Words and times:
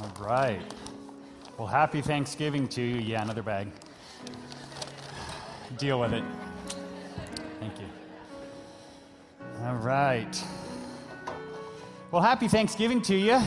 All 0.00 0.12
right. 0.20 0.62
Well, 1.56 1.66
happy 1.66 2.02
Thanksgiving 2.02 2.68
to 2.68 2.80
you. 2.80 3.00
Yeah, 3.00 3.20
another 3.20 3.42
bag. 3.42 3.68
Deal 5.76 5.98
with 5.98 6.12
it. 6.12 6.22
Thank 7.58 7.80
you. 7.80 7.86
All 9.64 9.74
right. 9.74 10.44
Well, 12.12 12.22
happy 12.22 12.46
Thanksgiving 12.46 13.02
to 13.02 13.16
you. 13.16 13.40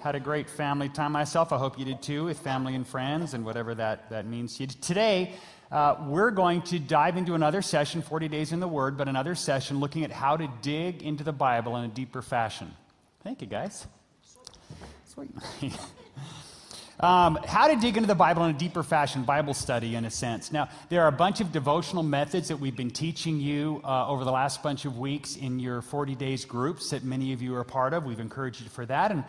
Had 0.00 0.14
a 0.14 0.20
great 0.20 0.48
family 0.48 0.88
time 0.88 1.10
myself. 1.10 1.52
I 1.52 1.58
hope 1.58 1.76
you 1.76 1.84
did 1.84 2.02
too, 2.02 2.26
with 2.26 2.38
family 2.38 2.76
and 2.76 2.86
friends 2.86 3.34
and 3.34 3.44
whatever 3.44 3.74
that, 3.74 4.10
that 4.10 4.26
means 4.26 4.56
to 4.58 4.62
you. 4.62 4.68
Today, 4.80 5.34
uh, 5.72 5.96
we're 6.06 6.30
going 6.30 6.62
to 6.62 6.78
dive 6.78 7.16
into 7.16 7.34
another 7.34 7.62
session, 7.62 8.00
40 8.00 8.28
Days 8.28 8.52
in 8.52 8.60
the 8.60 8.68
Word, 8.68 8.96
but 8.96 9.08
another 9.08 9.34
session 9.34 9.80
looking 9.80 10.04
at 10.04 10.12
how 10.12 10.36
to 10.36 10.48
dig 10.62 11.02
into 11.02 11.24
the 11.24 11.32
Bible 11.32 11.76
in 11.78 11.84
a 11.84 11.88
deeper 11.88 12.22
fashion. 12.22 12.72
Thank 13.24 13.40
you, 13.40 13.48
guys. 13.48 13.88
Sweet. 15.12 15.30
Um, 17.00 17.36
how 17.48 17.66
to 17.66 17.74
dig 17.74 17.96
into 17.96 18.06
the 18.06 18.14
Bible 18.14 18.44
in 18.44 18.54
a 18.54 18.58
deeper 18.58 18.84
fashion, 18.84 19.24
Bible 19.24 19.54
study 19.54 19.96
in 19.96 20.04
a 20.04 20.10
sense. 20.10 20.52
Now, 20.52 20.68
there 20.88 21.02
are 21.02 21.08
a 21.08 21.12
bunch 21.12 21.40
of 21.40 21.50
devotional 21.50 22.04
methods 22.04 22.46
that 22.46 22.58
we've 22.58 22.76
been 22.76 22.92
teaching 22.92 23.40
you 23.40 23.80
uh, 23.82 24.06
over 24.06 24.22
the 24.24 24.30
last 24.30 24.62
bunch 24.62 24.84
of 24.84 24.98
weeks 24.98 25.34
in 25.34 25.58
your 25.58 25.82
40 25.82 26.14
days 26.14 26.44
groups 26.44 26.90
that 26.90 27.02
many 27.02 27.32
of 27.32 27.42
you 27.42 27.56
are 27.56 27.64
part 27.64 27.92
of. 27.92 28.04
We've 28.04 28.20
encouraged 28.20 28.62
you 28.62 28.68
for 28.68 28.86
that. 28.86 29.10
And 29.10 29.24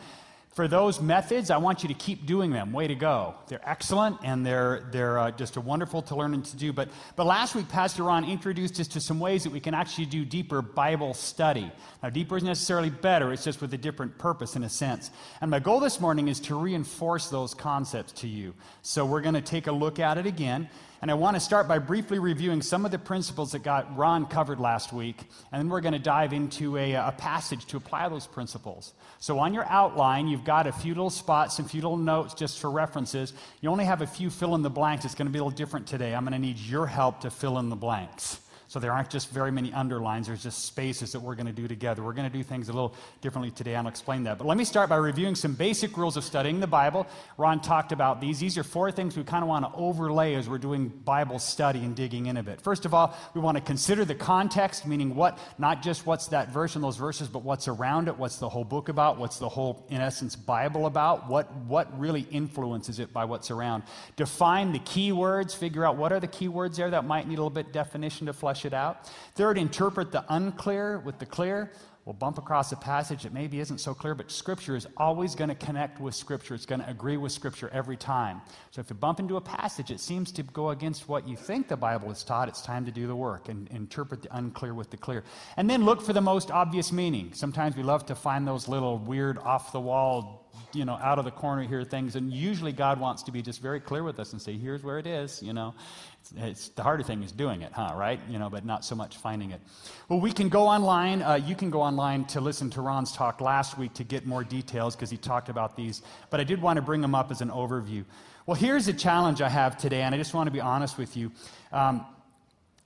for 0.54 0.68
those 0.68 1.02
methods, 1.02 1.50
I 1.50 1.58
want 1.58 1.82
you 1.82 1.90
to 1.90 1.96
keep 1.96 2.28
doing 2.28 2.52
them. 2.52 2.74
Way 2.74 2.88
to 2.88 2.94
go. 2.94 3.34
They're 3.48 3.68
excellent 3.68 4.18
and 4.24 4.46
they're, 4.46 4.88
they're 4.92 5.18
uh, 5.18 5.32
just 5.32 5.58
a 5.58 5.62
wonderful 5.62 6.04
to 6.04 6.16
learn 6.16 6.36
and 6.36 6.46
to 6.46 6.56
do. 6.56 6.72
But, 6.72 6.90
but 7.16 7.26
last 7.26 7.56
week, 7.56 7.68
Pastor 7.70 8.04
Ron 8.04 8.24
introduced 8.24 8.80
us 8.80 8.88
to 8.90 9.02
some 9.02 9.20
ways 9.20 9.44
that 9.44 9.52
we 9.52 9.60
can 9.60 9.74
actually 9.74 10.06
do 10.06 10.24
deeper 10.24 10.62
Bible 10.62 11.16
study. 11.16 11.72
Now, 12.04 12.12
deeper 12.12 12.38
isn't 12.38 12.48
necessarily 12.48 12.92
better, 12.92 13.34
it's 13.34 13.44
just 13.44 13.62
with 13.62 13.74
a 13.74 13.78
different 13.78 14.20
purpose 14.20 14.56
in 14.56 14.64
a 14.64 14.70
sense. 14.70 15.10
And 15.42 15.50
my 15.50 15.60
goal 15.60 15.80
this 15.80 16.00
morning 16.00 16.28
is 16.28 16.40
to 16.42 16.56
reinforce 16.56 17.30
those 17.30 17.56
concepts 17.56 18.12
to 18.22 18.28
you. 18.28 18.54
So 18.84 19.06
we're 19.06 19.22
going 19.22 19.36
to 19.36 19.42
take 19.42 19.66
a 19.66 19.72
look 19.72 20.00
at 20.00 20.20
it 20.20 20.28
again. 20.28 20.70
And 21.04 21.12
I 21.12 21.16
want 21.16 21.36
to 21.36 21.42
start 21.42 21.68
by 21.68 21.80
briefly 21.80 22.18
reviewing 22.18 22.62
some 22.62 22.86
of 22.86 22.92
the 22.92 22.98
principles 22.98 23.52
that 23.52 23.62
got 23.62 23.98
Ron 23.98 24.26
covered 24.26 24.58
last 24.58 24.94
week. 24.94 25.18
And 25.52 25.60
then 25.60 25.68
we're 25.68 25.82
going 25.82 25.92
to 25.92 26.00
dive 26.00 26.32
into 26.32 26.78
a, 26.78 26.96
uh, 26.96 27.10
a 27.10 27.12
passage 27.12 27.66
to 27.66 27.76
apply 27.76 28.08
those 28.08 28.26
principles. 28.26 28.94
So 29.20 29.38
on 29.40 29.54
your 29.54 29.66
outline, 29.66 30.30
you've 30.30 30.46
got 30.46 30.66
a 30.66 30.72
few 30.72 30.94
little 30.94 31.10
spots, 31.10 31.60
and 31.60 31.70
few 31.70 31.82
little 31.82 31.98
notes 31.98 32.34
just 32.34 32.58
for 32.58 32.72
references. 32.72 33.34
You 33.60 33.70
only 33.70 33.84
have 33.84 34.02
a 34.02 34.08
few 34.08 34.30
fill 34.30 34.56
in 34.56 34.62
the 34.62 34.70
blanks. 34.70 35.04
It's 35.04 35.14
going 35.14 35.28
to 35.28 35.32
be 35.34 35.40
a 35.40 35.44
little 35.44 35.54
different 35.54 35.88
today. 35.88 36.16
I'm 36.16 36.24
going 36.24 36.32
to 36.32 36.40
need 36.40 36.58
your 36.58 36.88
help 36.88 37.20
to 37.20 37.30
fill 37.30 37.60
in 37.60 37.68
the 37.68 37.76
blanks. 37.76 38.40
So 38.74 38.80
there 38.80 38.92
aren't 38.92 39.12
just 39.12 39.30
very 39.30 39.52
many 39.52 39.72
underlines, 39.72 40.26
there's 40.26 40.42
just 40.42 40.66
spaces 40.66 41.12
that 41.12 41.20
we're 41.20 41.36
going 41.36 41.46
to 41.46 41.54
do 41.54 41.68
together. 41.68 42.02
We're 42.02 42.14
going 42.14 42.28
to 42.28 42.36
do 42.36 42.42
things 42.42 42.70
a 42.70 42.74
little 42.74 42.96
differently 43.22 43.52
today, 43.52 43.76
and 43.76 43.86
I'll 43.86 43.92
explain 43.92 44.24
that. 44.24 44.40
But 44.40 44.48
let 44.48 44.58
me 44.58 44.66
start 44.66 44.90
by 44.90 44.96
reviewing 44.96 45.36
some 45.36 45.54
basic 45.54 45.96
rules 45.96 46.18
of 46.18 46.24
studying 46.24 46.60
the 46.60 46.66
Bible. 46.66 47.06
Ron 47.38 47.62
talked 47.62 47.92
about 47.92 48.20
these. 48.20 48.40
These 48.40 48.58
are 48.58 48.64
four 48.64 48.92
things 48.92 49.16
we 49.16 49.24
kind 49.26 49.44
of 49.44 49.48
want 49.48 49.72
to 49.72 49.80
overlay 49.80 50.34
as 50.34 50.50
we're 50.50 50.58
doing 50.58 50.88
Bible 50.88 51.38
study 51.38 51.82
and 51.82 51.96
digging 51.96 52.26
in 52.26 52.38
a 52.38 52.42
bit. 52.42 52.62
First 52.62 52.86
of 52.86 52.96
all, 52.96 53.16
we 53.36 53.42
want 53.42 53.58
to 53.58 53.64
consider 53.64 54.06
the 54.06 54.16
context, 54.16 54.88
meaning 54.88 55.14
what, 55.14 55.38
not 55.60 55.84
just 55.84 56.08
what's 56.08 56.30
that 56.30 56.52
verse 56.52 56.74
and 56.74 56.84
those 56.84 56.98
verses, 56.98 57.28
but 57.28 57.44
what's 57.44 57.68
around 57.68 58.08
it, 58.08 58.18
what's 58.18 58.38
the 58.38 58.50
whole 58.50 58.64
book 58.64 58.90
about, 58.90 59.20
what's 59.20 59.38
the 59.38 59.50
whole, 59.50 59.86
in 59.92 60.02
essence, 60.02 60.36
Bible 60.36 60.88
about, 60.88 61.30
what, 61.30 61.56
what 61.68 62.00
really 62.00 62.26
influences 62.32 62.98
it 62.98 63.14
by 63.14 63.24
what's 63.26 63.52
around. 63.52 63.84
Define 64.16 64.72
the 64.72 64.80
key 64.80 65.12
words, 65.12 65.54
figure 65.54 65.86
out 65.86 65.96
what 65.96 66.12
are 66.12 66.20
the 66.20 66.26
key 66.26 66.48
words 66.48 66.78
there 66.78 66.90
that 66.90 67.06
might 67.06 67.28
need 67.28 67.36
a 67.36 67.38
little 67.38 67.52
bit 67.52 67.72
definition 67.72 68.26
to 68.26 68.34
flesh 68.34 68.63
it 68.66 68.74
out. 68.74 69.12
Third, 69.36 69.58
interpret 69.58 70.12
the 70.12 70.26
unclear 70.30 71.00
with 71.00 71.20
the 71.20 71.26
clear. 71.26 71.72
We'll 72.06 72.14
bump 72.14 72.38
across 72.38 72.70
a 72.74 72.76
passage 72.76 73.24
that 73.24 73.32
maybe 73.34 73.62
isn't 73.62 73.78
so 73.78 73.94
clear, 73.94 74.14
but 74.14 74.30
Scripture 74.30 74.76
is 74.76 74.86
always 74.98 75.36
going 75.36 75.48
to 75.48 75.56
connect 75.56 76.02
with 76.02 76.14
Scripture. 76.14 76.54
It's 76.54 76.66
going 76.66 76.82
to 76.82 76.90
agree 76.90 77.16
with 77.16 77.32
Scripture 77.32 77.70
every 77.72 77.96
time. 77.96 78.42
So 78.72 78.82
if 78.82 78.90
you 78.90 78.96
bump 78.98 79.22
into 79.22 79.38
a 79.38 79.42
passage 79.42 79.88
that 79.88 80.02
seems 80.02 80.30
to 80.34 80.44
go 80.44 80.72
against 80.72 81.08
what 81.08 81.26
you 81.26 81.38
think 81.38 81.70
the 81.70 81.78
Bible 81.78 82.10
has 82.10 82.26
taught, 82.26 82.50
it's 82.50 82.62
time 82.62 82.84
to 82.86 82.92
do 82.92 83.08
the 83.08 83.16
work 83.16 83.48
and 83.48 83.70
interpret 83.70 84.22
the 84.22 84.36
unclear 84.36 84.74
with 84.74 84.90
the 84.90 84.98
clear. 84.98 85.24
And 85.56 85.70
then 85.70 85.86
look 85.86 86.02
for 86.02 86.12
the 86.12 86.22
most 86.22 86.52
obvious 86.52 86.92
meaning. 86.92 87.32
Sometimes 87.34 87.78
we 87.78 87.84
love 87.84 88.06
to 88.08 88.16
find 88.16 88.46
those 88.46 88.68
little 88.68 88.98
weird, 88.98 89.38
off 89.38 89.72
the 89.72 89.80
wall 89.80 90.43
you 90.74 90.86
know, 90.86 90.94
out 90.94 91.20
of 91.20 91.26
the 91.26 91.32
corner 91.32 91.64
here 91.64 91.84
things. 91.84 92.16
And 92.16 92.32
usually 92.32 92.72
God 92.72 93.00
wants 93.00 93.24
to 93.24 93.32
be 93.32 93.42
just 93.42 93.62
very 93.62 93.80
clear 93.80 94.04
with 94.04 94.20
us 94.20 94.34
and 94.34 94.42
say, 94.42 94.54
here's 94.54 94.84
where 94.84 95.00
it 95.00 95.08
is, 95.08 95.42
you 95.42 95.54
know. 95.54 95.74
It's, 96.22 96.34
it's, 96.38 96.70
the 96.70 96.84
harder 96.84 97.04
thing 97.04 97.22
is 97.24 97.32
doing 97.32 97.62
it, 97.62 97.72
huh, 97.72 97.94
right? 97.96 98.20
You 98.30 98.40
know, 98.40 98.50
but 98.50 98.66
not 98.66 98.84
so 98.86 98.96
much 98.96 99.18
finding 99.18 99.52
it. 99.52 99.62
Well, 100.10 100.20
we 100.20 100.32
can 100.32 100.50
go 100.50 100.68
online. 100.68 101.22
Uh, 101.22 101.36
you 101.36 101.56
can 101.56 101.70
go 101.70 101.82
online 101.82 102.26
to 102.26 102.42
listen 102.42 102.70
to 102.72 102.82
Ron's 102.82 103.12
talk 103.12 103.42
last 103.42 103.78
week 103.78 103.94
to 103.96 104.04
get 104.04 104.26
more 104.26 104.44
details 104.44 104.96
because 104.96 105.10
he 105.10 105.18
talked 105.18 105.50
about 105.50 105.76
these. 105.76 106.02
But 106.30 106.40
I 106.40 106.44
did 106.44 106.62
want 106.62 106.78
to 106.78 106.82
bring 106.82 107.02
them 107.02 107.16
up 107.16 107.32
as 107.32 107.42
an 107.42 107.50
overview. 107.50 108.06
Well, 108.46 108.56
here's 108.56 108.88
a 108.88 108.94
challenge 108.94 109.42
I 109.42 109.50
have 109.50 109.78
today, 109.78 110.02
and 110.02 110.14
I 110.14 110.18
just 110.18 110.34
want 110.34 110.48
to 110.48 110.52
be 110.52 110.62
honest 110.62 110.98
with 110.98 111.16
you. 111.16 111.32
Um, 111.72 112.06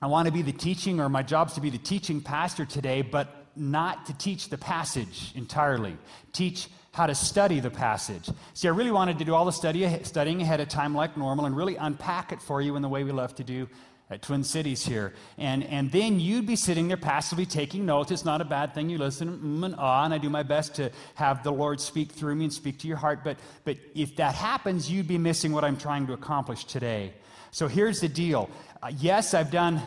I 0.02 0.08
want 0.08 0.28
to 0.28 0.32
be 0.32 0.44
the 0.44 0.52
teaching, 0.52 1.00
or 1.00 1.10
my 1.10 1.24
job's 1.24 1.54
to 1.54 1.62
be 1.62 1.72
the 1.72 1.80
teaching 1.80 2.22
pastor 2.22 2.66
today, 2.66 3.02
but 3.02 3.48
not 3.56 4.06
to 4.06 4.18
teach 4.18 4.50
the 4.50 4.58
passage 4.58 5.32
entirely. 5.36 5.98
Teach 6.32 6.68
how 6.98 7.06
to 7.06 7.14
study 7.14 7.60
the 7.60 7.70
passage. 7.70 8.28
See, 8.56 8.68
I 8.68 8.72
really 8.72 8.90
wanted 8.90 9.20
to 9.20 9.24
do 9.24 9.36
all 9.36 9.46
the 9.46 9.52
study, 9.52 9.88
studying 10.02 10.42
ahead 10.42 10.60
of 10.60 10.68
time 10.68 10.96
like 10.96 11.16
normal 11.16 11.46
and 11.46 11.56
really 11.56 11.76
unpack 11.76 12.32
it 12.32 12.42
for 12.42 12.60
you 12.60 12.76
in 12.76 12.82
the 12.82 12.90
way 12.90 13.04
we 13.04 13.12
love 13.12 13.36
to 13.36 13.44
do 13.44 13.70
at 14.10 14.24
Twin 14.24 14.44
Cities 14.44 14.84
here. 14.84 15.14
And, 15.38 15.64
and 15.66 15.92
then 15.92 16.20
you'd 16.20 16.48
be 16.48 16.56
sitting 16.56 16.88
there 16.88 16.98
passively 16.98 17.46
taking 17.46 17.86
notes. 17.86 18.10
It's 18.10 18.26
not 18.26 18.42
a 18.42 18.46
bad 18.46 18.74
thing. 18.74 18.90
You 18.90 18.98
listen 18.98 19.30
mm, 19.30 19.66
and 19.66 19.76
ah, 19.78 20.06
and 20.06 20.14
I 20.14 20.18
do 20.18 20.32
my 20.32 20.42
best 20.42 20.74
to 20.78 20.90
have 21.14 21.44
the 21.44 21.52
Lord 21.52 21.80
speak 21.80 22.14
through 22.14 22.34
me 22.34 22.46
and 22.46 22.54
speak 22.54 22.80
to 22.80 22.88
your 22.88 22.98
heart. 22.98 23.20
But, 23.24 23.38
but 23.64 23.78
if 23.94 24.16
that 24.16 24.34
happens, 24.34 24.90
you'd 24.90 25.08
be 25.08 25.20
missing 25.20 25.52
what 25.52 25.64
I'm 25.64 25.78
trying 25.78 26.08
to 26.08 26.14
accomplish 26.14 26.66
today. 26.66 27.14
So 27.52 27.68
here's 27.68 28.02
the 28.02 28.10
deal. 28.10 28.50
Uh, 28.82 28.92
yes, 28.98 29.36
I've 29.36 29.52
done 29.52 29.84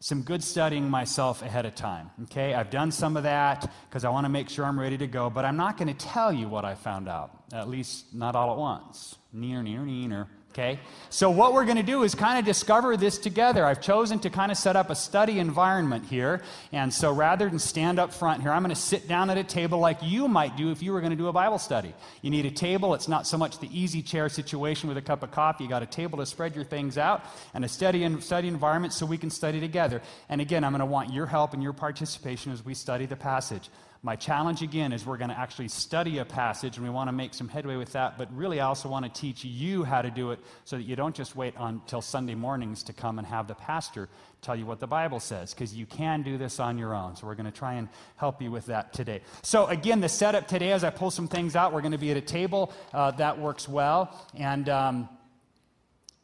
some 0.00 0.22
good 0.22 0.42
studying 0.44 0.88
myself 0.88 1.42
ahead 1.42 1.66
of 1.66 1.74
time. 1.74 2.10
Okay, 2.24 2.54
I've 2.54 2.70
done 2.70 2.90
some 2.90 3.16
of 3.16 3.24
that 3.24 3.70
because 3.88 4.04
I 4.04 4.10
want 4.10 4.24
to 4.24 4.28
make 4.28 4.48
sure 4.48 4.64
I'm 4.64 4.78
ready 4.78 4.96
to 4.98 5.06
go, 5.06 5.28
but 5.28 5.44
I'm 5.44 5.56
not 5.56 5.76
going 5.76 5.88
to 5.88 6.06
tell 6.06 6.32
you 6.32 6.48
what 6.48 6.64
I 6.64 6.74
found 6.74 7.08
out, 7.08 7.30
at 7.52 7.68
least 7.68 8.14
not 8.14 8.36
all 8.36 8.52
at 8.52 8.58
once. 8.58 9.16
Near, 9.32 9.62
near, 9.62 9.80
near. 9.80 10.28
Okay? 10.52 10.80
So, 11.10 11.30
what 11.30 11.52
we're 11.52 11.64
going 11.64 11.76
to 11.76 11.82
do 11.82 12.02
is 12.02 12.14
kind 12.14 12.38
of 12.38 12.44
discover 12.44 12.96
this 12.96 13.18
together. 13.18 13.64
I've 13.64 13.80
chosen 13.80 14.18
to 14.20 14.30
kind 14.30 14.50
of 14.50 14.58
set 14.58 14.76
up 14.76 14.90
a 14.90 14.94
study 14.94 15.38
environment 15.38 16.06
here. 16.06 16.42
And 16.72 16.92
so, 16.92 17.12
rather 17.12 17.48
than 17.48 17.58
stand 17.58 17.98
up 17.98 18.12
front 18.12 18.42
here, 18.42 18.50
I'm 18.50 18.62
going 18.62 18.74
to 18.74 18.80
sit 18.80 19.06
down 19.06 19.30
at 19.30 19.38
a 19.38 19.44
table 19.44 19.78
like 19.78 19.98
you 20.02 20.26
might 20.26 20.56
do 20.56 20.70
if 20.70 20.82
you 20.82 20.92
were 20.92 21.00
going 21.00 21.10
to 21.10 21.16
do 21.16 21.28
a 21.28 21.32
Bible 21.32 21.58
study. 21.58 21.94
You 22.22 22.30
need 22.30 22.46
a 22.46 22.50
table. 22.50 22.94
It's 22.94 23.08
not 23.08 23.26
so 23.26 23.36
much 23.36 23.58
the 23.58 23.68
easy 23.78 24.02
chair 24.02 24.28
situation 24.28 24.88
with 24.88 24.96
a 24.96 25.02
cup 25.02 25.22
of 25.22 25.30
coffee. 25.30 25.64
You 25.64 25.70
got 25.70 25.82
a 25.82 25.86
table 25.86 26.18
to 26.18 26.26
spread 26.26 26.56
your 26.56 26.64
things 26.64 26.98
out 26.98 27.24
and 27.54 27.64
a 27.64 27.68
study, 27.68 28.20
study 28.20 28.48
environment 28.48 28.92
so 28.92 29.06
we 29.06 29.18
can 29.18 29.30
study 29.30 29.60
together. 29.60 30.02
And 30.28 30.40
again, 30.40 30.64
I'm 30.64 30.72
going 30.72 30.80
to 30.80 30.86
want 30.86 31.12
your 31.12 31.26
help 31.26 31.52
and 31.52 31.62
your 31.62 31.72
participation 31.72 32.52
as 32.52 32.64
we 32.64 32.74
study 32.74 33.06
the 33.06 33.16
passage. 33.16 33.68
My 34.02 34.14
challenge 34.14 34.62
again 34.62 34.92
is 34.92 35.04
we're 35.04 35.16
going 35.16 35.30
to 35.30 35.38
actually 35.38 35.68
study 35.68 36.18
a 36.18 36.24
passage 36.24 36.76
and 36.76 36.86
we 36.86 36.90
want 36.90 37.08
to 37.08 37.12
make 37.12 37.34
some 37.34 37.48
headway 37.48 37.76
with 37.76 37.92
that, 37.92 38.16
but 38.16 38.32
really 38.32 38.60
I 38.60 38.66
also 38.66 38.88
want 38.88 39.12
to 39.12 39.20
teach 39.20 39.44
you 39.44 39.82
how 39.82 40.02
to 40.02 40.10
do 40.10 40.30
it 40.30 40.38
so 40.64 40.76
that 40.76 40.84
you 40.84 40.94
don't 40.94 41.16
just 41.16 41.34
wait 41.34 41.54
until 41.58 42.00
Sunday 42.00 42.36
mornings 42.36 42.84
to 42.84 42.92
come 42.92 43.18
and 43.18 43.26
have 43.26 43.48
the 43.48 43.54
pastor 43.54 44.08
tell 44.40 44.54
you 44.54 44.66
what 44.66 44.78
the 44.78 44.86
Bible 44.86 45.18
says, 45.18 45.52
because 45.52 45.74
you 45.74 45.84
can 45.84 46.22
do 46.22 46.38
this 46.38 46.60
on 46.60 46.78
your 46.78 46.94
own. 46.94 47.16
So 47.16 47.26
we're 47.26 47.34
going 47.34 47.50
to 47.50 47.58
try 47.58 47.74
and 47.74 47.88
help 48.16 48.40
you 48.40 48.52
with 48.52 48.66
that 48.66 48.92
today. 48.92 49.22
So 49.42 49.66
again, 49.66 50.00
the 50.00 50.08
setup 50.08 50.46
today, 50.46 50.70
as 50.70 50.84
I 50.84 50.90
pull 50.90 51.10
some 51.10 51.26
things 51.26 51.56
out, 51.56 51.72
we're 51.72 51.80
going 51.80 51.92
to 51.92 51.98
be 51.98 52.12
at 52.12 52.16
a 52.16 52.20
table 52.20 52.72
uh, 52.94 53.10
that 53.12 53.38
works 53.38 53.68
well. 53.68 54.16
And. 54.34 54.68
Um, 54.68 55.08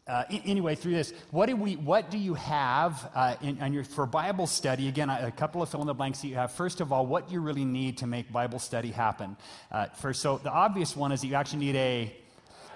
uh, 0.06 0.24
anyway, 0.30 0.74
through 0.74 0.92
this, 0.92 1.14
what 1.30 1.46
do, 1.46 1.56
we, 1.56 1.76
what 1.76 2.10
do 2.10 2.18
you 2.18 2.34
have 2.34 3.10
uh, 3.14 3.36
in, 3.40 3.56
in 3.58 3.72
your, 3.72 3.84
for 3.84 4.04
Bible 4.04 4.46
study? 4.46 4.88
Again, 4.88 5.08
a, 5.08 5.32
couple 5.32 5.62
of 5.62 5.70
fill 5.70 5.80
in 5.80 5.86
the 5.86 5.94
blanks 5.94 6.20
that 6.20 6.28
you 6.28 6.34
have. 6.34 6.52
First 6.52 6.82
of 6.82 6.92
all, 6.92 7.06
what 7.06 7.28
do 7.28 7.34
you 7.34 7.40
really 7.40 7.64
need 7.64 7.98
to 7.98 8.06
make 8.06 8.30
Bible 8.30 8.58
study 8.58 8.90
happen? 8.90 9.34
Uh, 9.72 9.86
first, 9.86 10.20
so 10.20 10.36
the 10.38 10.50
obvious 10.50 10.94
one 10.94 11.10
is 11.10 11.22
that 11.22 11.26
you 11.26 11.34
actually 11.34 11.60
need 11.60 11.76
a 11.76 12.16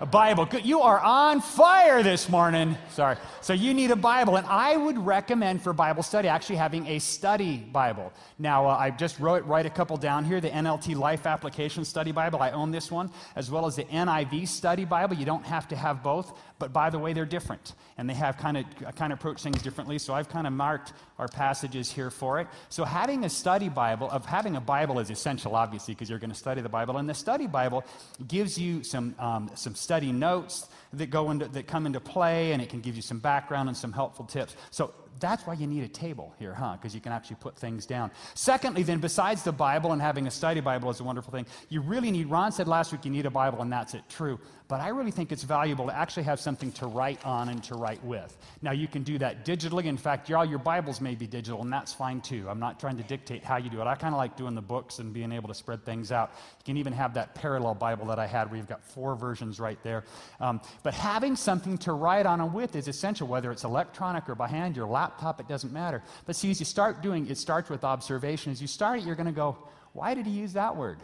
a 0.01 0.07
Bible. 0.07 0.49
You 0.63 0.81
are 0.81 1.01
on 1.01 1.41
fire 1.41 2.03
this 2.03 2.29
morning. 2.29 2.77
Sorry. 2.91 3.17
So 3.41 3.53
you 3.53 3.75
need 3.75 3.91
a 3.91 3.97
Bible. 3.97 4.37
And 4.37 4.47
I 4.47 4.77
would 4.77 4.99
recommend 4.99 5.63
for 5.63 5.73
Bible 5.73 6.03
study 6.03 6.29
actually 6.29 6.57
having 6.57 6.87
a 6.87 6.99
study 7.01 7.59
Bible. 7.59 8.13
Now, 8.39 8.67
uh, 8.67 8.77
I 8.77 8.91
just 8.91 9.19
wrote 9.19 9.45
write 9.45 9.67
a 9.67 9.71
couple 9.71 9.97
down 9.97 10.25
here 10.25 10.41
the 10.41 10.51
NLT 10.51 10.97
Life 10.97 11.27
Application 11.27 11.85
Study 11.85 12.13
Bible. 12.13 12.41
I 12.41 12.51
own 12.53 12.71
this 12.71 12.93
one, 12.93 13.11
as 13.35 13.51
well 13.51 13.67
as 13.67 13.77
the 13.77 13.85
NIV 13.85 14.47
Study 14.47 14.85
Bible. 14.85 15.17
You 15.17 15.25
don't 15.25 15.45
have 15.45 15.67
to 15.69 15.77
have 15.77 16.03
both. 16.03 16.33
But 16.59 16.73
by 16.73 16.91
the 16.91 16.99
way, 16.99 17.13
they're 17.13 17.25
different. 17.25 17.75
And 17.99 18.09
they 18.09 18.15
have 18.15 18.37
kind 18.37 18.57
of, 18.57 18.65
kind 18.97 19.13
of 19.13 19.19
approach 19.19 19.43
things 19.43 19.63
differently. 19.63 19.99
So 19.99 20.13
I've 20.15 20.29
kind 20.29 20.47
of 20.47 20.53
marked 20.53 20.93
our 21.19 21.29
passages 21.29 21.91
here 21.91 22.11
for 22.11 22.41
it. 22.41 22.49
So 22.69 22.85
having 22.85 23.25
a 23.25 23.29
study 23.29 23.69
Bible, 23.69 24.11
of 24.11 24.25
having 24.27 24.57
a 24.57 24.61
Bible 24.61 24.99
is 24.99 25.11
essential, 25.11 25.55
obviously, 25.55 25.95
because 25.95 26.11
you're 26.11 26.19
going 26.19 26.31
to 26.31 26.37
study 26.37 26.61
the 26.61 26.69
Bible. 26.69 26.97
And 26.97 27.09
the 27.09 27.15
study 27.15 27.47
Bible 27.47 27.85
gives 28.27 28.59
you 28.59 28.83
some, 28.83 29.15
um, 29.19 29.51
some 29.55 29.75
study 29.89 30.13
notes 30.13 30.69
that, 30.93 31.09
go 31.09 31.31
into, 31.31 31.49
that 31.49 31.67
come 31.67 31.87
into 31.87 31.99
play, 31.99 32.53
and 32.53 32.61
it 32.61 32.69
can 32.69 32.83
give 32.83 32.95
you 32.95 33.01
some 33.01 33.19
background 33.19 33.71
and 33.71 33.77
some 33.77 33.91
helpful 33.91 34.27
tips. 34.27 34.55
So 34.71 34.93
that's 35.21 35.47
why 35.47 35.55
you 35.55 35.67
need 35.67 35.83
a 35.83 35.89
table 35.89 36.35
here, 36.39 36.55
huh? 36.55 36.77
Because 36.77 36.95
you 36.95 37.01
can 37.01 37.13
actually 37.13 37.37
put 37.37 37.57
things 37.57 37.87
down. 37.87 38.11
Secondly, 38.35 38.83
then, 38.83 38.99
besides 38.99 39.43
the 39.43 39.53
Bible 39.53 39.93
and 39.93 40.01
having 40.01 40.27
a 40.27 40.31
study 40.31 40.61
Bible 40.61 40.91
is 40.91 41.01
a 41.01 41.05
wonderful 41.05 41.33
thing, 41.33 41.47
you 41.69 41.81
really 41.81 42.11
need, 42.11 42.29
Ron 42.29 42.53
said 42.53 42.69
last 42.69 42.93
week 42.93 43.05
you 43.05 43.11
need 43.11 43.27
a 43.27 43.31
Bible, 43.31 43.63
and 43.63 43.73
that's 43.73 43.95
it, 43.95 44.03
true. 44.09 44.39
But 44.69 44.81
I 44.81 44.89
really 44.89 45.11
think 45.11 45.33
it's 45.33 45.45
valuable 45.45 45.87
to 45.87 45.97
actually 45.97 46.25
have 46.25 46.39
something 46.39 46.71
to 46.73 46.87
write 46.87 47.25
on 47.25 47.49
and 47.49 47.65
to 47.65 47.75
write 47.75 48.05
with. 48.05 48.37
Now, 48.61 48.73
you 48.73 48.87
can 48.87 49.03
do 49.03 49.17
that 49.19 49.45
digitally. 49.45 49.85
In 49.85 49.97
fact, 49.97 50.31
all 50.31 50.45
your 50.45 50.59
Bibles 50.59 51.01
may 51.01 51.15
be 51.15 51.27
digital, 51.27 51.63
and 51.63 51.73
that's 51.73 51.93
fine 51.95 52.21
too. 52.21 52.47
I'm 52.49 52.61
not 52.61 52.79
trying 52.79 52.99
to 52.99 53.03
dictate 53.03 53.43
how 53.43 53.57
you 53.57 53.71
do 53.71 53.81
it. 53.81 53.87
I 53.87 53.95
kind 53.95 54.15
of 54.15 54.19
like 54.19 54.37
doing 54.37 54.55
the 54.55 54.61
books 54.61 54.99
and 54.99 55.13
being 55.13 55.33
able 55.33 55.49
to 55.49 55.55
spread 55.55 55.85
things 55.85 56.13
out. 56.13 56.33
You 56.59 56.65
can 56.67 56.77
even 56.77 56.93
have 56.93 57.15
that 57.15 57.35
parallel 57.35 57.75
Bible 57.75 58.07
that 58.07 58.19
I 58.19 58.27
had 58.27 58.51
where 58.51 58.59
you've 58.59 58.69
got 58.69 58.85
four 58.85 59.17
versions 59.17 59.59
right 59.59 59.83
there. 59.83 60.05
Um, 60.39 60.61
but 60.83 60.93
having 60.93 61.35
something 61.35 61.79
to 61.79 61.93
write 61.93 62.27
on 62.27 62.43
and 62.43 62.53
with 62.53 62.77
is 62.77 62.89
essential, 62.89 63.27
whether 63.27 63.51
it's 63.51 63.65
electronic 63.65 64.29
or 64.29 64.35
by 64.35 64.49
hand, 64.49 64.77
your 64.77 64.87
laptop, 64.87 65.08
it 65.41 65.49
doesn't 65.49 65.73
matter. 65.73 66.03
But 66.27 66.37
see, 66.37 66.51
as 66.51 66.61
you 66.61 66.67
start 66.67 67.03
doing 67.03 67.29
it 67.29 67.39
starts 67.39 67.71
with 67.71 67.85
observation. 67.85 68.53
As 68.53 68.61
you 68.61 68.67
start 68.67 69.01
it, 69.01 69.05
you're 69.05 69.17
going 69.17 69.27
to 69.27 69.33
go, 69.33 69.57
why 69.93 70.15
did 70.15 70.27
he 70.27 70.33
use 70.33 70.53
that 70.55 70.77
word? 70.77 70.99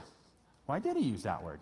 Why 0.66 0.78
did 0.78 0.96
he 0.96 1.02
use 1.02 1.22
that 1.24 1.42
word? 1.42 1.60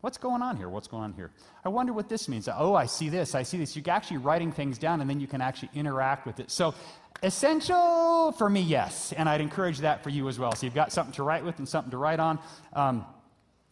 What's 0.00 0.18
going 0.18 0.42
on 0.42 0.58
here? 0.58 0.68
What's 0.68 0.86
going 0.86 1.02
on 1.02 1.12
here? 1.14 1.30
I 1.64 1.70
wonder 1.70 1.92
what 1.94 2.10
this 2.10 2.28
means. 2.28 2.46
Oh, 2.54 2.74
I 2.74 2.84
see 2.84 3.08
this. 3.08 3.34
I 3.34 3.42
see 3.42 3.56
this. 3.56 3.74
You're 3.74 3.88
actually 3.90 4.18
writing 4.18 4.52
things 4.52 4.76
down 4.76 5.00
and 5.00 5.08
then 5.08 5.18
you 5.18 5.26
can 5.26 5.40
actually 5.40 5.70
interact 5.74 6.26
with 6.26 6.40
it. 6.40 6.50
So, 6.50 6.74
essential 7.22 8.32
for 8.32 8.50
me, 8.50 8.60
yes. 8.60 9.14
And 9.16 9.30
I'd 9.30 9.40
encourage 9.40 9.78
that 9.78 10.02
for 10.02 10.10
you 10.10 10.28
as 10.28 10.38
well. 10.38 10.54
So, 10.54 10.66
you've 10.66 10.74
got 10.74 10.92
something 10.92 11.14
to 11.14 11.22
write 11.22 11.42
with 11.42 11.58
and 11.58 11.66
something 11.66 11.90
to 11.90 11.96
write 11.96 12.20
on. 12.20 12.38
Um, 12.74 13.06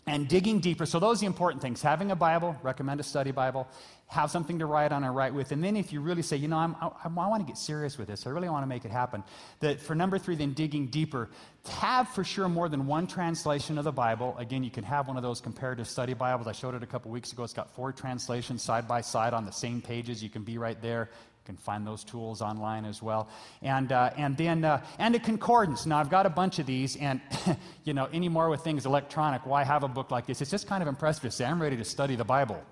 and 0.07 0.29
digging 0.29 0.61
deeper. 0.61 0.87
So, 0.87 0.99
those 0.99 1.19
are 1.19 1.21
the 1.21 1.27
important 1.27 1.63
things. 1.63 1.83
Having 1.83 2.11
a 2.11 2.17
Bible, 2.17 2.57
recommend 2.63 3.01
a 3.01 3.05
study 3.05 3.31
Bible 3.31 3.69
have 4.13 4.31
something 4.31 4.59
to 4.59 4.67
write 4.67 4.93
on 4.93 5.05
and 5.05 5.17
write 5.17 5.33
with. 5.33 5.53
And 5.53 5.65
then 5.65 5.75
if 5.75 5.91
you 5.91 6.03
really 6.03 6.21
say, 6.21 6.37
you 6.37 6.47
know, 6.47 6.59
I'm, 6.59 6.77
I, 6.83 6.91
I 7.05 7.09
want 7.09 7.41
to 7.41 7.47
get 7.47 7.57
serious 7.57 7.97
with 7.97 8.09
this, 8.09 8.27
I 8.27 8.31
really 8.31 8.49
want 8.49 8.63
to 8.63 8.67
make 8.67 8.85
it 8.85 8.91
happen, 8.91 9.25
that 9.61 9.81
for 9.81 9.95
number 9.95 10.19
three, 10.19 10.35
then 10.37 10.53
digging 10.53 10.89
deeper, 10.89 11.31
have 11.67 12.09
for 12.09 12.23
sure 12.23 12.47
more 12.47 12.69
than 12.69 12.87
one 12.87 13.07
translation 13.07 13.79
of 13.79 13.85
the 13.85 13.93
Bible. 13.93 14.37
Again, 14.39 14.63
you 14.63 14.71
can 14.71 14.85
have 14.85 15.09
one 15.09 15.17
of 15.17 15.23
those 15.23 15.41
comparative 15.41 15.89
study 15.89 16.13
Bibles. 16.13 16.47
I 16.47 16.53
showed 16.53 16.75
it 16.75 16.83
a 16.83 16.87
couple 16.87 17.11
weeks 17.11 17.33
ago. 17.33 17.43
It's 17.43 17.55
got 17.55 17.75
four 17.75 17.91
translations 17.91 18.63
side 18.63 18.87
by 18.87 19.01
side 19.01 19.33
on 19.33 19.47
the 19.47 19.53
same 19.53 19.81
pages. 19.81 20.23
You 20.23 20.29
can 20.29 20.43
be 20.43 20.59
right 20.59 20.81
there. 20.83 21.09
You 21.43 21.47
can 21.47 21.57
find 21.57 21.87
those 21.87 22.05
tools 22.05 22.41
online 22.41 22.85
as 22.85 23.03
well. 23.03 23.29
And, 23.63 23.91
uh, 23.91 24.11
and 24.17 24.37
then, 24.37 24.65
uh, 24.65 24.85
and 24.99 25.15
a 25.15 25.19
concordance. 25.19 25.87
Now, 25.87 25.99
I've 25.99 26.11
got 26.11 26.25
a 26.25 26.31
bunch 26.31 26.59
of 26.59 26.67
these, 26.67 26.97
and, 26.97 27.21
you 27.85 27.95
know, 27.95 28.09
anymore 28.13 28.49
with 28.49 28.63
things 28.63 28.87
electronic, 28.87 29.45
why 29.45 29.65
have 29.65 29.83
a 29.83 29.89
book 29.89 30.11
like 30.11 30.27
this? 30.27 30.41
It's 30.41 30.51
just 30.51 30.69
kind 30.69 30.83
of 30.83 30.89
impressive 30.89 31.23
to 31.23 31.31
say, 31.31 31.45
I'm 31.45 31.61
ready 31.61 31.77
to 31.77 31.85
study 31.85 32.17
the 32.17 32.25
Bible 32.25 32.63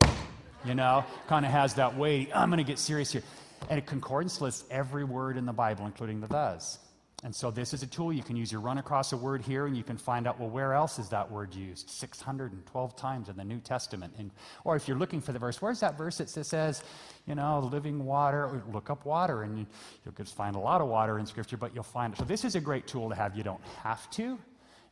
you 0.64 0.74
know, 0.74 1.04
kind 1.26 1.44
of 1.44 1.52
has 1.52 1.74
that 1.74 1.96
weight. 1.96 2.30
I'm 2.34 2.50
going 2.50 2.58
to 2.58 2.64
get 2.64 2.78
serious 2.78 3.12
here. 3.12 3.22
And 3.68 3.78
a 3.78 3.82
concordance 3.82 4.40
lists 4.40 4.64
every 4.70 5.04
word 5.04 5.36
in 5.36 5.46
the 5.46 5.52
Bible, 5.52 5.86
including 5.86 6.20
the 6.20 6.26
thes. 6.26 6.78
And 7.22 7.34
so 7.34 7.50
this 7.50 7.74
is 7.74 7.82
a 7.82 7.86
tool 7.86 8.12
you 8.12 8.22
can 8.22 8.34
use. 8.34 8.50
You 8.50 8.60
run 8.60 8.78
across 8.78 9.12
a 9.12 9.16
word 9.16 9.42
here 9.42 9.66
and 9.66 9.76
you 9.76 9.82
can 9.82 9.98
find 9.98 10.26
out, 10.26 10.40
well, 10.40 10.48
where 10.48 10.72
else 10.72 10.98
is 10.98 11.10
that 11.10 11.30
word 11.30 11.54
used? 11.54 11.90
612 11.90 12.96
times 12.96 13.28
in 13.28 13.36
the 13.36 13.44
New 13.44 13.60
Testament. 13.60 14.14
And, 14.16 14.30
or 14.64 14.74
if 14.74 14.88
you're 14.88 14.96
looking 14.96 15.20
for 15.20 15.32
the 15.32 15.38
verse, 15.38 15.60
where's 15.60 15.80
that 15.80 15.98
verse 15.98 16.16
that 16.18 16.30
says, 16.30 16.82
you 17.26 17.34
know, 17.34 17.58
living 17.60 18.04
water? 18.06 18.62
Look 18.72 18.88
up 18.88 19.04
water 19.04 19.42
and 19.42 19.58
you, 19.58 19.66
you'll 20.04 20.14
just 20.14 20.34
find 20.34 20.56
a 20.56 20.60
lot 20.60 20.80
of 20.80 20.88
water 20.88 21.18
in 21.18 21.26
Scripture, 21.26 21.58
but 21.58 21.74
you'll 21.74 21.84
find 21.84 22.14
it. 22.14 22.18
So 22.18 22.24
this 22.24 22.44
is 22.44 22.54
a 22.54 22.60
great 22.60 22.86
tool 22.86 23.10
to 23.10 23.14
have. 23.14 23.36
You 23.36 23.42
don't 23.42 23.64
have 23.82 24.10
to, 24.12 24.38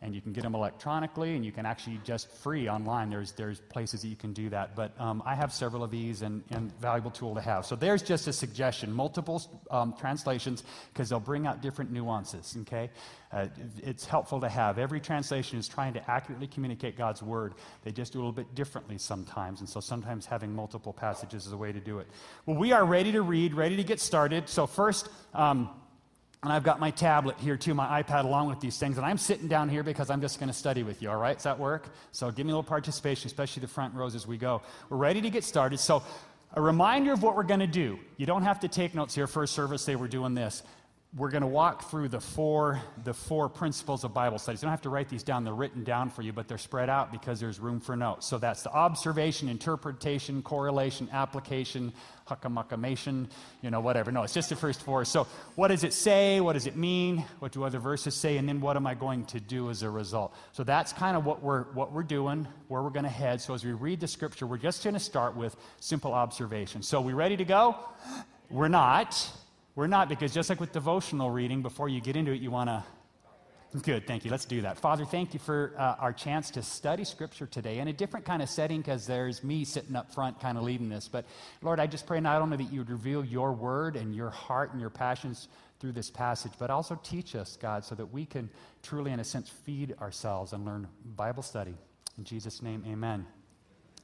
and 0.01 0.15
you 0.15 0.21
can 0.21 0.33
get 0.33 0.45
them 0.45 0.55
electronically 0.55 1.35
and 1.35 1.45
you 1.45 1.51
can 1.51 1.67
actually 1.67 2.01
just 2.05 2.31
free 2.31 2.69
online. 2.69 3.11
There's, 3.11 3.33
there's 3.33 3.61
places 3.61 4.03
that 4.03 4.09
you 4.09 4.15
can 4.15 4.33
do 4.33 4.49
that. 4.51 4.77
But 4.77 4.99
um, 5.01 5.23
i 5.27 5.35
have 5.35 5.53
several 5.53 5.83
of 5.83 5.91
these 5.91 6.23
and, 6.23 6.45
and 6.51 6.73
valuable 6.81 7.11
tool 7.11 7.35
to 7.35 7.41
have. 7.41 7.67
So 7.67 7.75
there's 7.75 8.03
just 8.03 8.29
a 8.29 8.33
suggestion 8.33 8.93
multiple 8.93 9.43
um, 9.71 9.95
translations 9.99 10.63
because 10.93 11.09
they'll 11.09 11.19
bring 11.19 11.47
out 11.47 11.63
different 11.63 11.91
nuances 11.91 12.57
okay? 12.61 12.91
Uh, 13.33 13.47
it's 13.83 14.07
helpful 14.07 14.41
to 14.41 14.49
have. 14.49 14.79
Every 14.79 15.01
translation 15.01 15.59
is 15.59 15.67
trying 15.67 15.95
to 15.95 16.11
accurately 16.11 16.47
communicate 16.47 16.97
god's 16.97 17.23
word. 17.23 17.55
They 17.83 17.91
just 17.91 18.13
do 18.13 18.19
a 18.19 18.21
little 18.21 18.33
bit 18.33 18.55
differently 18.55 18.99
sometimes 18.99 19.61
and 19.61 19.69
so 19.69 19.81
sometimes 19.81 20.27
having 20.27 20.55
multiple 20.55 20.93
passages 20.93 21.47
is 21.47 21.53
a 21.53 21.57
way 21.57 21.73
to 21.73 21.81
do 21.81 21.99
it. 21.99 22.07
Well 22.47 22.57
we 22.57 22.71
are 22.71 22.85
ready 22.85 23.11
to 23.13 23.23
read 23.23 23.53
ready 23.55 23.77
to 23.77 23.85
get 23.85 23.99
started. 23.99 24.49
So 24.49 24.69
first 24.69 25.09
um, 25.35 25.71
and 26.43 26.53
I've 26.53 26.63
got 26.63 26.79
my 26.79 26.91
tablet 26.91 27.37
here 27.39 27.57
too, 27.57 27.75
my 27.75 28.03
iPad 28.03 28.25
along 28.25 28.49
with 28.49 28.61
these 28.61 28.79
things. 28.79 28.97
And 28.97 29.05
I'm 29.05 29.19
sitting 29.19 29.49
down 29.49 29.69
here 29.69 29.83
because 29.83 30.09
I'm 30.09 30.21
just 30.21 30.39
going 30.39 30.49
to 30.49 30.57
study 30.57 30.85
with 30.85 31.03
you, 31.03 31.11
all 31.11 31.17
right? 31.17 31.37
Does 31.37 31.45
that 31.45 31.59
work? 31.59 31.89
So 32.13 32.31
give 32.31 32.47
me 32.47 32.53
a 32.53 32.55
little 32.55 32.63
participation, 32.63 33.27
especially 33.27 33.61
the 33.61 33.69
front 33.69 33.95
rows 33.95 34.15
as 34.15 34.27
we 34.27 34.39
go. 34.39 34.63
We're 34.89 34.99
ready 34.99 35.21
to 35.21 35.31
get 35.31 35.43
started. 35.43 35.79
So, 35.79 36.03
a 36.55 36.63
reminder 36.63 37.13
of 37.13 37.23
what 37.23 37.37
we're 37.37 37.43
going 37.43 37.61
to 37.61 37.67
do. 37.67 37.99
You 38.17 38.25
don't 38.25 38.43
have 38.43 38.61
to 38.61 38.69
take 38.69 38.95
notes 38.95 39.15
here. 39.15 39.27
First 39.27 39.55
service, 39.55 39.85
they 39.85 39.97
were 39.97 40.09
doing 40.09 40.35
this 40.35 40.63
we're 41.17 41.31
going 41.31 41.43
to 41.43 41.47
walk 41.47 41.91
through 41.91 42.07
the 42.09 42.21
four, 42.21 42.83
the 43.05 43.15
four 43.15 43.49
principles 43.49 44.05
of 44.05 44.13
Bible 44.13 44.39
studies. 44.39 44.61
You 44.61 44.67
don't 44.67 44.73
have 44.73 44.83
to 44.83 44.91
write 44.91 45.09
these 45.09 45.23
down, 45.23 45.43
they're 45.43 45.55
written 45.55 45.83
down 45.83 46.11
for 46.11 46.21
you, 46.21 46.35
but 46.35 46.49
they're 46.49 46.59
spread 46.59 46.91
out 46.91 47.11
because 47.11 47.41
there's 47.41 47.59
room 47.59 47.81
for 47.81 47.97
notes. 47.97 48.27
So 48.27 48.37
that's 48.37 48.63
the 48.63 48.71
observation, 48.71 49.49
interpretation, 49.49 50.43
correlation, 50.43 51.09
application, 51.11 51.95
huckamuckamation, 52.29 53.27
you 53.63 53.71
know, 53.71 53.81
whatever. 53.81 54.13
No, 54.13 54.23
it's 54.23 54.35
just 54.35 54.51
the 54.51 54.57
first 54.57 54.83
four. 54.83 55.07
So 55.07 55.27
what 55.55 55.69
does 55.69 55.83
it 55.83 55.95
say? 55.95 56.43
What 56.43 56.53
does 56.53 56.67
it 56.67 56.77
mean? 56.77 57.25
What 57.39 57.53
do 57.53 57.65
other 57.65 57.79
verses 57.79 58.15
say? 58.15 58.37
And 58.37 58.47
then 58.47 58.61
what 58.61 58.77
am 58.77 58.87
I 58.87 58.93
going 58.93 59.25
to 59.27 59.41
do 59.41 59.71
as 59.71 59.83
a 59.83 59.89
result? 59.89 60.35
So 60.53 60.63
that's 60.63 60.93
kind 60.93 61.17
of 61.17 61.25
what 61.25 61.43
we're, 61.43 61.65
what 61.73 61.91
we're 61.91 62.03
doing, 62.03 62.47
where 62.69 62.83
we're 62.83 62.91
going 62.91 63.05
to 63.05 63.11
head. 63.11 63.41
So 63.41 63.55
as 63.55 63.65
we 63.65 63.73
read 63.73 64.01
the 64.01 64.09
scripture, 64.09 64.47
we're 64.47 64.59
just 64.59 64.85
going 64.85 64.93
to 64.93 65.01
start 65.01 65.35
with 65.35 65.57
simple 65.81 66.13
observation. 66.13 66.83
So 66.83 67.01
we 67.01 67.15
ready 67.15 67.39
to 67.39 67.47
go? 67.47 67.77
We're 68.51 68.69
not. 68.69 69.27
We're 69.79 69.87
not, 69.87 70.09
because 70.09 70.35
just 70.35 70.51
like 70.51 70.59
with 70.59 70.73
devotional 70.73 71.31
reading, 71.31 71.63
before 71.63 71.89
you 71.89 72.01
get 72.01 72.17
into 72.17 72.33
it, 72.33 72.41
you 72.41 72.51
want 72.51 72.69
to. 72.69 72.83
Good, 73.81 74.09
thank 74.09 74.25
you. 74.25 74.31
Let's 74.33 74.45
do 74.45 74.63
that. 74.63 74.77
Father, 74.77 75.05
thank 75.05 75.35
you 75.35 75.39
for 75.39 75.73
uh, 75.79 75.95
our 76.01 76.13
chance 76.13 76.51
to 76.51 76.65
study 76.65 77.05
Scripture 77.05 77.47
today 77.47 77.79
in 77.79 77.87
a 77.87 77.93
different 77.93 78.27
kind 78.27 78.43
of 78.43 78.49
setting 78.49 78.81
because 78.81 79.07
there's 79.07 79.45
me 79.45 79.65
sitting 79.65 79.95
up 79.95 80.13
front 80.13 80.41
kind 80.41 80.59
of 80.59 80.65
leading 80.65 80.89
this. 80.89 81.07
But 81.07 81.27
Lord, 81.63 81.79
I 81.79 81.87
just 81.87 82.09
pray 82.09 82.19
not 82.19 82.43
only 82.43 82.57
that 82.57 82.73
you 82.73 82.81
would 82.81 82.91
reveal 82.91 83.25
your 83.25 83.53
word 83.53 83.95
and 83.95 84.17
your 84.17 84.31
heart 84.31 84.73
and 84.73 84.81
your 84.81 84.91
passions 84.91 85.47
through 85.79 85.93
this 85.93 86.11
passage, 86.11 86.55
but 86.59 86.71
also 86.71 86.99
teach 87.05 87.37
us, 87.37 87.57
God, 87.57 87.85
so 87.85 87.95
that 87.95 88.07
we 88.07 88.27
can 88.27 88.51
truly, 88.83 89.13
in 89.13 89.21
a 89.21 89.25
sense, 89.25 89.49
feed 89.49 89.95
ourselves 90.01 90.55
and 90.55 90.65
learn 90.65 90.89
Bible 91.15 91.45
study. 91.45 91.77
In 92.17 92.25
Jesus' 92.25 92.63
name, 92.63 92.83
amen 92.85 93.29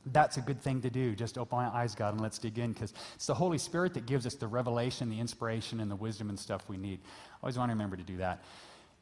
that's 0.07 0.37
a 0.37 0.41
good 0.41 0.61
thing 0.61 0.83
to 0.83 0.91
do. 0.91 1.15
Just 1.15 1.39
open 1.39 1.59
my 1.59 1.69
eyes, 1.69 1.95
God, 1.95 2.13
and 2.13 2.21
let's 2.21 2.39
dig 2.39 2.59
in 2.59 2.73
because 2.73 2.93
it's 3.15 3.27
the 3.27 3.35
Holy 3.35 3.59
Spirit 3.59 3.95
that 3.95 4.07
gives 4.07 4.27
us 4.27 4.35
the 4.35 4.47
revelation, 4.47 5.09
the 5.11 5.21
inspiration, 5.21 5.81
and 5.81 5.91
the 5.91 5.97
wisdom 5.97 6.29
and 6.29 6.39
stuff 6.39 6.69
we 6.69 6.77
need. 6.77 7.01
Always 7.43 7.57
want 7.59 7.71
to 7.71 7.75
remember 7.75 7.97
to 7.97 8.03
do 8.03 8.19
that. 8.19 8.45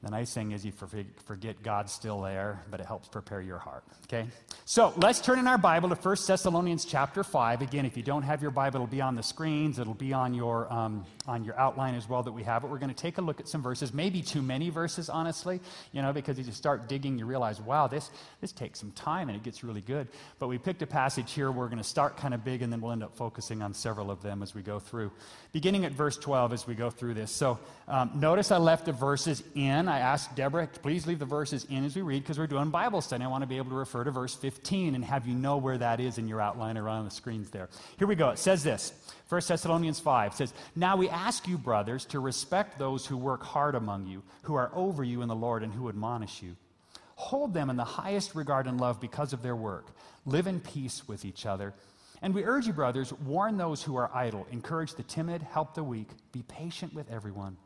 The 0.03 0.11
nice 0.11 0.35
thing 0.35 0.51
is 0.51 0.65
you 0.65 0.73
forget 0.73 1.63
God's 1.63 1.93
still 1.93 2.23
there, 2.23 2.61
but 2.73 2.81
it 2.81 2.87
helps 2.87 3.07
prepare 3.07 3.41
your 3.41 3.59
heart. 3.59 3.85
Okay? 4.05 4.27
So 4.65 4.93
let's 4.97 5.21
turn 5.21 5.39
in 5.39 5.47
our 5.47 5.59
Bible 5.59 5.89
to 5.91 5.95
1 5.95 6.17
Thessalonians 6.27 6.85
chapter 6.85 7.23
5. 7.23 7.63
Again, 7.63 7.87
if 7.87 7.97
you 7.97 8.03
don't 8.03 8.25
have 8.25 8.43
your 8.43 8.51
Bible, 8.51 8.79
it'll 8.79 8.89
be 8.89 9.01
on 9.01 9.15
the 9.15 9.23
screens. 9.23 9.79
It'll 9.79 9.95
be 9.95 10.13
on 10.13 10.35
your, 10.35 10.71
um, 10.73 11.07
on 11.29 11.45
your 11.45 11.57
outline 11.57 11.95
as 11.95 12.09
well 12.09 12.25
that 12.25 12.33
we 12.33 12.43
have 12.43 12.65
it. 12.65 12.67
We're 12.67 12.79
going 12.79 12.93
to 12.93 13.01
take 13.01 13.19
a 13.19 13.21
look 13.21 13.39
at 13.39 13.47
some 13.47 13.63
verses, 13.63 13.95
maybe 13.95 14.23
too 14.23 14.43
many 14.43 14.71
verses, 14.71 15.09
honestly, 15.09 15.61
you 15.93 16.03
know, 16.03 16.13
because 16.13 16.37
as 16.37 16.49
you 16.49 16.53
start 16.53 16.89
digging, 16.89 17.17
you 17.17 17.25
realize, 17.25 17.61
wow, 17.61 17.87
this, 17.87 18.11
this 18.41 18.51
takes 18.51 18.81
some 18.81 18.91
time 18.91 19.29
and 19.29 19.37
it 19.37 19.45
gets 19.45 19.63
really 19.63 19.83
good. 19.83 20.09
But 20.41 20.49
we 20.49 20.59
picked 20.59 20.83
a 20.83 20.87
passage 20.87 21.33
here. 21.33 21.53
We're 21.53 21.69
going 21.69 21.79
to 21.79 21.85
start 21.85 22.17
kind 22.17 22.35
of 22.35 22.45
big 22.45 22.63
and 22.63 22.73
then 22.73 22.81
we'll 22.81 22.93
end 22.93 23.05
up 23.05 23.17
focusing 23.17 23.63
on 23.63 23.73
several 23.73 24.11
of 24.11 24.21
them 24.21 24.43
as 24.43 24.53
we 24.53 24.63
go 24.63 24.81
through. 24.81 25.13
Beginning 25.53 25.85
at 25.85 25.93
verse 25.93 26.17
12 26.17 26.53
as 26.53 26.67
we 26.67 26.75
go 26.75 26.91
through 26.91 27.15
this. 27.15 27.31
So 27.31 27.61
um, 27.87 28.11
notice 28.15 28.51
I 28.51 28.57
left 28.57 28.87
the 28.87 28.93
verses 28.93 29.45
in. 29.55 29.92
I 29.93 29.99
asked 29.99 30.35
Deborah, 30.35 30.67
please 30.67 31.07
leave 31.07 31.19
the 31.19 31.27
verses 31.27 31.67
in 31.69 31.85
as 31.85 31.95
we 31.95 32.01
read 32.01 32.23
because 32.23 32.39
we're 32.39 32.47
doing 32.47 32.71
Bible 32.71 33.03
study. 33.03 33.25
I 33.25 33.27
want 33.27 33.43
to 33.43 33.47
be 33.47 33.59
able 33.59 33.69
to 33.71 33.77
refer 33.77 34.05
to 34.05 34.11
verse 34.11 34.35
15 34.35 34.95
and 34.95 35.05
have 35.05 35.27
you 35.27 35.35
know 35.35 35.59
where 35.59 35.77
that 35.77 36.01
is 36.01 36.17
in 36.17 36.27
your 36.27 36.41
outline 36.41 36.79
or 36.79 36.89
on 36.89 37.05
the 37.05 37.11
screens 37.11 37.51
there. 37.51 37.69
Here 37.99 38.09
we 38.09 38.15
go. 38.15 38.31
It 38.31 38.39
says 38.39 38.65
this 38.65 38.95
1 39.29 39.43
Thessalonians 39.47 40.01
5 40.01 40.35
says, 40.35 40.55
Now 40.75 40.97
we 40.97 41.11
ask 41.11 41.47
you, 41.47 41.59
brothers, 41.59 42.07
to 42.07 42.21
respect 42.21 42.79
those 42.79 43.05
who 43.05 43.19
work 43.19 43.43
hard 43.43 43.75
among 43.75 44.07
you, 44.07 44.23
who 44.43 44.55
are 44.55 44.71
over 44.75 45.05
you 45.05 45.21
in 45.21 45.29
the 45.29 45.35
Lord, 45.35 45.63
and 45.63 45.75
who 45.75 45.91
admonish 45.91 46.43
you. 46.43 46.57
Hold 47.17 47.53
them 47.53 47.69
in 47.69 47.77
the 47.77 47.85
highest 47.85 48.35
regard 48.35 48.67
and 48.67 48.81
love 48.81 48.99
because 48.99 49.35
of 49.35 49.43
their 49.43 49.57
work. 49.57 49.89
Live 50.25 50.47
in 50.47 50.59
peace 50.61 51.07
with 51.07 51.27
each 51.27 51.45
other. 51.45 51.75
And 52.23 52.33
we 52.33 52.45
urge 52.45 52.67
you, 52.67 52.73
brothers, 52.73 53.13
warn 53.13 53.59
those 53.59 53.83
who 53.83 53.97
are 53.97 54.11
idle, 54.15 54.47
encourage 54.51 54.95
the 54.95 55.03
timid, 55.03 55.43
help 55.43 55.75
the 55.75 55.85
weak, 55.85 56.09
be 56.33 56.43
patient 56.45 56.95
with 56.95 57.11
everyone. 57.11 57.59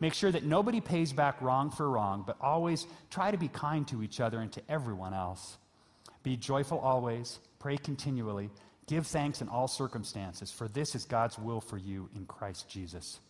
Make 0.00 0.14
sure 0.14 0.32
that 0.32 0.44
nobody 0.44 0.80
pays 0.80 1.12
back 1.12 1.40
wrong 1.42 1.70
for 1.70 1.88
wrong, 1.90 2.24
but 2.26 2.36
always 2.40 2.86
try 3.10 3.30
to 3.30 3.36
be 3.36 3.48
kind 3.48 3.86
to 3.88 4.02
each 4.02 4.18
other 4.18 4.40
and 4.40 4.50
to 4.52 4.62
everyone 4.68 5.12
else. 5.12 5.58
Be 6.22 6.36
joyful 6.36 6.78
always, 6.78 7.38
pray 7.58 7.76
continually, 7.76 8.50
give 8.86 9.06
thanks 9.06 9.42
in 9.42 9.48
all 9.48 9.68
circumstances, 9.68 10.50
for 10.50 10.68
this 10.68 10.94
is 10.94 11.04
God's 11.04 11.38
will 11.38 11.60
for 11.60 11.76
you 11.76 12.08
in 12.16 12.24
Christ 12.24 12.68
Jesus. 12.68 13.20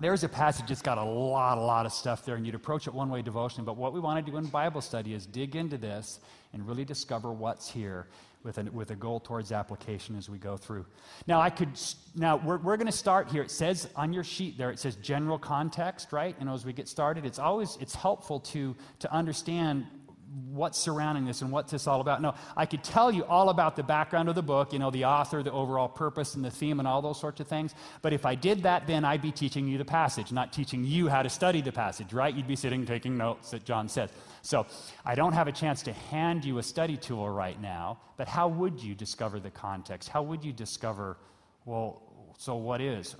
there's 0.00 0.24
a 0.24 0.28
passage 0.28 0.66
that's 0.66 0.82
got 0.82 0.98
a 0.98 1.04
lot, 1.04 1.58
a 1.58 1.60
lot 1.60 1.86
of 1.86 1.92
stuff 1.92 2.24
there, 2.24 2.34
and 2.34 2.44
you'd 2.44 2.56
approach 2.56 2.86
it 2.88 2.94
one 2.94 3.08
way 3.08 3.22
devotionally. 3.22 3.64
But 3.64 3.76
what 3.76 3.92
we 3.92 4.00
want 4.00 4.24
to 4.24 4.30
do 4.30 4.36
in 4.36 4.46
Bible 4.46 4.80
study 4.80 5.14
is 5.14 5.26
dig 5.26 5.54
into 5.54 5.78
this 5.78 6.18
and 6.52 6.66
really 6.66 6.84
discover 6.84 7.30
what's 7.30 7.70
here 7.70 8.06
with 8.42 8.58
a, 8.58 8.64
with 8.64 8.90
a 8.90 8.96
goal 8.96 9.20
towards 9.20 9.52
application 9.52 10.16
as 10.16 10.28
we 10.28 10.38
go 10.38 10.56
through. 10.56 10.84
Now, 11.26 11.40
I 11.40 11.50
could, 11.50 11.70
now 12.14 12.36
we're, 12.36 12.58
we're 12.58 12.76
going 12.76 12.86
to 12.86 12.92
start 12.92 13.30
here. 13.30 13.42
It 13.42 13.50
says 13.50 13.88
on 13.96 14.12
your 14.12 14.24
sheet 14.24 14.58
there, 14.58 14.70
it 14.70 14.78
says 14.78 14.96
general 14.96 15.38
context, 15.38 16.12
right? 16.12 16.36
And 16.40 16.48
as 16.48 16.64
we 16.64 16.72
get 16.72 16.88
started, 16.88 17.24
it's 17.24 17.38
always, 17.38 17.78
it's 17.80 17.94
helpful 17.94 18.40
to, 18.40 18.74
to 19.00 19.12
understand 19.12 19.86
what's 20.32 20.78
surrounding 20.78 21.24
this 21.24 21.42
and 21.42 21.52
what's 21.52 21.72
this 21.72 21.86
all 21.86 22.00
about. 22.00 22.22
No, 22.22 22.34
I 22.56 22.66
could 22.66 22.82
tell 22.82 23.12
you 23.12 23.24
all 23.24 23.50
about 23.50 23.76
the 23.76 23.82
background 23.82 24.28
of 24.28 24.34
the 24.34 24.42
book, 24.42 24.72
you 24.72 24.78
know, 24.78 24.90
the 24.90 25.04
author, 25.04 25.42
the 25.42 25.52
overall 25.52 25.88
purpose, 25.88 26.34
and 26.34 26.44
the 26.44 26.50
theme, 26.50 26.78
and 26.78 26.88
all 26.88 27.02
those 27.02 27.20
sorts 27.20 27.40
of 27.40 27.48
things. 27.48 27.74
But 28.00 28.12
if 28.12 28.24
I 28.24 28.34
did 28.34 28.62
that, 28.62 28.86
then 28.86 29.04
I'd 29.04 29.20
be 29.20 29.32
teaching 29.32 29.68
you 29.68 29.78
the 29.78 29.84
passage, 29.84 30.32
not 30.32 30.52
teaching 30.52 30.84
you 30.84 31.08
how 31.08 31.22
to 31.22 31.28
study 31.28 31.60
the 31.60 31.72
passage, 31.72 32.12
right? 32.12 32.34
You'd 32.34 32.48
be 32.48 32.56
sitting 32.56 32.86
taking 32.86 33.16
notes 33.16 33.50
that 33.50 33.64
John 33.64 33.88
says. 33.88 34.10
So 34.42 34.66
I 35.04 35.14
don't 35.14 35.32
have 35.32 35.48
a 35.48 35.52
chance 35.52 35.82
to 35.82 35.92
hand 35.92 36.44
you 36.44 36.58
a 36.58 36.62
study 36.62 36.96
tool 36.96 37.28
right 37.28 37.60
now, 37.60 37.98
but 38.16 38.28
how 38.28 38.48
would 38.48 38.82
you 38.82 38.94
discover 38.94 39.38
the 39.38 39.50
context? 39.50 40.08
How 40.08 40.22
would 40.22 40.44
you 40.44 40.52
discover, 40.52 41.18
well, 41.64 42.02
so 42.38 42.56
what 42.56 42.80
is? 42.80 43.16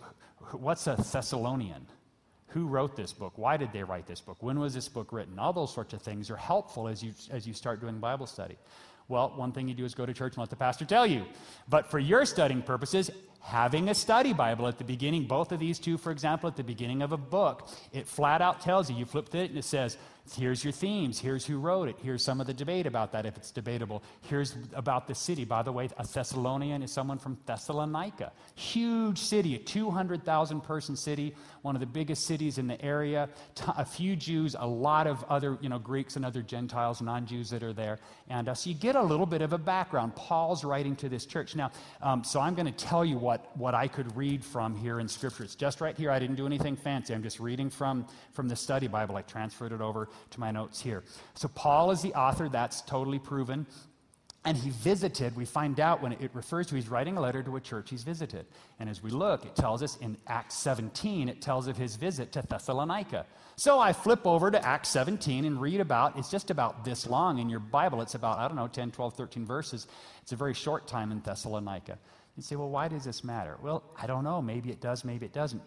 What's 0.52 0.87
a 0.87 0.97
Thessalonian? 0.97 1.87
Who 2.53 2.67
wrote 2.67 2.97
this 2.97 3.13
book? 3.13 3.33
Why 3.37 3.57
did 3.57 3.73
they 3.73 3.83
write 3.83 4.07
this 4.07 4.21
book? 4.21 4.37
When 4.41 4.59
was 4.59 4.75
this 4.75 4.89
book 4.89 5.13
written? 5.13 5.39
All 5.39 5.53
those 5.53 5.73
sorts 5.73 5.95
of 5.95 6.03
things 6.03 6.31
are 6.31 6.37
helpful 6.37 6.89
as 6.89 7.03
you, 7.03 7.13
as 7.31 7.47
you 7.47 7.55
start 7.55 7.81
doing 7.81 7.99
Bible 7.99 8.27
study. 8.27 8.57
Well, 9.09 9.33
one 9.37 9.53
thing 9.53 9.69
you 9.69 9.75
do 9.75 9.85
is 9.85 9.95
go 9.95 10.07
to 10.07 10.13
church 10.13 10.35
and 10.35 10.39
let 10.39 10.51
the 10.51 10.57
pastor 10.57 10.85
tell 10.85 11.07
you. 11.07 11.25
But 11.69 11.91
for 11.91 11.99
your 11.99 12.25
studying 12.25 12.63
purposes, 12.63 13.11
having 13.41 13.89
a 13.89 13.95
study 13.95 14.33
Bible 14.33 14.67
at 14.69 14.79
the 14.79 14.85
beginning, 14.85 15.25
both 15.25 15.51
of 15.51 15.61
these 15.61 15.79
two, 15.79 15.99
for 15.99 16.11
example, 16.11 16.49
at 16.49 16.57
the 16.57 16.63
beginning 16.63 17.03
of 17.03 17.13
a 17.13 17.17
book, 17.17 17.69
it 17.93 18.07
flat 18.07 18.41
out 18.41 18.61
tells 18.61 18.91
you, 18.91 18.97
you 18.97 19.05
flip 19.05 19.35
it 19.35 19.51
and 19.51 19.59
it 19.59 19.65
says, 19.65 19.97
Here's 20.31 20.62
your 20.62 20.73
themes. 20.73 21.19
Here's 21.19 21.45
who 21.45 21.59
wrote 21.59 21.88
it. 21.88 21.97
Here's 22.00 22.25
some 22.25 22.41
of 22.41 22.47
the 22.47 22.55
debate 22.55 22.87
about 22.87 23.12
that 23.12 23.26
if 23.26 23.37
it's 23.37 23.50
debatable. 23.50 24.05
Here's 24.23 24.55
about 24.73 25.09
the 25.09 25.14
city. 25.14 25.45
By 25.45 25.62
the 25.62 25.73
way, 25.73 25.88
a 25.99 26.07
Thessalonian 26.07 26.83
is 26.83 26.93
someone 26.93 27.19
from 27.19 27.37
Thessalonica. 27.45 28.33
Huge 28.55 29.19
city, 29.19 29.57
a 29.57 29.59
200,000 29.59 30.61
person 30.61 30.97
city, 30.97 31.35
one 31.62 31.75
of 31.75 31.81
the 31.81 31.87
biggest 31.87 32.25
cities 32.25 32.59
in 32.59 32.69
the 32.69 32.81
area. 32.83 33.29
A 33.76 33.85
few 33.85 34.14
Jews, 34.14 34.55
a 34.59 34.67
lot 34.67 35.09
of 35.09 35.25
other, 35.25 35.59
you 35.61 35.69
know, 35.69 35.81
Greeks 35.81 36.14
and 36.14 36.25
other 36.25 36.41
Gentiles, 36.41 37.02
non 37.02 37.26
Jews 37.26 37.50
that 37.50 37.64
are 37.64 37.73
there. 37.73 37.99
And 38.29 38.49
uh, 38.49 38.55
so 38.55 38.71
you 38.71 38.76
get 38.76 38.95
a 38.95 39.02
little 39.02 39.26
bit 39.26 39.43
of 39.43 39.52
a 39.52 39.59
background. 39.59 40.14
Paul's 40.14 40.62
writing 40.62 40.95
to 40.97 41.09
this 41.09 41.26
church. 41.26 41.57
Now, 41.57 41.73
um, 42.00 42.23
so 42.23 42.41
I'm 42.41 42.55
going 42.55 42.67
to 42.67 42.73
tell 42.73 43.05
you 43.05 43.19
what, 43.19 43.55
what 43.57 43.75
I 43.75 43.88
could 43.88 44.17
read 44.17 44.45
from 44.45 44.76
here 44.76 45.00
in 45.00 45.09
Scripture. 45.09 45.43
It's 45.43 45.57
just 45.57 45.81
right 45.81 45.97
here. 45.97 46.12
I 46.12 46.21
didn't 46.21 46.37
do 46.37 46.47
anything 46.47 46.76
fancy. 46.76 47.12
I'm 47.12 47.25
just 47.25 47.41
reading 47.41 47.69
from, 47.71 48.07
from 48.33 48.49
the 48.49 48.57
study 48.57 48.87
Bible. 48.87 49.17
I 49.17 49.23
transferred 49.23 49.73
it 49.73 49.81
over 49.81 50.09
to 50.31 50.40
my 50.40 50.50
notes 50.50 50.81
here. 50.81 51.02
So, 51.35 51.49
Paul 51.49 51.90
is 51.90 52.02
the 52.02 52.14
author, 52.14 52.49
that's 52.49 52.83
totally 52.83 53.19
proven. 53.19 53.66
And 54.45 54.57
he 54.57 54.71
visited, 54.71 55.37
we 55.37 55.45
find 55.45 55.78
out 55.78 56.02
when 56.02 56.12
it 56.14 56.31
refers 56.35 56.66
to, 56.66 56.75
he's 56.75 56.88
writing 56.88 57.16
a 57.16 57.21
letter 57.21 57.45
to 57.45 57.57
a 57.57 57.61
church 57.61 57.90
he's 57.90 58.02
visited. 58.02 58.45
And 58.81 58.90
as 58.90 59.00
we 59.00 59.11
look, 59.11 59.45
it 59.45 59.54
tells 59.54 59.85
us 59.85 59.97
in 59.99 60.16
Acts 60.26 60.57
17, 60.57 61.28
it 61.28 61.40
tells 61.40 61.69
of 61.69 61.76
his 61.76 61.95
visit 61.95 62.33
to 62.33 62.42
Thessalonica. 62.42 63.25
So 63.54 63.78
I 63.78 63.92
flip 63.92 64.26
over 64.26 64.50
to 64.50 64.66
Acts 64.66 64.88
17 64.88 65.45
and 65.45 65.61
read 65.61 65.81
about, 65.81 66.19
it's 66.19 66.28
just 66.28 66.50
about 66.50 66.85
this 66.85 67.07
long 67.07 67.38
in 67.38 67.49
your 67.49 67.61
Bible. 67.61 68.02
It's 68.02 68.16
about, 68.16 68.38
I 68.38 68.49
don't 68.49 68.57
know, 68.57 68.66
10, 68.66 68.90
12, 68.90 69.14
13 69.14 69.47
verses. 69.47 69.87
It's 70.23 70.33
a 70.33 70.37
very 70.37 70.54
short 70.54 70.88
time 70.88 71.12
in 71.12 71.21
Thessalonica. 71.21 71.97
You 72.37 72.42
say, 72.42 72.57
well, 72.57 72.71
why 72.71 72.88
does 72.88 73.04
this 73.04 73.23
matter? 73.23 73.59
Well, 73.62 73.85
I 74.00 74.09
don't 74.09 74.25
know. 74.25 74.42
Maybe 74.42 74.71
it 74.71 74.81
does, 74.81 75.04
maybe 75.04 75.26
it 75.26 75.33
doesn't. 75.33 75.62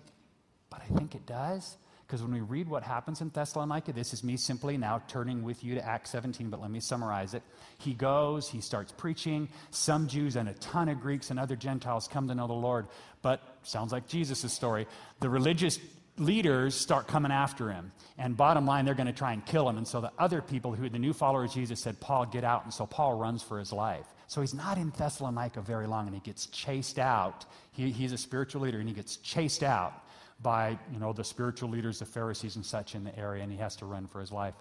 But 0.70 0.82
I 0.82 0.94
think 0.98 1.16
it 1.16 1.26
does. 1.26 1.78
Because 2.06 2.22
when 2.22 2.32
we 2.32 2.42
read 2.42 2.70
what 2.70 2.84
happens 2.84 3.22
in 3.22 3.30
Thessalonica, 3.30 3.92
this 3.92 4.14
is 4.14 4.24
me 4.24 4.38
simply 4.38 4.78
now 4.78 5.02
turning 5.08 5.44
with 5.44 5.64
you 5.64 5.74
to 5.76 5.84
Acts 5.84 6.12
17, 6.12 6.50
but 6.50 6.62
let 6.62 6.70
me 6.70 6.80
summarize 6.80 7.34
it. 7.34 7.42
He 7.80 7.94
goes, 7.94 8.48
he 8.48 8.62
starts 8.62 8.92
preaching. 8.92 9.50
Some 9.72 10.08
Jews 10.08 10.36
and 10.36 10.48
a 10.48 10.54
ton 10.54 10.88
of 10.90 11.00
Greeks 11.00 11.32
and 11.32 11.40
other 11.40 11.56
Gentiles 11.56 12.08
come 12.08 12.28
to 12.28 12.36
know 12.36 12.46
the 12.46 12.54
Lord. 12.54 12.88
But 13.24 13.42
sounds 13.64 13.92
like 13.92 14.08
Jesus' 14.08 14.54
story. 14.54 14.86
The 15.20 15.30
religious 15.30 15.80
leaders 16.18 16.76
start 16.76 17.08
coming 17.08 17.32
after 17.32 17.72
him. 17.72 17.92
And 18.20 18.38
bottom 18.38 18.68
line, 18.68 18.86
they're 18.86 18.94
going 18.94 19.08
to 19.08 19.14
try 19.14 19.34
and 19.34 19.44
kill 19.44 19.68
him. 19.68 19.78
And 19.78 19.88
so 19.88 20.00
the 20.00 20.12
other 20.20 20.42
people 20.42 20.74
who, 20.74 20.88
the 20.88 21.00
new 21.00 21.12
followers 21.12 21.52
of 21.52 21.56
Jesus, 21.56 21.80
said, 21.80 22.00
Paul, 22.00 22.28
get 22.28 22.44
out. 22.44 22.66
And 22.66 22.74
so 22.74 22.86
Paul 22.86 23.16
runs 23.16 23.42
for 23.42 23.58
his 23.58 23.74
life. 23.74 24.06
So 24.28 24.42
he's 24.42 24.54
not 24.54 24.78
in 24.78 24.92
Thessalonica 24.92 25.62
very 25.62 25.88
long, 25.88 26.06
and 26.06 26.16
he 26.16 26.22
gets 26.22 26.46
chased 26.48 27.00
out. 27.00 27.46
He, 27.72 27.90
he's 27.92 28.12
a 28.12 28.18
spiritual 28.18 28.62
leader, 28.62 28.80
and 28.80 28.88
he 28.88 28.94
gets 28.94 29.18
chased 29.18 29.64
out 29.64 30.05
by 30.46 30.78
you 30.94 31.00
know 31.00 31.12
the 31.12 31.24
spiritual 31.24 31.70
leaders, 31.70 31.98
the 31.98 32.06
Pharisees 32.06 32.56
and 32.56 32.64
such 32.64 32.94
in 32.94 33.04
the 33.04 33.18
area, 33.18 33.42
and 33.42 33.52
he 33.52 33.58
has 33.58 33.76
to 33.78 33.86
run 33.86 34.06
for 34.06 34.20
his 34.20 34.32
life. 34.32 34.54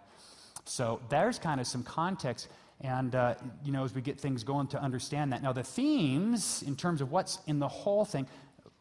So 0.64 0.98
there's 1.10 1.38
kind 1.38 1.60
of 1.60 1.66
some 1.66 1.82
context, 1.82 2.48
and 2.80 3.14
uh, 3.14 3.34
you 3.62 3.70
know 3.70 3.84
as 3.84 3.94
we 3.94 4.00
get 4.00 4.18
things 4.18 4.42
going 4.44 4.66
to 4.68 4.80
understand 4.80 5.30
that. 5.34 5.42
Now 5.42 5.52
the 5.52 5.62
themes 5.62 6.64
in 6.66 6.74
terms 6.74 7.02
of 7.02 7.12
what's 7.12 7.38
in 7.46 7.58
the 7.58 7.68
whole 7.68 8.06
thing. 8.06 8.26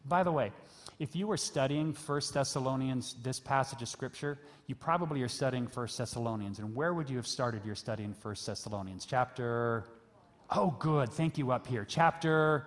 By 0.06 0.24
the 0.24 0.32
way, 0.32 0.54
if 1.00 1.14
you 1.14 1.28
were 1.28 1.38
studying 1.38 1.92
First 1.92 2.34
Thessalonians, 2.34 3.16
this 3.22 3.38
passage 3.38 3.82
of 3.82 3.90
Scripture, 3.90 4.40
you 4.68 4.76
probably 4.76 5.22
are 5.24 5.30
studying 5.30 5.68
First 5.68 5.98
Thessalonians. 5.98 6.60
And 6.60 6.74
where 6.74 6.94
would 6.94 7.10
you 7.10 7.18
have 7.18 7.28
started 7.28 7.66
your 7.66 7.76
study 7.76 8.06
in 8.06 8.14
First 8.14 8.46
Thessalonians? 8.46 9.06
Chapter. 9.06 9.84
Oh, 10.50 10.74
good. 10.80 11.10
Thank 11.10 11.38
you 11.38 11.52
up 11.52 11.68
here. 11.68 11.84
Chapter 11.86 12.66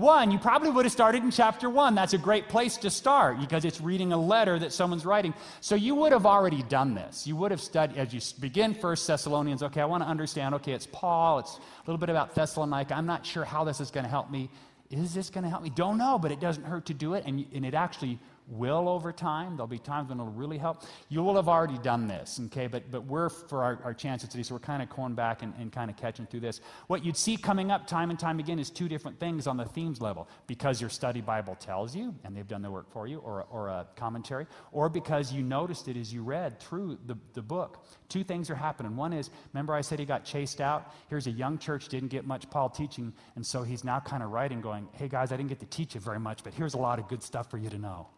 1, 0.00 0.30
you 0.30 0.38
probably 0.38 0.70
would 0.70 0.84
have 0.84 0.92
started 0.92 1.22
in 1.22 1.30
chapter 1.30 1.68
1. 1.68 1.94
That's 1.94 2.14
a 2.14 2.18
great 2.18 2.48
place 2.48 2.76
to 2.78 2.90
start 2.90 3.38
because 3.38 3.64
it's 3.64 3.80
reading 3.80 4.12
a 4.12 4.16
letter 4.16 4.58
that 4.58 4.72
someone's 4.72 5.04
writing. 5.04 5.34
So 5.60 5.74
you 5.74 5.94
would 5.96 6.12
have 6.12 6.26
already 6.26 6.62
done 6.62 6.94
this. 6.94 7.26
You 7.26 7.36
would 7.36 7.50
have 7.50 7.60
studied, 7.60 7.96
as 7.98 8.12
you 8.12 8.20
begin 8.40 8.74
First 8.74 9.06
Thessalonians, 9.06 9.62
okay, 9.62 9.80
I 9.80 9.84
want 9.84 10.02
to 10.02 10.08
understand, 10.08 10.54
okay, 10.56 10.72
it's 10.72 10.86
Paul, 10.86 11.40
it's 11.40 11.56
a 11.56 11.60
little 11.86 11.98
bit 11.98 12.08
about 12.08 12.34
Thessalonica. 12.34 12.94
I'm 12.94 13.06
not 13.06 13.24
sure 13.26 13.44
how 13.44 13.62
this 13.62 13.80
is 13.80 13.90
going 13.90 14.04
to 14.04 14.10
help 14.10 14.30
me. 14.30 14.50
Is 14.90 15.14
this 15.14 15.30
going 15.30 15.44
to 15.44 15.50
help 15.50 15.62
me? 15.62 15.70
Don't 15.70 15.98
know, 15.98 16.18
but 16.18 16.32
it 16.32 16.40
doesn't 16.40 16.64
hurt 16.64 16.86
to 16.86 16.94
do 16.94 17.14
it. 17.14 17.24
And, 17.26 17.46
and 17.54 17.64
it 17.64 17.74
actually 17.74 18.18
will 18.48 18.88
over 18.88 19.12
time. 19.12 19.56
There'll 19.56 19.66
be 19.66 19.78
times 19.78 20.08
when 20.08 20.18
it'll 20.18 20.32
really 20.32 20.58
help. 20.58 20.82
You 21.08 21.22
will 21.22 21.36
have 21.36 21.48
already 21.48 21.78
done 21.78 22.06
this, 22.06 22.40
okay? 22.46 22.66
But, 22.66 22.90
but 22.90 23.04
we're, 23.04 23.28
for 23.28 23.62
our, 23.62 23.80
our 23.84 23.94
chances 23.94 24.28
today, 24.28 24.42
so 24.42 24.54
we're 24.54 24.60
kind 24.60 24.82
of 24.82 24.88
going 24.90 25.14
back 25.14 25.42
and, 25.42 25.54
and 25.58 25.72
kind 25.72 25.90
of 25.90 25.96
catching 25.96 26.26
through 26.26 26.40
this. 26.40 26.60
What 26.88 27.04
you'd 27.04 27.16
see 27.16 27.36
coming 27.36 27.70
up 27.70 27.86
time 27.86 28.10
and 28.10 28.18
time 28.18 28.38
again 28.38 28.58
is 28.58 28.70
two 28.70 28.88
different 28.88 29.18
things 29.20 29.46
on 29.46 29.56
the 29.56 29.64
themes 29.64 30.00
level. 30.00 30.28
Because 30.46 30.80
your 30.80 30.90
study 30.90 31.20
Bible 31.20 31.54
tells 31.54 31.94
you, 31.94 32.14
and 32.24 32.36
they've 32.36 32.48
done 32.48 32.62
the 32.62 32.70
work 32.70 32.90
for 32.90 33.06
you, 33.06 33.18
or, 33.18 33.46
or 33.50 33.68
a 33.68 33.86
commentary, 33.96 34.46
or 34.72 34.88
because 34.88 35.32
you 35.32 35.42
noticed 35.42 35.88
it 35.88 35.96
as 35.96 36.12
you 36.12 36.22
read 36.22 36.58
through 36.60 36.98
the, 37.06 37.16
the 37.34 37.42
book. 37.42 37.84
Two 38.08 38.24
things 38.24 38.50
are 38.50 38.54
happening. 38.56 38.96
One 38.96 39.12
is, 39.12 39.30
remember 39.52 39.74
I 39.74 39.80
said 39.80 39.98
he 39.98 40.04
got 40.04 40.24
chased 40.24 40.60
out? 40.60 40.92
Here's 41.08 41.26
a 41.26 41.30
young 41.30 41.58
church, 41.58 41.88
didn't 41.88 42.08
get 42.08 42.26
much 42.26 42.50
Paul 42.50 42.68
teaching, 42.68 43.12
and 43.36 43.46
so 43.46 43.62
he's 43.62 43.84
now 43.84 44.00
kind 44.00 44.22
of 44.22 44.30
writing, 44.30 44.60
going, 44.60 44.88
hey 44.92 45.08
guys, 45.08 45.30
I 45.30 45.36
didn't 45.36 45.48
get 45.48 45.60
to 45.60 45.66
teach 45.66 45.94
you 45.94 46.00
very 46.00 46.18
much, 46.18 46.42
but 46.42 46.52
here's 46.52 46.74
a 46.74 46.78
lot 46.78 46.98
of 46.98 47.08
good 47.08 47.22
stuff 47.22 47.50
for 47.50 47.58
you 47.58 47.70
to 47.70 47.78
know. 47.78 48.08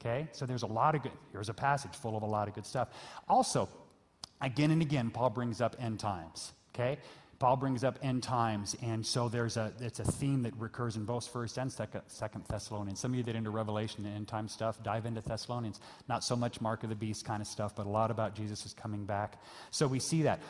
Okay? 0.00 0.28
So 0.32 0.46
there's 0.46 0.62
a 0.62 0.66
lot 0.66 0.94
of 0.94 1.02
good, 1.02 1.12
here's 1.32 1.48
a 1.48 1.54
passage 1.54 1.94
full 1.94 2.16
of 2.16 2.22
a 2.22 2.26
lot 2.26 2.48
of 2.48 2.54
good 2.54 2.66
stuff. 2.66 2.88
Also, 3.28 3.68
again 4.40 4.70
and 4.70 4.82
again, 4.82 5.10
Paul 5.10 5.30
brings 5.30 5.60
up 5.60 5.76
end 5.80 5.98
times. 6.00 6.52
Okay? 6.74 6.98
Paul 7.38 7.56
brings 7.56 7.84
up 7.84 7.98
end 8.02 8.24
times, 8.24 8.76
and 8.82 9.06
so 9.06 9.28
there's 9.28 9.56
a 9.56 9.72
it's 9.80 10.00
a 10.00 10.04
theme 10.04 10.42
that 10.42 10.54
recurs 10.56 10.96
in 10.96 11.04
both 11.04 11.28
First 11.28 11.56
and 11.56 11.70
Second, 11.70 12.02
second 12.08 12.44
Thessalonians. 12.48 12.98
Some 12.98 13.12
of 13.12 13.16
you 13.16 13.22
that 13.22 13.36
into 13.36 13.50
Revelation 13.50 14.04
and 14.04 14.16
end 14.16 14.26
time 14.26 14.48
stuff 14.48 14.82
dive 14.82 15.06
into 15.06 15.20
Thessalonians. 15.20 15.80
Not 16.08 16.24
so 16.24 16.34
much 16.34 16.60
Mark 16.60 16.82
of 16.82 16.88
the 16.88 16.96
Beast 16.96 17.24
kind 17.24 17.40
of 17.40 17.46
stuff, 17.46 17.76
but 17.76 17.86
a 17.86 17.88
lot 17.88 18.10
about 18.10 18.34
Jesus 18.34 18.66
is 18.66 18.74
coming 18.74 19.04
back. 19.04 19.40
So 19.70 19.86
we 19.86 20.00
see 20.00 20.22
that. 20.22 20.40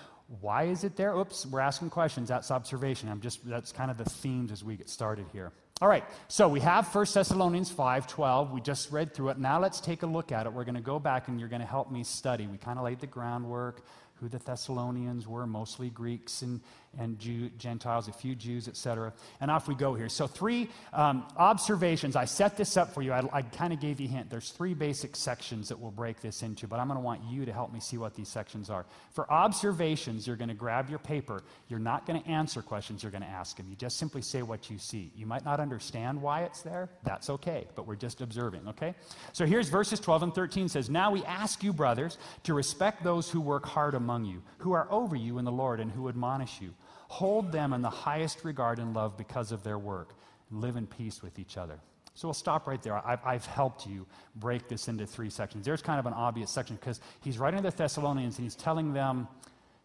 Why 0.40 0.64
is 0.64 0.82
it 0.84 0.96
there? 0.96 1.14
Oops, 1.14 1.46
we're 1.46 1.60
asking 1.60 1.90
questions. 1.90 2.28
That's 2.28 2.50
observation. 2.50 3.10
I'm 3.10 3.20
just 3.20 3.46
that's 3.46 3.70
kind 3.70 3.90
of 3.90 3.98
the 3.98 4.06
themes 4.06 4.50
as 4.50 4.64
we 4.64 4.76
get 4.76 4.88
started 4.88 5.26
here. 5.30 5.52
All 5.80 5.88
right, 5.88 6.02
so 6.26 6.48
we 6.48 6.58
have 6.58 6.92
1 6.92 7.14
Thessalonians 7.14 7.70
5:12. 7.70 8.50
We 8.50 8.60
just 8.60 8.90
read 8.90 9.14
through 9.14 9.28
it. 9.28 9.38
Now 9.38 9.60
let's 9.60 9.80
take 9.80 10.02
a 10.02 10.06
look 10.06 10.32
at 10.32 10.44
it. 10.44 10.52
We're 10.52 10.64
going 10.64 10.74
to 10.74 10.80
go 10.80 10.98
back 10.98 11.28
and 11.28 11.38
you're 11.38 11.48
going 11.48 11.60
to 11.60 11.66
help 11.66 11.88
me 11.92 12.02
study. 12.02 12.48
We 12.48 12.58
kind 12.58 12.80
of 12.80 12.84
laid 12.84 12.98
the 12.98 13.06
groundwork, 13.06 13.84
who 14.14 14.28
the 14.28 14.38
Thessalonians 14.38 15.28
were, 15.28 15.46
mostly 15.46 15.88
Greeks 15.88 16.42
and 16.42 16.60
and 16.96 17.18
Jew, 17.18 17.50
Gentiles, 17.58 18.08
a 18.08 18.12
few 18.12 18.34
Jews, 18.34 18.68
etc. 18.68 19.12
And 19.40 19.50
off 19.50 19.68
we 19.68 19.74
go 19.74 19.94
here. 19.94 20.08
So, 20.08 20.26
three 20.26 20.68
um, 20.92 21.26
observations. 21.36 22.16
I 22.16 22.24
set 22.24 22.56
this 22.56 22.76
up 22.76 22.94
for 22.94 23.02
you. 23.02 23.12
I, 23.12 23.22
I 23.32 23.42
kind 23.42 23.72
of 23.72 23.80
gave 23.80 24.00
you 24.00 24.08
a 24.08 24.10
hint. 24.10 24.30
There's 24.30 24.50
three 24.50 24.74
basic 24.74 25.14
sections 25.14 25.68
that 25.68 25.78
we'll 25.78 25.90
break 25.90 26.20
this 26.20 26.42
into, 26.42 26.66
but 26.66 26.80
I'm 26.80 26.88
going 26.88 26.98
to 26.98 27.04
want 27.04 27.22
you 27.24 27.44
to 27.44 27.52
help 27.52 27.72
me 27.72 27.80
see 27.80 27.98
what 27.98 28.14
these 28.14 28.28
sections 28.28 28.70
are. 28.70 28.86
For 29.12 29.30
observations, 29.30 30.26
you're 30.26 30.36
going 30.36 30.48
to 30.48 30.54
grab 30.54 30.88
your 30.88 30.98
paper. 30.98 31.42
You're 31.68 31.78
not 31.78 32.06
going 32.06 32.22
to 32.22 32.28
answer 32.28 32.62
questions, 32.62 33.02
you're 33.02 33.12
going 33.12 33.22
to 33.22 33.28
ask 33.28 33.56
them. 33.56 33.66
You 33.68 33.76
just 33.76 33.96
simply 33.96 34.22
say 34.22 34.42
what 34.42 34.70
you 34.70 34.78
see. 34.78 35.12
You 35.14 35.26
might 35.26 35.44
not 35.44 35.60
understand 35.60 36.20
why 36.20 36.42
it's 36.44 36.62
there. 36.62 36.88
That's 37.04 37.30
okay, 37.30 37.66
but 37.74 37.86
we're 37.86 37.96
just 37.96 38.20
observing, 38.20 38.66
okay? 38.68 38.94
So, 39.32 39.46
here's 39.46 39.68
verses 39.68 40.00
12 40.00 40.22
and 40.24 40.34
13 40.34 40.68
says, 40.68 40.88
Now 40.88 41.10
we 41.10 41.24
ask 41.24 41.62
you, 41.62 41.72
brothers, 41.72 42.18
to 42.44 42.54
respect 42.54 43.04
those 43.04 43.30
who 43.30 43.40
work 43.40 43.66
hard 43.66 43.94
among 43.94 44.24
you, 44.24 44.42
who 44.58 44.72
are 44.72 44.90
over 44.90 45.14
you 45.14 45.38
in 45.38 45.44
the 45.44 45.52
Lord, 45.52 45.80
and 45.80 45.90
who 45.90 46.08
admonish 46.08 46.60
you 46.60 46.74
Hold 47.08 47.52
them 47.52 47.72
in 47.72 47.82
the 47.82 47.90
highest 47.90 48.44
regard 48.44 48.78
and 48.78 48.94
love 48.94 49.16
because 49.16 49.50
of 49.50 49.62
their 49.62 49.78
work. 49.78 50.14
Live 50.50 50.76
in 50.76 50.86
peace 50.86 51.22
with 51.22 51.38
each 51.38 51.56
other. 51.56 51.80
So 52.14 52.28
we'll 52.28 52.34
stop 52.34 52.66
right 52.66 52.82
there. 52.82 52.94
I've, 53.06 53.24
I've, 53.24 53.46
helped 53.46 53.86
you 53.86 54.06
break 54.36 54.66
this 54.68 54.88
into 54.88 55.06
three 55.06 55.30
sections. 55.30 55.64
There's 55.64 55.82
kind 55.82 56.00
of 56.00 56.06
an 56.06 56.14
obvious 56.14 56.50
section 56.50 56.76
because 56.76 57.00
he's 57.20 57.38
writing 57.38 57.62
to 57.62 57.70
the 57.70 57.76
Thessalonians 57.76 58.38
and 58.38 58.44
he's 58.44 58.56
telling 58.56 58.92
them 58.92 59.28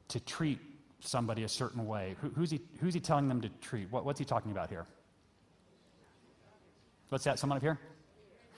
to 0.08 0.20
treat 0.20 0.60
somebody 1.00 1.44
a 1.44 1.48
certain 1.48 1.86
way. 1.86 2.15
Who, 2.22 2.30
who's, 2.30 2.50
he, 2.50 2.60
who's 2.80 2.94
he 2.94 3.00
telling 3.00 3.27
them 3.27 3.42
to 3.42 3.50
treat? 3.62 3.92
What, 3.92 4.03
what's 4.03 4.18
he 4.18 4.25
talking 4.25 4.51
about 4.51 4.70
here? 4.70 4.86
What's 7.10 7.24
that? 7.25 7.38
Someone 7.38 7.58
up 7.58 7.63
here? 7.63 7.77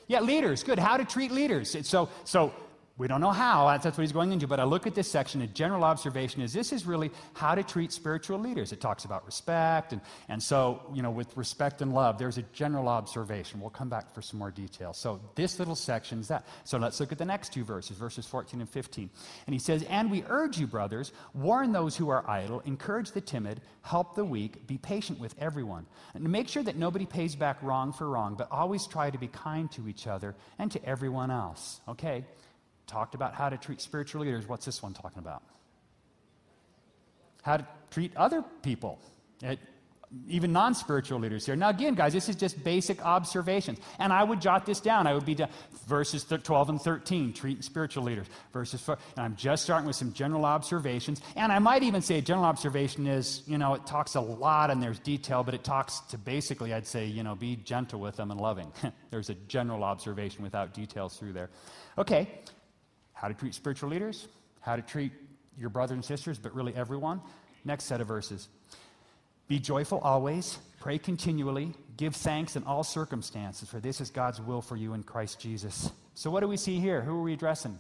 Yeah, 0.08 0.22
leaders. 0.22 0.64
Good. 0.64 0.80
How 0.80 0.96
to 0.96 1.04
treat 1.04 1.32
leaders. 1.32 1.76
So, 1.86 2.10
so 2.24 2.54
we 2.98 3.10
don't 3.10 3.20
know 3.20 3.32
how, 3.32 3.78
that's 3.78 3.98
what 3.98 4.04
he's 4.04 4.14
going 4.14 4.32
into, 4.32 4.48
but 4.48 4.62
I 4.62 4.64
look 4.64 4.88
at 4.88 4.96
this 4.96 5.12
section, 5.12 5.42
a 5.42 5.48
general 5.48 5.84
observation 5.84 6.42
is 6.42 6.54
this 6.54 6.72
is 6.72 6.86
really 6.86 7.12
how 7.34 7.54
to 7.54 7.62
treat 7.62 7.92
spiritual 7.92 8.40
leaders. 8.40 8.72
It 8.72 8.80
talks 8.80 9.04
about 9.04 9.26
respect, 9.26 9.92
and, 9.92 10.02
and 10.30 10.42
so, 10.42 10.82
you 10.94 11.02
know, 11.02 11.12
with 11.12 11.36
respect 11.36 11.82
and 11.82 11.94
love, 11.94 12.18
there's 12.18 12.38
a 12.38 12.44
general 12.54 12.88
observation. 12.88 13.60
We'll 13.60 13.70
come 13.70 13.90
back 13.90 14.14
for 14.14 14.22
some 14.22 14.40
more 14.40 14.50
details. 14.50 14.98
So, 14.98 15.20
this 15.36 15.60
little 15.60 15.76
section 15.76 16.20
is 16.20 16.30
that. 16.30 16.46
So, 16.64 16.78
let's 16.78 17.02
look 17.02 17.12
at 17.12 17.18
the 17.18 17.26
next 17.26 17.52
two 17.52 17.66
verses, 17.66 17.98
verses 17.98 18.26
14 18.26 18.62
and 18.62 18.70
15. 18.70 19.10
And 19.46 19.54
he 19.54 19.60
says, 19.60 19.84
And 19.90 20.10
we 20.10 20.24
urge 20.30 20.58
you, 20.58 20.66
brothers, 20.66 21.12
warn 21.34 21.74
those 21.74 21.98
who 21.98 22.08
are 22.08 22.30
idle, 22.30 22.62
encourage 22.62 23.12
the 23.12 23.20
timid, 23.20 23.60
help 23.82 24.16
the 24.16 24.24
weak, 24.24 24.68
be 24.68 24.78
patient 24.78 25.20
with 25.20 25.36
everyone, 25.38 25.86
and 26.14 26.24
make 26.30 26.48
sure 26.48 26.64
that 26.64 26.78
nobody 26.78 27.06
pays 27.06 27.36
back 27.36 27.62
wrong 27.62 27.92
for 27.92 28.08
wrong, 28.08 28.36
but 28.36 28.48
always 28.52 28.88
try 28.88 29.10
to 29.10 29.18
be 29.18 29.28
kind 29.28 29.70
to 29.74 29.90
each 29.90 30.08
other 30.08 30.34
and 30.60 30.72
to 30.72 30.86
everyone 30.86 31.30
else. 31.30 31.82
Okay? 31.90 32.24
Talked 32.88 33.16
about 33.16 33.34
how 33.34 33.50
to 33.50 33.58
treat 33.58 33.82
spiritual 33.82 34.22
leaders. 34.22 34.48
What's 34.48 34.66
this 34.66 34.82
one 34.82 34.94
talking 34.94 35.20
about? 35.20 35.44
How 37.42 37.58
to 37.58 37.68
treat 37.92 38.16
other 38.16 38.44
people, 38.62 39.00
it, 39.42 39.60
even 40.28 40.52
non 40.54 40.74
spiritual 40.74 41.20
leaders 41.20 41.46
here. 41.46 41.56
Now, 41.56 41.70
again, 41.70 41.96
guys, 41.96 42.14
this 42.14 42.30
is 42.30 42.36
just 42.36 42.64
basic 42.64 43.04
observations. 43.04 43.80
And 44.00 44.14
I 44.14 44.24
would 44.24 44.42
jot 44.42 44.66
this 44.66 44.80
down. 44.80 45.08
I 45.08 45.14
would 45.14 45.26
be 45.26 45.38
verses 45.88 46.24
12 46.24 46.70
and 46.70 46.82
13, 46.82 47.34
treat 47.34 47.64
spiritual 47.64 48.04
leaders. 48.04 48.28
Verses 48.54 48.82
4, 48.82 48.98
and 49.18 49.26
I'm 49.26 49.36
just 49.36 49.64
starting 49.64 49.88
with 49.88 49.96
some 49.96 50.14
general 50.14 50.46
observations. 50.46 51.22
And 51.36 51.52
I 51.52 51.60
might 51.60 51.84
even 51.84 52.02
say 52.02 52.18
a 52.18 52.22
general 52.22 52.46
observation 52.46 53.08
is, 53.08 53.44
you 53.46 53.58
know, 53.58 53.74
it 53.74 53.86
talks 53.86 54.16
a 54.16 54.22
lot 54.22 54.72
and 54.72 54.82
there's 54.82 55.00
detail, 55.00 55.44
but 55.44 55.54
it 55.54 55.64
talks 55.64 56.00
to 56.12 56.18
basically, 56.18 56.74
I'd 56.74 56.88
say, 56.88 57.06
you 57.06 57.24
know, 57.24 57.36
be 57.36 57.56
gentle 57.58 58.00
with 58.00 58.16
them 58.16 58.32
and 58.32 58.40
loving. 58.40 58.72
there's 59.12 59.30
a 59.30 59.36
general 59.48 59.84
observation 59.84 60.44
without 60.44 60.74
details 60.74 61.18
through 61.18 61.34
there. 61.34 61.50
Okay, 61.98 62.28
how 63.26 63.30
to 63.30 63.34
treat 63.34 63.56
spiritual 63.56 63.90
leaders, 63.90 64.28
how 64.62 64.76
to 64.76 64.84
treat 64.84 65.12
your 65.58 65.72
brothers 65.72 65.96
and 65.96 66.06
sisters, 66.06 66.38
but 66.38 66.54
really 66.54 66.76
everyone. 66.76 67.20
Next 67.64 67.86
set 67.86 68.00
of 68.00 68.08
verses. 68.08 68.50
Be 69.48 69.58
joyful 69.58 69.98
always, 69.98 70.60
pray 70.80 71.00
continually, 71.00 71.74
give 71.98 72.16
thanks 72.16 72.56
in 72.56 72.64
all 72.66 72.84
circumstances, 72.84 73.68
for 73.68 73.80
this 73.80 74.00
is 74.00 74.12
God's 74.12 74.40
will 74.40 74.62
for 74.62 74.76
you 74.76 74.94
in 74.94 75.02
Christ 75.02 75.40
Jesus. 75.40 75.90
So, 76.14 76.30
what 76.30 76.42
do 76.42 76.48
we 76.48 76.56
see 76.56 76.80
here? 76.80 77.02
Who 77.02 77.18
are 77.18 77.24
we 77.24 77.34
addressing? 77.34 77.80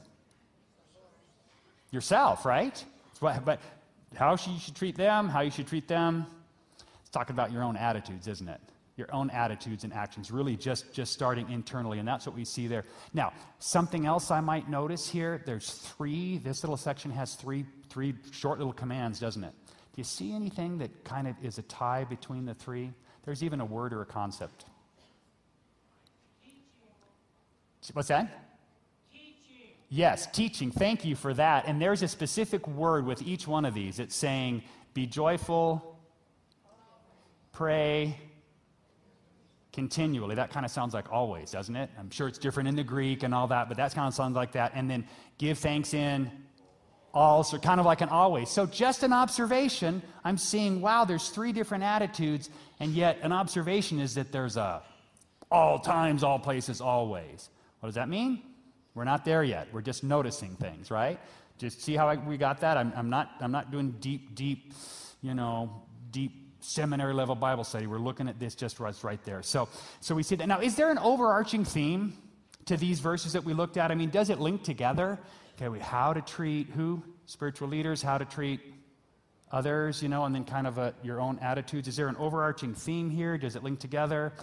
Yourself, 1.92 2.44
right? 2.44 2.84
But 3.22 3.60
how 4.16 4.32
you 4.32 4.58
should 4.58 4.76
treat 4.76 4.96
them, 4.96 5.30
how 5.30 5.42
you 5.42 5.52
should 5.52 5.68
treat 5.68 5.88
them. 5.88 6.26
It's 7.02 7.12
talking 7.12 7.36
about 7.36 7.52
your 7.52 7.62
own 7.62 7.78
attitudes, 7.78 8.28
isn't 8.28 8.50
it? 8.50 8.62
Your 8.98 9.14
own 9.14 9.30
attitudes 9.30 9.84
and 9.84 9.94
actions, 9.94 10.32
really 10.32 10.56
just, 10.56 10.94
just 10.94 11.12
starting 11.12 11.50
internally. 11.52 12.00
And 12.00 12.08
that's 12.08 12.26
what 12.26 12.36
we 12.36 12.46
see 12.46 12.68
there. 12.68 12.86
Now, 13.14 13.34
something 13.60 14.06
else 14.06 14.32
I 14.32 14.40
might 14.40 14.70
notice 14.70 15.10
here 15.10 15.42
there's 15.46 15.70
three, 15.70 16.38
this 16.38 16.64
little 16.64 16.78
section 16.78 17.12
has 17.12 17.36
three, 17.36 17.66
three 17.90 18.16
short 18.32 18.58
little 18.58 18.74
commands, 18.74 19.20
doesn't 19.20 19.44
it? 19.44 19.54
Do 19.68 20.00
you 20.00 20.06
see 20.06 20.34
anything 20.34 20.78
that 20.78 21.04
kind 21.04 21.28
of 21.28 21.36
is 21.44 21.58
a 21.58 21.62
tie 21.64 22.06
between 22.06 22.46
the 22.46 22.54
three? 22.54 22.92
There's 23.26 23.44
even 23.44 23.60
a 23.60 23.66
word 23.66 23.94
or 23.94 24.02
a 24.02 24.06
concept. 24.06 24.66
What's 27.94 28.08
that? 28.08 28.28
Teaching. 29.12 29.36
Yes, 29.90 30.28
teaching. 30.28 30.72
Thank 30.72 31.06
you 31.06 31.16
for 31.16 31.34
that. 31.34 31.66
And 31.68 31.82
there's 31.82 32.02
a 32.02 32.08
specific 32.08 32.68
word 32.68 33.06
with 33.06 33.22
each 33.22 33.48
one 33.48 33.64
of 33.66 33.74
these. 33.74 34.00
It's 34.00 34.16
saying, 34.16 34.64
be 34.94 35.06
joyful, 35.06 35.98
pray, 37.52 38.18
continually. 39.76 40.36
That 40.36 40.52
kind 40.52 40.66
of 40.66 40.72
sounds 40.72 40.94
like 40.94 41.12
always, 41.12 41.52
doesn't 41.52 41.76
it? 41.76 41.90
I'm 42.00 42.10
sure 42.10 42.28
it's 42.28 42.40
different 42.40 42.70
in 42.70 42.76
the 42.76 42.84
Greek 42.84 43.24
and 43.24 43.36
all 43.36 43.48
that, 43.48 43.68
but 43.68 43.78
that 43.78 43.94
kind 43.94 44.08
of 44.08 44.14
sounds 44.14 44.36
like 44.36 44.54
that. 44.54 44.72
And 44.74 44.90
then 44.90 45.06
give 45.38 45.60
thanks 45.60 45.94
in 45.94 46.32
all, 47.14 47.44
so 47.44 47.58
kind 47.60 47.80
of 47.80 47.86
like 47.86 48.02
an 48.02 48.10
always. 48.10 48.50
So 48.50 48.66
just 48.66 49.04
an 49.04 49.14
observation, 49.14 50.02
I'm 50.24 50.38
seeing, 50.38 50.82
wow, 50.82 51.06
there's 51.06 51.30
three 51.30 51.52
different 51.52 51.84
attitudes, 51.84 52.50
and 52.80 52.94
yet 52.94 53.20
an 53.22 53.32
observation 53.32 54.00
is 54.00 54.16
that 54.16 54.32
there's 54.32 54.58
a 54.58 54.82
all 55.52 55.78
times, 55.78 56.24
all 56.24 56.40
places, 56.40 56.82
always. 56.82 57.50
What 57.80 57.88
does 57.88 57.96
that 57.96 58.10
mean? 58.10 58.42
We're 58.96 59.04
not 59.04 59.26
there 59.26 59.44
yet. 59.44 59.68
We're 59.72 59.82
just 59.82 60.04
noticing 60.04 60.56
things, 60.56 60.90
right? 60.90 61.20
Just 61.58 61.82
see 61.82 61.96
how 61.96 62.10
I, 62.10 62.16
we 62.16 62.38
got 62.38 62.62
that? 62.62 62.78
I'm, 62.78 62.92
I'm, 62.96 63.10
not, 63.10 63.32
I'm 63.40 63.52
not 63.52 63.72
doing 63.72 63.92
deep, 64.00 64.36
deep, 64.36 64.74
you 65.22 65.34
know, 65.34 65.84
deep 66.12 66.45
seminary 66.66 67.14
level 67.14 67.36
Bible 67.36 67.64
study. 67.64 67.88
We're 67.88 68.00
looking 68.00 68.28
at 68.28 68.40
this 68.40 68.56
just 68.56 68.80
right, 68.80 69.24
there. 69.24 69.44
So, 69.44 69.70
so 70.00 70.16
we 70.16 70.24
see 70.24 70.36
that. 70.36 70.48
Now, 70.48 70.60
is 70.60 70.76
there 70.76 70.90
an 70.90 70.98
overarching 70.98 71.64
theme 71.64 72.18
to 72.66 72.78
these 72.78 73.00
verses 73.00 73.34
that 73.34 73.44
we 73.44 73.54
looked 73.54 73.78
at? 73.78 73.92
I 73.92 73.96
mean, 73.96 74.10
does 74.10 74.30
it 74.30 74.40
link 74.40 74.64
together? 74.64 75.20
Okay, 75.56 75.70
we, 75.70 75.80
how 75.80 76.14
to 76.14 76.22
treat 76.22 76.70
who? 76.70 77.02
Spiritual 77.28 77.70
leaders, 77.70 78.02
how 78.02 78.18
to 78.18 78.26
treat 78.26 78.60
others, 79.52 80.04
you 80.04 80.10
know, 80.10 80.26
and 80.26 80.36
then 80.36 80.44
kind 80.44 80.68
of 80.68 80.78
a, 80.78 80.94
your 81.04 81.20
own 81.20 81.40
attitudes. 81.40 81.88
Is 81.88 81.96
there 81.96 82.08
an 82.08 82.18
overarching 82.18 82.74
theme 82.74 83.10
here? 83.10 83.38
Does 83.38 83.56
it 83.56 83.64
link 83.64 83.80
together? 83.80 84.34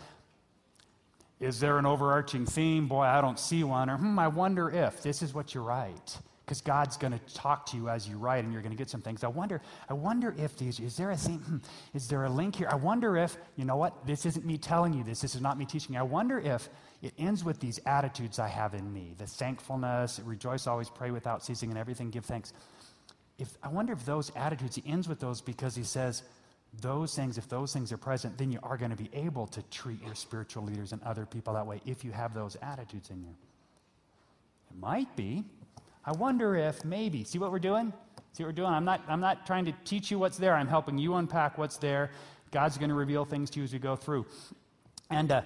Is 1.38 1.60
there 1.60 1.78
an 1.78 1.86
overarching 1.86 2.46
theme? 2.46 2.88
Boy, 2.88 3.02
I 3.02 3.20
don't 3.20 3.38
see 3.38 3.64
one. 3.64 3.90
Or, 3.90 3.96
hmm, 3.96 4.18
I 4.18 4.28
wonder 4.28 4.70
if 4.70 5.02
this 5.02 5.22
is 5.22 5.34
what 5.34 5.54
you 5.54 5.60
write 5.60 6.18
because 6.52 6.60
God's 6.60 6.98
going 6.98 7.14
to 7.14 7.34
talk 7.34 7.64
to 7.64 7.78
you 7.78 7.88
as 7.88 8.06
you 8.06 8.18
write 8.18 8.44
and 8.44 8.52
you're 8.52 8.60
going 8.60 8.72
to 8.72 8.76
get 8.76 8.90
some 8.90 9.00
things. 9.00 9.24
I 9.24 9.28
wonder, 9.28 9.62
I 9.88 9.94
wonder 9.94 10.34
if 10.36 10.54
these, 10.58 10.80
is 10.80 10.98
there 10.98 11.10
a 11.10 11.16
theme, 11.16 11.38
hmm, 11.38 11.56
is 11.94 12.08
there 12.08 12.24
a 12.24 12.28
link 12.28 12.56
here? 12.56 12.68
I 12.70 12.74
wonder 12.74 13.16
if, 13.16 13.38
you 13.56 13.64
know 13.64 13.76
what, 13.76 14.06
this 14.06 14.26
isn't 14.26 14.44
me 14.44 14.58
telling 14.58 14.92
you 14.92 15.02
this, 15.02 15.22
this 15.22 15.34
is 15.34 15.40
not 15.40 15.56
me 15.56 15.64
teaching 15.64 15.94
you. 15.94 16.00
I 16.00 16.02
wonder 16.02 16.38
if 16.38 16.68
it 17.00 17.14
ends 17.16 17.42
with 17.42 17.58
these 17.58 17.80
attitudes 17.86 18.38
I 18.38 18.48
have 18.48 18.74
in 18.74 18.92
me 18.92 19.14
the 19.16 19.26
thankfulness, 19.26 20.20
rejoice, 20.26 20.66
always 20.66 20.90
pray 20.90 21.10
without 21.10 21.42
ceasing, 21.42 21.70
and 21.70 21.78
everything 21.78 22.10
give 22.10 22.26
thanks. 22.26 22.52
If, 23.38 23.56
I 23.62 23.68
wonder 23.68 23.94
if 23.94 24.04
those 24.04 24.30
attitudes, 24.36 24.76
he 24.76 24.84
ends 24.86 25.08
with 25.08 25.20
those 25.20 25.40
because 25.40 25.74
he 25.74 25.84
says, 25.84 26.22
those 26.82 27.14
things, 27.14 27.38
if 27.38 27.48
those 27.48 27.72
things 27.72 27.92
are 27.92 27.98
present, 27.98 28.36
then 28.36 28.52
you 28.52 28.58
are 28.62 28.76
going 28.76 28.90
to 28.90 29.02
be 29.02 29.08
able 29.14 29.46
to 29.46 29.62
treat 29.70 30.04
your 30.04 30.14
spiritual 30.14 30.64
leaders 30.64 30.92
and 30.92 31.02
other 31.02 31.24
people 31.24 31.54
that 31.54 31.66
way 31.66 31.80
if 31.86 32.04
you 32.04 32.12
have 32.12 32.34
those 32.34 32.58
attitudes 32.60 33.08
in 33.08 33.22
you. 33.22 33.34
It 34.70 34.78
might 34.78 35.16
be 35.16 35.44
I 36.04 36.12
wonder 36.12 36.56
if 36.56 36.84
maybe, 36.84 37.24
see 37.24 37.38
what 37.38 37.52
we're 37.52 37.58
doing? 37.58 37.92
See 38.32 38.42
what 38.42 38.48
we're 38.48 38.52
doing? 38.52 38.70
I'm 38.70 38.84
not, 38.84 39.02
I'm 39.08 39.20
not 39.20 39.46
trying 39.46 39.66
to 39.66 39.72
teach 39.84 40.10
you 40.10 40.18
what's 40.18 40.38
there. 40.38 40.54
I'm 40.54 40.66
helping 40.66 40.98
you 40.98 41.14
unpack 41.14 41.58
what's 41.58 41.76
there. 41.76 42.10
God's 42.50 42.76
going 42.76 42.88
to 42.88 42.94
reveal 42.94 43.24
things 43.24 43.50
to 43.50 43.60
you 43.60 43.64
as 43.64 43.72
we 43.72 43.78
go 43.78 43.94
through. 43.94 44.26
And, 45.10 45.30
uh, 45.30 45.42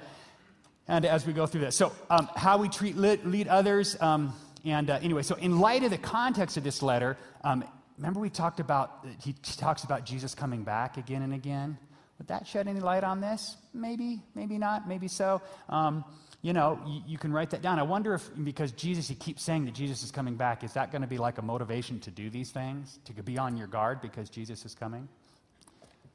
and 0.89 1.05
as 1.05 1.27
we 1.27 1.33
go 1.33 1.47
through 1.47 1.63
this. 1.63 1.77
So, 1.77 1.93
um, 2.09 2.29
how 2.37 2.59
we 2.59 2.69
treat 2.69 2.97
lead, 2.97 3.25
lead 3.25 3.49
others. 3.49 4.01
Um, 4.01 4.33
and 4.65 4.89
uh, 4.89 4.99
anyway, 5.03 5.23
so 5.23 5.35
in 5.35 5.59
light 5.59 5.85
of 5.85 5.91
the 5.91 5.99
context 5.99 6.57
of 6.57 6.65
this 6.65 6.83
letter, 6.83 7.17
um, 7.45 7.65
remember 7.99 8.21
we 8.21 8.31
talked 8.31 8.61
about, 8.61 9.05
he 9.23 9.35
talks 9.59 9.85
about 9.85 10.05
Jesus 10.05 10.35
coming 10.35 10.63
back 10.63 10.97
again 10.97 11.23
and 11.23 11.35
again. 11.35 11.79
Would 12.19 12.29
that 12.29 12.47
shed 12.47 12.67
any 12.67 12.81
light 12.81 13.05
on 13.05 13.21
this? 13.21 13.57
Maybe, 13.75 14.23
maybe 14.35 14.59
not, 14.59 14.89
maybe 14.89 15.09
so. 15.09 15.43
Um, 15.69 16.05
you 16.43 16.53
know, 16.53 16.79
you, 16.87 17.03
you, 17.07 17.19
can 17.19 17.33
write 17.33 17.51
that 17.51 17.63
down. 17.63 17.79
I 17.79 17.83
wonder 17.83 18.15
if, 18.15 18.31
because 18.43 18.73
Jesus, 18.73 19.09
he 19.09 19.15
keeps 19.15 19.43
saying 19.43 19.65
that 19.65 19.75
Jesus 19.75 20.03
is 20.03 20.11
coming 20.11 20.37
back, 20.37 20.65
is 20.65 20.73
that 20.75 20.93
going 20.93 21.03
to 21.03 21.09
be 21.09 21.19
like 21.19 21.39
a 21.39 21.43
motivation 21.43 21.99
to 22.01 22.11
do 22.11 22.31
these 22.31 22.51
things? 22.51 22.99
To 23.07 23.23
be 23.23 23.37
on 23.37 23.57
your 23.57 23.67
guard 23.67 24.01
because 24.01 24.31
Jesus 24.31 24.65
is 24.65 24.75
coming? 24.75 25.09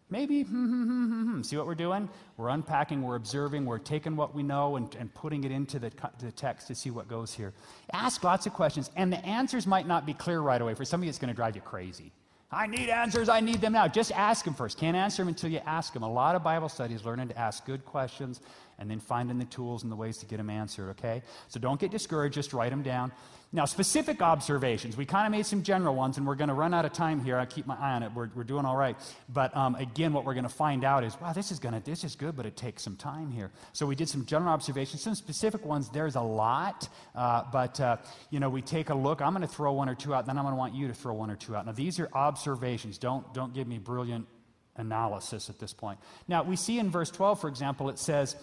Maybe. 0.10 0.44
See 1.44 1.58
what 1.58 1.66
we're 1.66 1.76
doing? 1.76 2.10
We're 2.38 2.50
unpacking, 2.50 3.02
we're 3.02 3.16
observing, 3.16 3.66
we're 3.66 3.80
taking 3.80 4.16
what 4.16 4.36
we 4.36 4.44
know 4.44 4.76
and, 4.76 4.94
and 4.96 5.14
putting 5.14 5.44
it 5.44 5.52
into 5.52 5.80
the, 5.80 5.92
the 6.20 6.32
text 6.32 6.68
to 6.68 6.76
see 6.76 6.92
what 6.92 7.08
goes 7.08 7.34
here. 7.34 7.54
Ask 7.94 8.24
lots 8.24 8.46
of 8.46 8.54
questions, 8.54 8.92
and 8.96 9.12
the 9.12 9.26
answers 9.26 9.66
might 9.66 9.88
not 9.88 10.06
be 10.06 10.14
clear 10.14 10.42
right 10.42 10.62
away. 10.62 10.74
For 10.74 10.84
some 10.84 11.00
of 11.00 11.06
you, 11.06 11.10
it's 11.10 11.18
going 11.18 11.30
to 11.30 11.36
drive 11.36 11.56
you 11.56 11.62
crazy. 11.62 12.12
I 12.54 12.68
need 12.68 12.90
answers. 12.90 13.30
I 13.30 13.40
need 13.40 13.62
them 13.62 13.74
now. 13.74 13.88
Just 13.88 14.12
ask 14.12 14.44
them 14.44 14.54
first. 14.54 14.78
Can't 14.78 14.98
answer 14.98 15.22
them 15.22 15.30
until 15.30 15.50
you 15.50 15.62
ask 15.66 15.94
them. 15.94 16.04
A 16.04 16.12
lot 16.12 16.36
of 16.36 16.44
Bible 16.44 16.68
studies 16.68 17.06
learning 17.06 17.30
to 17.30 17.38
ask 17.38 17.66
good 17.66 17.86
questions 17.86 18.42
and 18.82 18.90
then 18.90 19.00
finding 19.00 19.38
the 19.38 19.46
tools 19.46 19.84
and 19.84 19.92
the 19.92 19.96
ways 19.96 20.18
to 20.18 20.26
get 20.26 20.38
them 20.38 20.50
answered, 20.50 20.90
okay? 20.90 21.22
So 21.48 21.60
don't 21.60 21.80
get 21.80 21.92
discouraged, 21.92 22.34
just 22.34 22.52
write 22.52 22.72
them 22.72 22.82
down. 22.82 23.12
Now, 23.54 23.66
specific 23.66 24.22
observations. 24.22 24.98
We 24.98 25.06
kind 25.06 25.28
of 25.28 25.32
made 25.32 25.46
some 25.46 25.62
general 25.62 25.94
ones, 25.94 26.18
and 26.18 26.26
we're 26.26 26.36
going 26.36 26.48
to 26.48 26.56
run 26.56 26.74
out 26.74 26.86
of 26.86 26.94
time 26.94 27.24
here. 27.24 27.38
I 27.38 27.46
keep 27.46 27.68
my 27.68 27.76
eye 27.76 27.92
on 27.92 28.02
it. 28.02 28.12
We're, 28.16 28.30
we're 28.34 28.46
doing 28.46 28.66
all 28.66 28.78
right. 28.78 28.96
But 29.30 29.56
um, 29.56 29.76
again, 29.76 30.14
what 30.14 30.26
we're 30.26 30.34
going 30.34 30.46
to 30.46 30.50
find 30.50 30.84
out 30.84 31.04
is, 31.04 31.20
wow, 31.22 31.32
this 31.32 31.52
is 31.52 31.60
going 31.60 31.74
to 31.74 31.82
this 31.82 32.04
is 32.04 32.16
good, 32.16 32.36
but 32.36 32.46
it 32.46 32.56
takes 32.56 32.82
some 32.82 32.96
time 32.96 33.30
here. 33.30 33.52
So 33.74 33.86
we 33.86 33.94
did 33.94 34.10
some 34.10 34.26
general 34.26 34.52
observations, 34.52 35.04
some 35.04 35.16
specific 35.16 35.64
ones. 35.64 35.90
There's 35.90 36.16
a 36.16 36.22
lot, 36.22 36.90
uh, 37.14 37.44
but 37.52 37.80
uh, 37.80 37.98
you 38.32 38.40
know, 38.40 38.50
we 38.50 38.62
take 38.62 38.90
a 38.90 38.96
look. 38.96 39.22
I'm 39.22 39.34
going 39.34 39.42
to 39.42 39.54
throw 39.54 39.74
one 39.74 39.90
or 39.90 39.96
two 39.96 40.16
out, 40.16 40.26
then 40.26 40.38
I'm 40.38 40.46
going 40.46 40.54
to 40.54 40.60
want 40.60 40.74
you 40.74 40.88
to 40.88 40.94
throw 40.94 41.14
one 41.14 41.30
or 41.30 41.36
two 41.36 41.56
out. 41.56 41.66
Now, 41.66 41.74
these 41.74 42.00
are 42.00 42.10
observations. 42.14 42.98
Don't 42.98 43.32
don't 43.34 43.54
give 43.54 43.68
me 43.68 43.78
brilliant 43.78 44.28
analysis 44.78 45.50
at 45.50 45.60
this 45.60 45.74
point. 45.74 46.00
Now, 46.28 46.44
we 46.44 46.56
see 46.56 46.80
in 46.80 46.90
verse 46.90 47.12
12, 47.12 47.42
for 47.42 47.48
example, 47.48 47.90
it 47.90 48.00
says 48.00 48.36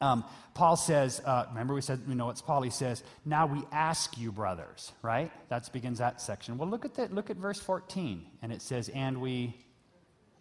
Um, 0.00 0.24
Paul 0.54 0.76
says, 0.76 1.20
uh, 1.24 1.46
remember 1.48 1.74
we 1.74 1.80
said, 1.80 2.02
you 2.08 2.14
know, 2.14 2.30
it's 2.30 2.42
Paul, 2.42 2.62
he 2.62 2.70
says, 2.70 3.02
now 3.24 3.46
we 3.46 3.62
ask 3.72 4.18
you, 4.18 4.30
brothers, 4.32 4.92
right? 5.02 5.30
That 5.48 5.70
begins 5.72 5.98
that 5.98 6.20
section. 6.20 6.58
Well, 6.58 6.68
look 6.68 6.84
at 6.84 6.94
that, 6.94 7.12
look 7.12 7.30
at 7.30 7.36
verse 7.36 7.60
14, 7.60 8.26
and 8.42 8.52
it 8.52 8.62
says, 8.62 8.88
and 8.90 9.20
we 9.20 9.56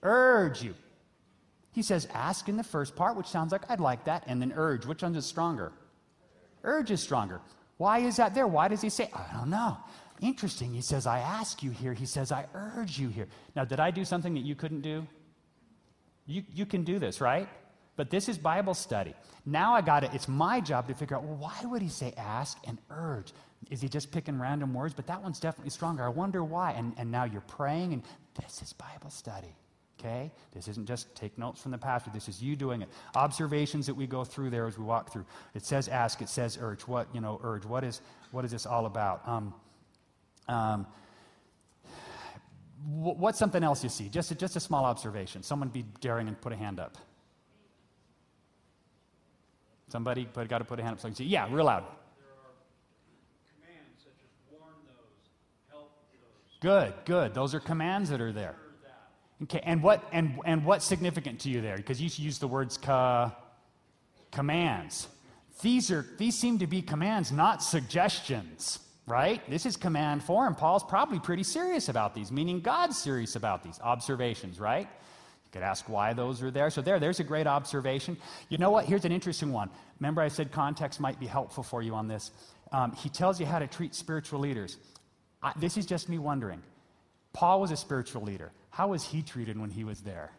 urge 0.04 0.62
you. 0.62 0.76
He 1.72 1.82
says, 1.82 2.08
ask 2.14 2.48
in 2.48 2.58
the 2.58 2.64
first 2.64 2.96
part, 2.96 3.18
which 3.18 3.28
sounds 3.28 3.52
like 3.52 3.70
I'd 3.70 3.80
like 3.80 4.06
that, 4.06 4.24
and 4.28 4.42
then 4.42 4.54
urge. 4.56 4.86
Which 4.86 5.04
one 5.04 5.16
is 5.16 5.26
stronger? 5.26 5.74
Urge 6.64 6.92
is 6.92 7.02
stronger. 7.02 7.42
Why 7.78 8.00
is 8.00 8.16
that 8.18 8.34
there? 8.34 8.48
Why 8.48 8.70
does 8.70 8.82
he 8.82 8.90
say, 8.90 9.10
I 9.14 9.26
don't 9.34 9.50
know. 9.50 9.78
Interesting. 10.22 10.74
He 10.74 10.82
says, 10.82 11.06
I 11.06 11.20
ask 11.20 11.62
you 11.62 11.72
here. 11.72 11.94
He 11.94 12.06
says, 12.06 12.32
I 12.32 12.46
urge 12.54 12.98
you 12.98 13.10
here. 13.10 13.28
Now, 13.56 13.66
did 13.66 13.82
I 13.82 13.92
do 13.92 14.06
something 14.06 14.34
that 14.36 14.46
you 14.46 14.56
couldn't 14.56 14.82
do? 14.82 15.06
You, 16.26 16.44
you 16.54 16.66
can 16.66 16.84
do 16.84 16.98
this, 16.98 17.20
right? 17.20 17.50
But 17.96 18.10
this 18.10 18.28
is 18.28 18.38
Bible 18.38 18.74
study. 18.74 19.14
Now 19.46 19.74
I 19.74 19.82
got 19.82 20.04
it. 20.04 20.12
It's 20.14 20.28
my 20.28 20.60
job 20.60 20.88
to 20.88 20.94
figure 20.94 21.16
out, 21.16 21.24
well, 21.24 21.38
why 21.38 21.58
would 21.64 21.82
he 21.82 21.90
say 21.90 22.14
ask 22.18 22.58
and 22.68 22.78
urge? 22.90 23.32
Is 23.70 23.82
he 23.82 23.88
just 23.88 24.12
picking 24.12 24.40
random 24.40 24.74
words? 24.74 24.94
But 24.94 25.08
that 25.08 25.22
one's 25.24 25.40
definitely 25.40 25.72
stronger. 25.72 26.04
I 26.04 26.10
wonder 26.10 26.44
why. 26.44 26.72
And, 26.72 26.94
and 26.98 27.12
now 27.12 27.24
you're 27.24 27.42
praying, 27.42 27.94
and 27.94 28.04
this 28.36 28.62
is 28.62 28.74
Bible 28.74 29.10
study. 29.10 29.56
Okay? 30.00 30.32
This 30.54 30.68
isn't 30.68 30.88
just 30.88 31.16
take 31.16 31.38
notes 31.38 31.62
from 31.62 31.72
the 31.72 31.78
pastor. 31.78 32.12
This 32.14 32.28
is 32.28 32.44
you 32.44 32.56
doing 32.56 32.82
it. 32.82 32.90
Observations 33.16 33.86
that 33.86 33.96
we 33.96 34.08
go 34.08 34.24
through 34.24 34.50
there 34.50 34.68
as 34.68 34.78
we 34.78 34.84
walk 34.84 35.12
through. 35.12 35.26
It 35.54 35.66
says 35.66 35.88
ask, 35.88 36.22
it 36.22 36.30
says 36.30 36.58
urge. 36.62 36.82
What, 36.82 37.08
you 37.14 37.22
know, 37.22 37.40
urge. 37.44 37.66
What 37.66 37.84
is, 37.84 38.02
what 38.32 38.44
is 38.44 38.52
this 38.52 38.66
all 38.66 38.88
about? 38.88 39.28
Um, 39.28 39.54
um, 40.48 40.88
what's 42.86 43.40
something 43.40 43.64
else 43.64 43.84
you 43.84 43.90
see? 43.90 44.10
Just 44.10 44.32
a, 44.32 44.36
just 44.36 44.56
a 44.58 44.60
small 44.60 44.86
observation. 44.86 45.42
Someone 45.44 45.70
be 45.70 45.86
daring 46.02 46.28
and 46.28 46.40
put 46.40 46.52
a 46.52 46.56
hand 46.56 46.80
up. 46.80 46.98
Somebody 49.88 50.26
put, 50.26 50.48
got 50.48 50.60
to 50.60 50.66
put 50.66 50.80
a 50.80 50.84
hand 50.84 50.94
up 50.94 51.02
so 51.02 51.08
I 51.08 51.10
can 51.10 51.16
see. 51.16 51.26
Yeah, 51.26 51.48
real 51.50 51.66
loud. 51.66 51.84
Good, 56.62 56.94
good. 57.06 57.34
Those 57.34 57.54
are 57.54 57.60
commands 57.60 58.10
that 58.10 58.22
are 58.22 58.32
there. 58.32 58.56
Okay, 59.44 59.60
and 59.64 59.84
what 59.84 60.04
and 60.12 60.40
and 60.46 60.66
what's 60.66 60.86
significant 60.86 61.42
to 61.42 61.50
you 61.50 61.62
there? 61.62 61.76
Because 61.76 62.02
you 62.02 62.10
use 62.24 62.40
the 62.40 62.48
words 62.48 62.78
ka, 62.78 63.36
commands. 64.32 65.08
These 65.62 65.92
are 65.92 66.06
these 66.18 66.36
seem 66.36 66.60
to 66.60 66.68
be 66.68 66.82
commands, 66.82 67.32
not 67.32 67.62
suggestions 67.62 68.80
right? 69.08 69.48
This 69.50 69.66
is 69.66 69.78
command 69.78 70.24
form. 70.24 70.56
Paul's 70.56 70.84
probably 70.84 71.20
pretty 71.20 71.44
serious 71.44 71.90
about 71.90 72.16
these, 72.16 72.32
meaning 72.32 72.62
God's 72.62 72.98
serious 72.98 73.36
about 73.36 73.64
these 73.64 73.80
observations, 73.82 74.60
right? 74.60 74.88
You 75.46 75.52
could 75.52 75.64
ask 75.64 75.88
why 75.88 76.14
those 76.14 76.42
are 76.42 76.52
there. 76.52 76.70
So 76.70 76.82
there, 76.82 77.00
there's 77.00 77.20
a 77.20 77.24
great 77.24 77.48
observation. 77.48 78.18
You 78.50 78.58
know 78.58 78.72
what? 78.72 78.86
Here's 78.86 79.06
an 79.06 79.12
interesting 79.12 79.52
one. 79.52 79.70
Remember, 80.00 80.22
I 80.22 80.28
said 80.28 80.52
context 80.52 81.00
might 81.00 81.20
be 81.20 81.28
helpful 81.28 81.64
for 81.64 81.82
you 81.82 81.96
on 81.96 82.08
this. 82.08 82.32
Um, 82.72 82.92
he 82.94 83.10
tells 83.10 83.40
you 83.40 83.46
how 83.46 83.60
to 83.60 83.68
treat 83.68 83.96
spiritual 83.96 84.40
leaders. 84.40 84.78
I, 85.42 85.54
this 85.58 85.78
is 85.78 85.86
just 85.86 86.10
me 86.10 86.18
wondering. 86.18 86.62
Paul 87.32 87.62
was 87.62 87.72
a 87.72 87.78
spiritual 87.78 88.24
leader. 88.24 88.52
How 88.70 88.90
was 88.90 89.04
he 89.04 89.22
treated 89.22 89.60
when 89.60 89.70
he 89.70 89.84
was 89.84 90.02
there? 90.02 90.32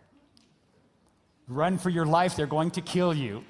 Run 1.48 1.78
for 1.78 1.90
your 1.90 2.06
life, 2.06 2.36
they're 2.36 2.46
going 2.46 2.72
to 2.72 2.80
kill 2.80 3.14
you. 3.14 3.44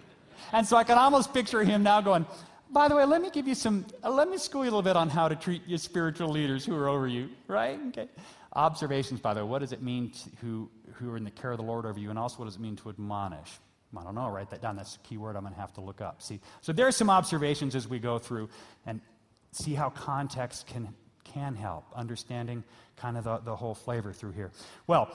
And 0.53 0.66
so 0.66 0.77
I 0.77 0.85
can 0.85 0.99
almost 0.99 1.33
picture 1.33 1.64
him 1.64 1.83
now 1.83 2.01
going, 2.01 2.27
by 2.71 2.88
the 2.88 2.97
way, 2.97 3.05
let 3.05 3.23
me 3.23 3.31
give 3.31 3.49
you 3.49 3.55
some, 3.55 3.87
uh, 4.05 4.11
let 4.11 4.29
me 4.29 4.38
school 4.38 4.64
you 4.64 4.71
a 4.71 4.73
little 4.73 4.83
bit 4.83 4.97
on 4.97 5.09
how 5.09 5.29
to 5.29 5.37
treat 5.37 5.66
your 5.66 5.79
spiritual 5.79 6.29
leaders 6.29 6.64
who 6.64 6.77
are 6.77 6.88
over 6.88 7.07
you, 7.07 7.31
right? 7.49 7.79
Okay. 7.88 8.09
Observations, 8.55 9.21
by 9.21 9.35
the 9.35 9.45
way, 9.45 9.51
what 9.51 9.61
does 9.61 9.73
it 9.73 9.83
mean 9.83 10.11
to, 10.11 10.31
who, 10.40 10.71
who 10.98 11.11
are 11.11 11.16
in 11.16 11.24
the 11.24 11.30
care 11.30 11.52
of 11.52 11.59
the 11.59 11.64
Lord 11.64 11.87
over 11.87 11.98
you? 11.98 12.11
And 12.11 12.18
also, 12.18 12.38
what 12.38 12.46
does 12.46 12.56
it 12.56 12.61
mean 12.61 12.76
to 12.76 12.88
admonish? 12.88 13.50
I 13.96 14.02
don't 14.02 14.14
know, 14.14 14.28
write 14.28 14.50
that 14.50 14.61
down. 14.61 14.76
That's 14.76 14.96
a 14.96 14.98
key 15.00 15.16
word 15.16 15.37
I'm 15.37 15.42
going 15.42 15.54
to 15.54 15.61
have 15.61 15.72
to 15.74 15.80
look 15.80 16.00
up. 16.00 16.20
See, 16.20 16.40
so 16.61 16.72
there 16.72 16.87
are 16.87 16.92
some 16.92 17.09
observations 17.09 17.74
as 17.74 17.88
we 17.88 17.98
go 17.98 18.18
through 18.18 18.48
and 18.85 19.00
see 19.52 19.74
how 19.74 19.90
context 19.90 20.66
can, 20.66 20.88
can 21.24 21.54
help, 21.54 21.85
understanding 21.94 22.64
kind 22.96 23.16
of 23.16 23.24
the, 23.24 23.38
the 23.38 23.56
whole 23.56 23.74
flavor 23.74 24.12
through 24.12 24.32
here. 24.32 24.50
Well, 24.87 25.11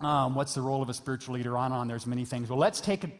um, 0.00 0.34
what's 0.34 0.54
the 0.54 0.62
role 0.62 0.82
of 0.82 0.88
a 0.88 0.94
spiritual 0.94 1.34
leader 1.34 1.58
on 1.58 1.72
on 1.72 1.86
there's 1.86 2.06
many 2.06 2.24
things 2.24 2.48
well 2.48 2.58
let's 2.58 2.80
take 2.80 3.04
a 3.04 3.10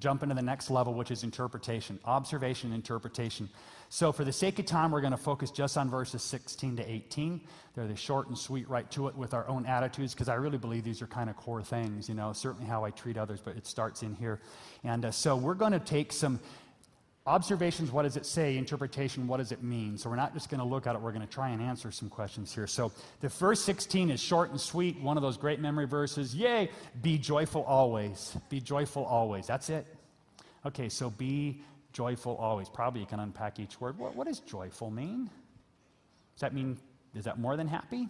jump 0.00 0.24
into 0.24 0.34
the 0.34 0.42
next 0.42 0.68
level 0.68 0.92
which 0.92 1.12
is 1.12 1.22
interpretation 1.22 2.00
observation 2.04 2.72
interpretation 2.72 3.48
so 3.94 4.10
for 4.10 4.24
the 4.24 4.32
sake 4.32 4.58
of 4.58 4.66
time 4.66 4.90
we're 4.90 5.00
going 5.00 5.12
to 5.12 5.16
focus 5.16 5.52
just 5.52 5.78
on 5.78 5.88
verses 5.88 6.20
16 6.20 6.78
to 6.78 6.90
18 6.90 7.40
they're 7.76 7.86
the 7.86 7.94
short 7.94 8.26
and 8.26 8.36
sweet 8.36 8.68
right 8.68 8.90
to 8.90 9.06
it 9.06 9.14
with 9.14 9.32
our 9.32 9.46
own 9.46 9.64
attitudes 9.66 10.12
because 10.12 10.28
i 10.28 10.34
really 10.34 10.58
believe 10.58 10.82
these 10.82 11.00
are 11.00 11.06
kind 11.06 11.30
of 11.30 11.36
core 11.36 11.62
things 11.62 12.08
you 12.08 12.14
know 12.14 12.32
certainly 12.32 12.66
how 12.66 12.84
i 12.84 12.90
treat 12.90 13.16
others 13.16 13.40
but 13.40 13.56
it 13.56 13.68
starts 13.68 14.02
in 14.02 14.12
here 14.12 14.40
and 14.82 15.04
uh, 15.04 15.12
so 15.12 15.36
we're 15.36 15.54
going 15.54 15.72
to 15.72 15.78
take 15.78 16.12
some 16.12 16.40
Observations, 17.26 17.90
what 17.90 18.02
does 18.02 18.18
it 18.18 18.26
say? 18.26 18.58
Interpretation, 18.58 19.26
what 19.26 19.38
does 19.38 19.50
it 19.50 19.62
mean? 19.62 19.96
So 19.96 20.10
we're 20.10 20.16
not 20.16 20.34
just 20.34 20.50
going 20.50 20.58
to 20.60 20.66
look 20.66 20.86
at 20.86 20.94
it, 20.94 21.00
we're 21.00 21.10
going 21.10 21.26
to 21.26 21.32
try 21.32 21.48
and 21.48 21.62
answer 21.62 21.90
some 21.90 22.10
questions 22.10 22.54
here. 22.54 22.66
So 22.66 22.92
the 23.20 23.30
first 23.30 23.64
16 23.64 24.10
is 24.10 24.20
short 24.20 24.50
and 24.50 24.60
sweet, 24.60 25.00
one 25.00 25.16
of 25.16 25.22
those 25.22 25.38
great 25.38 25.58
memory 25.58 25.86
verses. 25.86 26.34
Yay! 26.34 26.68
Be 27.00 27.16
joyful 27.16 27.62
always. 27.62 28.36
Be 28.50 28.60
joyful 28.60 29.06
always. 29.06 29.46
That's 29.46 29.70
it. 29.70 29.86
Okay, 30.66 30.90
so 30.90 31.08
be 31.08 31.62
joyful 31.94 32.36
always. 32.36 32.68
Probably 32.68 33.00
you 33.00 33.06
can 33.06 33.20
unpack 33.20 33.58
each 33.58 33.80
word. 33.80 33.98
What, 33.98 34.14
what 34.14 34.26
does 34.26 34.40
joyful 34.40 34.90
mean? 34.90 35.30
Does 36.34 36.40
that 36.40 36.52
mean, 36.52 36.76
is 37.14 37.24
that 37.24 37.38
more 37.38 37.56
than 37.56 37.68
happy? 37.68 38.08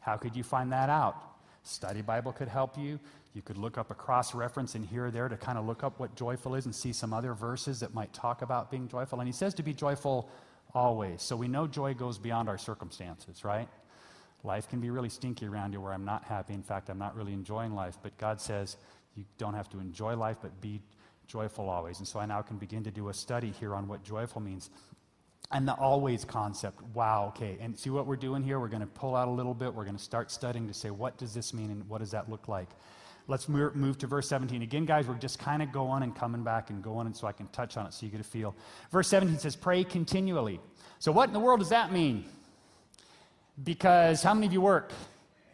How 0.00 0.16
could 0.18 0.36
you 0.36 0.42
find 0.42 0.70
that 0.72 0.90
out? 0.90 1.16
Study 1.62 2.02
Bible 2.02 2.32
could 2.32 2.48
help 2.48 2.76
you. 2.76 2.98
You 3.34 3.40
could 3.40 3.56
look 3.56 3.78
up 3.78 3.90
a 3.90 3.94
cross 3.94 4.34
reference 4.34 4.74
in 4.74 4.82
here 4.82 5.06
or 5.06 5.10
there 5.10 5.28
to 5.28 5.36
kind 5.36 5.56
of 5.56 5.64
look 5.64 5.84
up 5.84 5.98
what 6.00 6.14
joyful 6.16 6.54
is 6.56 6.66
and 6.66 6.74
see 6.74 6.92
some 6.92 7.14
other 7.14 7.32
verses 7.32 7.80
that 7.80 7.94
might 7.94 8.12
talk 8.12 8.42
about 8.42 8.70
being 8.70 8.88
joyful. 8.88 9.20
And 9.20 9.28
he 9.28 9.32
says 9.32 9.54
to 9.54 9.62
be 9.62 9.72
joyful 9.72 10.28
always. 10.74 11.22
So 11.22 11.36
we 11.36 11.48
know 11.48 11.66
joy 11.66 11.94
goes 11.94 12.18
beyond 12.18 12.48
our 12.48 12.58
circumstances, 12.58 13.44
right? 13.44 13.68
Life 14.42 14.68
can 14.68 14.80
be 14.80 14.90
really 14.90 15.08
stinky 15.08 15.46
around 15.46 15.72
you 15.72 15.80
where 15.80 15.92
I'm 15.92 16.04
not 16.04 16.24
happy. 16.24 16.52
In 16.52 16.62
fact, 16.62 16.90
I'm 16.90 16.98
not 16.98 17.14
really 17.14 17.32
enjoying 17.32 17.74
life. 17.74 17.96
But 18.02 18.18
God 18.18 18.40
says 18.40 18.76
you 19.14 19.24
don't 19.38 19.54
have 19.54 19.70
to 19.70 19.78
enjoy 19.78 20.16
life, 20.16 20.38
but 20.42 20.60
be 20.60 20.72
joyful 20.72 21.01
always. 21.34 21.98
And 21.98 22.06
so 22.06 22.18
I 22.20 22.26
now 22.26 22.42
can 22.42 22.56
begin 22.56 22.84
to 22.84 22.90
do 22.90 23.08
a 23.08 23.14
study 23.14 23.52
here 23.58 23.74
on 23.74 23.88
what 23.88 24.02
joyful 24.04 24.40
means. 24.40 24.70
And 25.50 25.68
the 25.68 25.74
always 25.74 26.24
concept. 26.24 26.80
Wow, 26.94 27.32
okay. 27.36 27.58
And 27.60 27.78
see 27.78 27.90
what 27.90 28.06
we're 28.06 28.16
doing 28.16 28.42
here? 28.42 28.58
We're 28.58 28.68
going 28.68 28.80
to 28.80 28.86
pull 28.86 29.14
out 29.14 29.28
a 29.28 29.30
little 29.30 29.54
bit. 29.54 29.74
We're 29.74 29.84
going 29.84 29.96
to 29.96 30.02
start 30.02 30.30
studying 30.30 30.66
to 30.68 30.74
say, 30.74 30.90
what 30.90 31.18
does 31.18 31.34
this 31.34 31.52
mean 31.52 31.70
and 31.70 31.86
what 31.88 31.98
does 31.98 32.10
that 32.12 32.30
look 32.30 32.48
like? 32.48 32.68
Let's 33.28 33.48
move 33.48 33.98
to 33.98 34.06
verse 34.06 34.28
17. 34.28 34.62
Again, 34.62 34.84
guys, 34.84 35.06
we're 35.06 35.14
just 35.14 35.38
kind 35.38 35.62
of 35.62 35.70
going 35.70 36.02
and 36.02 36.14
coming 36.14 36.42
back 36.42 36.70
and 36.70 36.82
going, 36.82 37.06
and 37.06 37.16
so 37.16 37.26
I 37.26 37.32
can 37.32 37.46
touch 37.48 37.76
on 37.76 37.86
it 37.86 37.92
so 37.92 38.04
you 38.04 38.10
get 38.10 38.20
a 38.20 38.24
feel. 38.24 38.54
Verse 38.90 39.06
17 39.08 39.38
says, 39.38 39.54
Pray 39.54 39.84
continually. 39.84 40.60
So, 40.98 41.12
what 41.12 41.28
in 41.28 41.32
the 41.32 41.38
world 41.38 41.60
does 41.60 41.68
that 41.68 41.92
mean? 41.92 42.24
Because 43.62 44.22
how 44.22 44.34
many 44.34 44.46
of 44.46 44.52
you 44.52 44.60
work? 44.60 44.90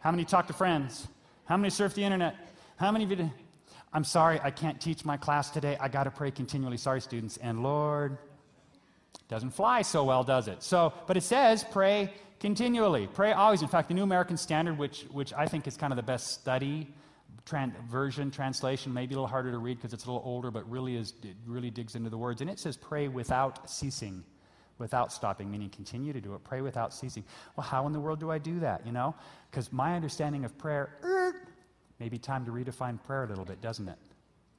How 0.01 0.11
many 0.11 0.25
talk 0.25 0.47
to 0.47 0.55
friends? 0.55 1.09
How 1.45 1.57
many 1.57 1.69
surf 1.69 1.95
the 1.95 2.05
internet? 2.05 2.37
How 2.77 2.91
many 2.91 3.05
of 3.05 3.11
you? 3.11 3.31
I'm 3.93 4.05
sorry, 4.05 4.41
I 4.43 4.51
can't 4.51 4.81
teach 4.81 5.05
my 5.05 5.17
class 5.17 5.51
today. 5.51 5.77
I 5.81 5.89
got 5.89 6.05
to 6.05 6.11
pray 6.11 6.31
continually. 6.31 6.77
Sorry, 6.77 7.01
students. 7.01 7.37
And 7.39 7.63
Lord, 7.63 8.19
doesn't 9.29 9.51
fly 9.51 9.83
so 9.83 10.05
well, 10.05 10.25
does 10.25 10.49
it? 10.49 10.63
So, 10.63 10.93
but 11.07 11.17
it 11.17 11.23
says 11.23 11.65
pray 11.71 12.13
continually. 12.41 13.07
Pray 13.07 13.33
always. 13.33 13.63
In 13.63 13.69
fact, 13.69 13.89
the 13.89 13.95
New 13.95 14.03
American 14.03 14.37
Standard, 14.37 14.79
which, 14.79 15.07
which 15.11 15.33
I 15.33 15.47
think 15.47 15.67
is 15.67 15.77
kind 15.77 15.93
of 15.93 15.97
the 15.97 16.03
best 16.03 16.29
study 16.29 16.89
tran- 17.49 17.75
version, 17.89 18.31
translation, 18.31 18.93
maybe 18.93 19.15
a 19.15 19.17
little 19.17 19.29
harder 19.29 19.51
to 19.51 19.59
read 19.59 19.79
because 19.79 19.93
it's 19.93 20.05
a 20.05 20.07
little 20.11 20.23
older, 20.25 20.51
but 20.51 20.69
really 20.71 20.97
is 20.97 21.15
it 21.23 21.37
really 21.47 21.71
digs 21.71 21.95
into 21.95 22.11
the 22.11 22.19
words. 22.19 22.41
And 22.41 22.51
it 22.51 22.59
says 22.59 22.77
pray 22.77 23.09
without 23.09 23.69
ceasing, 23.69 24.25
without 24.79 25.13
stopping, 25.13 25.51
meaning 25.51 25.71
continue 25.71 26.13
to 26.13 26.21
do 26.21 26.35
it. 26.35 26.45
Pray 26.45 26.61
without 26.61 26.93
ceasing. 26.95 27.25
Well, 27.57 27.67
how 27.67 27.87
in 27.87 27.93
the 27.93 28.01
world 28.01 28.21
do 28.21 28.31
I 28.31 28.39
do 28.39 28.61
that? 28.61 28.87
You 28.87 28.93
know, 28.93 29.15
because 29.51 29.73
my 29.73 29.97
understanding 29.97 30.45
of 30.45 30.57
prayer, 30.59 30.97
er, 31.03 31.38
maybe 32.01 32.19
time 32.19 32.45
to 32.45 32.51
redefine 32.51 33.03
prayer 33.03 33.25
a 33.25 33.29
little 33.29 33.45
bit, 33.45 33.61
doesn't 33.61 33.89
it? 33.89 33.99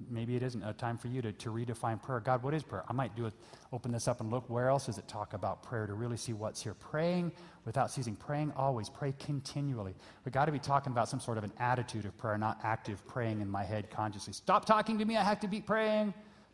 maybe 0.09 0.35
it 0.35 0.43
isn't 0.43 0.63
a 0.63 0.73
time 0.73 0.97
for 0.97 1.07
you 1.07 1.21
to, 1.21 1.31
to 1.33 1.49
redefine 1.49 2.01
prayer. 2.01 2.19
God, 2.19 2.41
what 2.41 2.53
is 2.53 2.63
prayer? 2.63 2.83
I 2.87 2.93
might 2.93 3.15
do 3.15 3.25
it, 3.25 3.33
open 3.73 3.91
this 3.91 4.07
up 4.07 4.21
and 4.21 4.31
look 4.31 4.49
where 4.49 4.69
else 4.69 4.85
does 4.85 4.97
it 4.97 5.07
talk 5.07 5.33
about 5.33 5.61
prayer 5.63 5.87
to 5.87 5.93
really 5.93 6.17
see 6.17 6.33
what's 6.33 6.61
here. 6.61 6.73
Praying 6.73 7.31
without 7.65 7.91
ceasing, 7.91 8.15
praying 8.15 8.53
always, 8.55 8.89
pray 8.89 9.13
continually. 9.19 9.93
We've 10.23 10.33
got 10.33 10.45
to 10.45 10.51
be 10.51 10.59
talking 10.59 10.91
about 10.91 11.09
some 11.09 11.19
sort 11.19 11.37
of 11.37 11.43
an 11.43 11.51
attitude 11.59 12.05
of 12.05 12.17
prayer, 12.17 12.37
not 12.37 12.59
active 12.63 13.05
praying 13.07 13.41
in 13.41 13.49
my 13.49 13.63
head 13.63 13.89
consciously. 13.89 14.33
Stop 14.33 14.65
talking 14.65 14.97
to 14.99 15.05
me, 15.05 15.17
I 15.17 15.23
have 15.23 15.39
to 15.41 15.47
be 15.47 15.59
praying, 15.59 16.13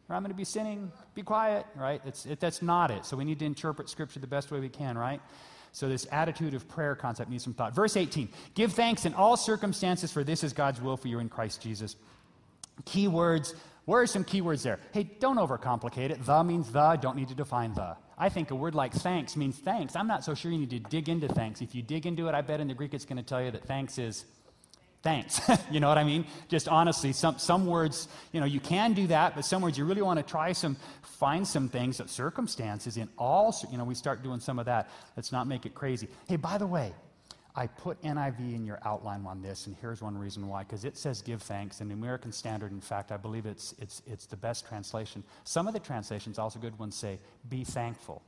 or 0.10 0.16
I'm 0.16 0.24
going 0.24 0.32
to 0.32 0.38
be 0.38 0.46
sinning. 0.46 0.92
Be 1.14 1.22
quiet, 1.22 1.66
right? 1.76 2.02
It, 2.06 2.40
that's 2.40 2.62
not 2.62 2.90
it. 2.92 3.06
So 3.06 3.16
we 3.16 3.26
need 3.26 3.40
to 3.40 3.46
interpret 3.46 3.90
Scripture 3.90 4.20
the 4.20 4.28
best 4.28 4.52
way 4.52 4.60
we 4.60 4.70
can, 4.70 4.98
right? 4.98 5.22
So, 5.76 5.90
this 5.90 6.08
attitude 6.10 6.54
of 6.54 6.66
prayer 6.70 6.96
concept 6.96 7.30
needs 7.30 7.44
some 7.44 7.54
thought. 7.54 7.76
Verse 7.76 7.98
18 7.98 8.30
Give 8.54 8.72
thanks 8.72 9.06
in 9.06 9.14
all 9.14 9.36
circumstances, 9.36 10.10
for 10.10 10.24
this 10.24 10.42
is 10.42 10.54
God's 10.54 10.80
will 10.80 10.96
for 10.96 11.10
you 11.10 11.20
in 11.20 11.28
Christ 11.28 11.62
Jesus. 11.62 11.98
Key 12.86 13.10
words. 13.10 13.54
Where 13.84 14.02
are 14.02 14.08
some 14.08 14.24
key 14.24 14.40
words 14.40 14.64
there? 14.64 14.80
Hey, 14.94 15.04
don't 15.04 15.36
overcomplicate 15.36 16.12
it. 16.12 16.26
The 16.26 16.44
means 16.46 16.72
the, 16.72 16.98
don't 17.02 17.18
need 17.18 17.28
to 17.28 17.36
define 17.36 17.74
the. 17.74 17.98
I 18.18 18.30
think 18.30 18.52
a 18.52 18.56
word 18.56 18.74
like 18.74 18.94
thanks 18.94 19.36
means 19.36 19.58
thanks. 19.58 19.98
I'm 19.98 20.08
not 20.08 20.24
so 20.24 20.34
sure 20.34 20.50
you 20.50 20.60
need 20.60 20.70
to 20.70 20.80
dig 20.80 21.10
into 21.10 21.28
thanks. 21.28 21.62
If 21.62 21.76
you 21.76 21.82
dig 21.82 22.06
into 22.06 22.30
it, 22.30 22.34
I 22.34 22.42
bet 22.42 22.62
in 22.62 22.70
the 22.70 22.74
Greek 22.74 22.94
it's 22.94 23.04
going 23.04 23.18
to 23.18 23.24
tell 23.24 23.44
you 23.44 23.52
that 23.52 23.66
thanks 23.66 23.98
is 23.98 24.24
thanks. 25.06 25.40
you 25.72 25.80
know 25.80 25.88
what 25.88 26.00
I 26.00 26.04
mean? 26.04 26.26
Just 26.50 26.68
honestly, 26.68 27.14
some, 27.14 27.38
some 27.38 27.68
words, 27.68 28.10
you 28.34 28.40
know, 28.40 28.46
you 28.48 28.60
can 28.60 28.94
do 28.94 29.06
that, 29.08 29.36
but 29.36 29.46
some 29.46 29.62
words 29.62 29.78
you 29.78 29.86
really 29.86 30.02
want 30.02 30.18
to 30.18 30.26
try 30.26 30.52
some, 30.52 30.76
find 31.04 31.48
some 31.48 31.70
things, 31.70 32.02
circumstances 32.12 32.98
in 32.98 33.08
all, 33.18 33.56
you 33.72 33.78
know, 33.78 33.86
we 33.86 33.94
start 33.94 34.24
doing 34.24 34.40
some 34.40 34.58
of 34.58 34.66
that. 34.66 34.90
Let's 35.16 35.32
not 35.32 35.48
make 35.48 35.68
it 35.68 35.76
crazy. 35.76 36.10
Hey, 36.28 36.38
by 36.38 36.58
the 36.58 36.66
way, 36.66 36.92
I 37.56 37.68
put 37.68 38.02
NIV 38.02 38.40
in 38.56 38.66
your 38.66 38.80
outline 38.84 39.24
on 39.28 39.44
this, 39.44 39.68
and 39.68 39.76
here's 39.80 40.02
one 40.02 40.18
reason 40.18 40.48
why, 40.48 40.64
because 40.64 40.84
it 40.84 40.98
says 40.98 41.22
give 41.22 41.44
thanks, 41.44 41.82
and 41.82 41.90
the 41.90 41.94
American 41.94 42.32
Standard, 42.32 42.72
in 42.72 42.82
fact, 42.82 43.12
I 43.12 43.18
believe 43.18 43.46
it's, 43.46 43.76
it's, 43.78 44.02
it's 44.08 44.26
the 44.26 44.36
best 44.36 44.68
translation. 44.68 45.24
Some 45.44 45.68
of 45.68 45.74
the 45.74 45.80
translations, 45.80 46.40
also 46.40 46.60
good 46.60 46.78
ones, 46.80 46.96
say 46.96 47.20
be 47.48 47.64
thankful. 47.64 48.24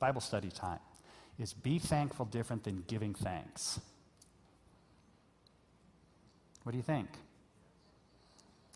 Bible 0.00 0.22
study 0.22 0.50
time. 0.50 0.80
Is 1.38 1.52
be 1.52 1.78
thankful 1.78 2.24
different 2.24 2.64
than 2.64 2.82
giving 2.88 3.14
thanks? 3.14 3.78
What 6.62 6.72
do 6.72 6.78
you 6.78 6.82
think? 6.82 7.08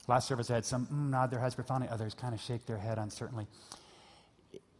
Last 0.09 0.29
service, 0.29 0.51
I 0.51 0.55
had 0.55 0.65
some 0.65 0.87
mm, 0.87 1.11
nod 1.11 1.31
their 1.31 1.41
heads 1.41 1.55
profoundly, 1.55 1.89
others 1.89 2.15
kind 2.15 2.35
of 2.35 2.41
shake 2.41 2.67
their 2.67 2.79
head 2.79 2.99
uncertainly. 2.99 3.47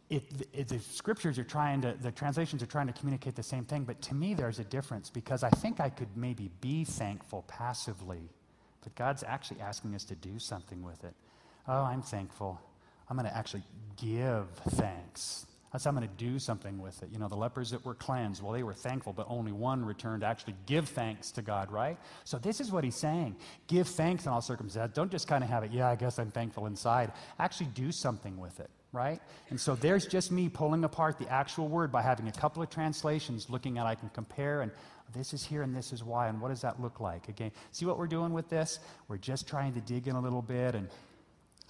It, 0.09 0.23
it, 0.53 0.67
the 0.69 0.79
scriptures 0.79 1.37
are 1.37 1.43
trying 1.43 1.81
to, 1.81 1.93
the 2.01 2.11
translations 2.11 2.63
are 2.63 2.67
trying 2.67 2.87
to 2.87 2.93
communicate 2.93 3.35
the 3.35 3.43
same 3.43 3.65
thing, 3.65 3.83
but 3.83 4.01
to 4.03 4.15
me 4.15 4.33
there's 4.33 4.59
a 4.59 4.63
difference 4.63 5.09
because 5.09 5.43
I 5.43 5.49
think 5.49 5.81
I 5.81 5.89
could 5.89 6.15
maybe 6.15 6.49
be 6.61 6.85
thankful 6.85 7.43
passively, 7.47 8.29
but 8.83 8.95
God's 8.95 9.23
actually 9.23 9.59
asking 9.59 9.95
us 9.95 10.05
to 10.05 10.15
do 10.15 10.39
something 10.39 10.81
with 10.81 11.03
it. 11.03 11.13
Oh, 11.67 11.83
I'm 11.83 12.01
thankful. 12.01 12.61
I'm 13.09 13.17
going 13.17 13.29
to 13.29 13.35
actually 13.35 13.63
give 13.97 14.47
thanks. 14.69 15.45
That's 15.77 15.85
how 15.85 15.91
I'm 15.91 15.95
going 15.97 16.09
to 16.09 16.25
do 16.25 16.39
something 16.39 16.79
with 16.79 17.03
it. 17.03 17.09
You 17.13 17.19
know, 17.19 17.27
the 17.27 17.35
lepers 17.35 17.69
that 17.69 17.85
were 17.85 17.93
cleansed, 17.93 18.41
well, 18.41 18.51
they 18.51 18.63
were 18.63 18.73
thankful, 18.73 19.13
but 19.13 19.27
only 19.29 19.51
one 19.51 19.85
returned 19.85 20.21
to 20.21 20.27
actually 20.27 20.55
give 20.65 20.89
thanks 20.89 21.29
to 21.33 21.43
God, 21.43 21.71
right? 21.71 21.99
So 22.23 22.39
this 22.39 22.59
is 22.59 22.71
what 22.71 22.83
he's 22.83 22.95
saying. 22.95 23.35
Give 23.67 23.87
thanks 23.87 24.25
in 24.25 24.31
all 24.31 24.41
circumstances. 24.41 24.95
Don't 24.95 25.11
just 25.11 25.27
kind 25.27 25.43
of 25.43 25.51
have 25.51 25.63
it, 25.63 25.71
yeah, 25.71 25.87
I 25.87 25.95
guess 25.95 26.17
I'm 26.17 26.31
thankful 26.31 26.65
inside. 26.65 27.11
Actually 27.37 27.67
do 27.75 27.91
something 27.91 28.39
with 28.39 28.59
it, 28.59 28.71
right? 28.91 29.21
And 29.51 29.61
so 29.61 29.75
there's 29.75 30.07
just 30.07 30.31
me 30.31 30.49
pulling 30.49 30.83
apart 30.83 31.19
the 31.19 31.29
actual 31.29 31.67
word 31.67 31.91
by 31.91 32.01
having 32.01 32.27
a 32.27 32.31
couple 32.31 32.63
of 32.63 32.71
translations, 32.71 33.47
looking 33.47 33.77
at 33.77 33.85
I 33.85 33.93
can 33.93 34.09
compare 34.09 34.61
and 34.61 34.71
this 35.13 35.31
is 35.31 35.45
here 35.45 35.61
and 35.61 35.75
this 35.75 35.93
is 35.93 36.03
why, 36.03 36.27
and 36.27 36.41
what 36.41 36.49
does 36.49 36.61
that 36.61 36.81
look 36.81 36.99
like? 36.99 37.29
Again, 37.29 37.51
see 37.71 37.85
what 37.85 37.99
we're 37.99 38.07
doing 38.07 38.33
with 38.33 38.49
this? 38.49 38.79
We're 39.09 39.17
just 39.17 39.47
trying 39.47 39.75
to 39.75 39.81
dig 39.81 40.07
in 40.07 40.15
a 40.15 40.21
little 40.21 40.41
bit 40.41 40.73
and 40.73 40.89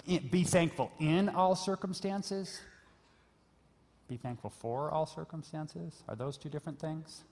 eh, 0.10 0.20
be 0.32 0.46
thankful 0.46 0.94
in 0.98 1.28
all 1.28 1.58
circumstances 1.58 2.62
be 4.08 4.18
thankful 4.18 4.50
for 4.50 4.92
all 4.92 5.06
circumstances? 5.06 6.04
Are 6.08 6.16
those 6.16 6.38
two 6.38 6.50
different 6.50 6.80
things? 6.80 7.24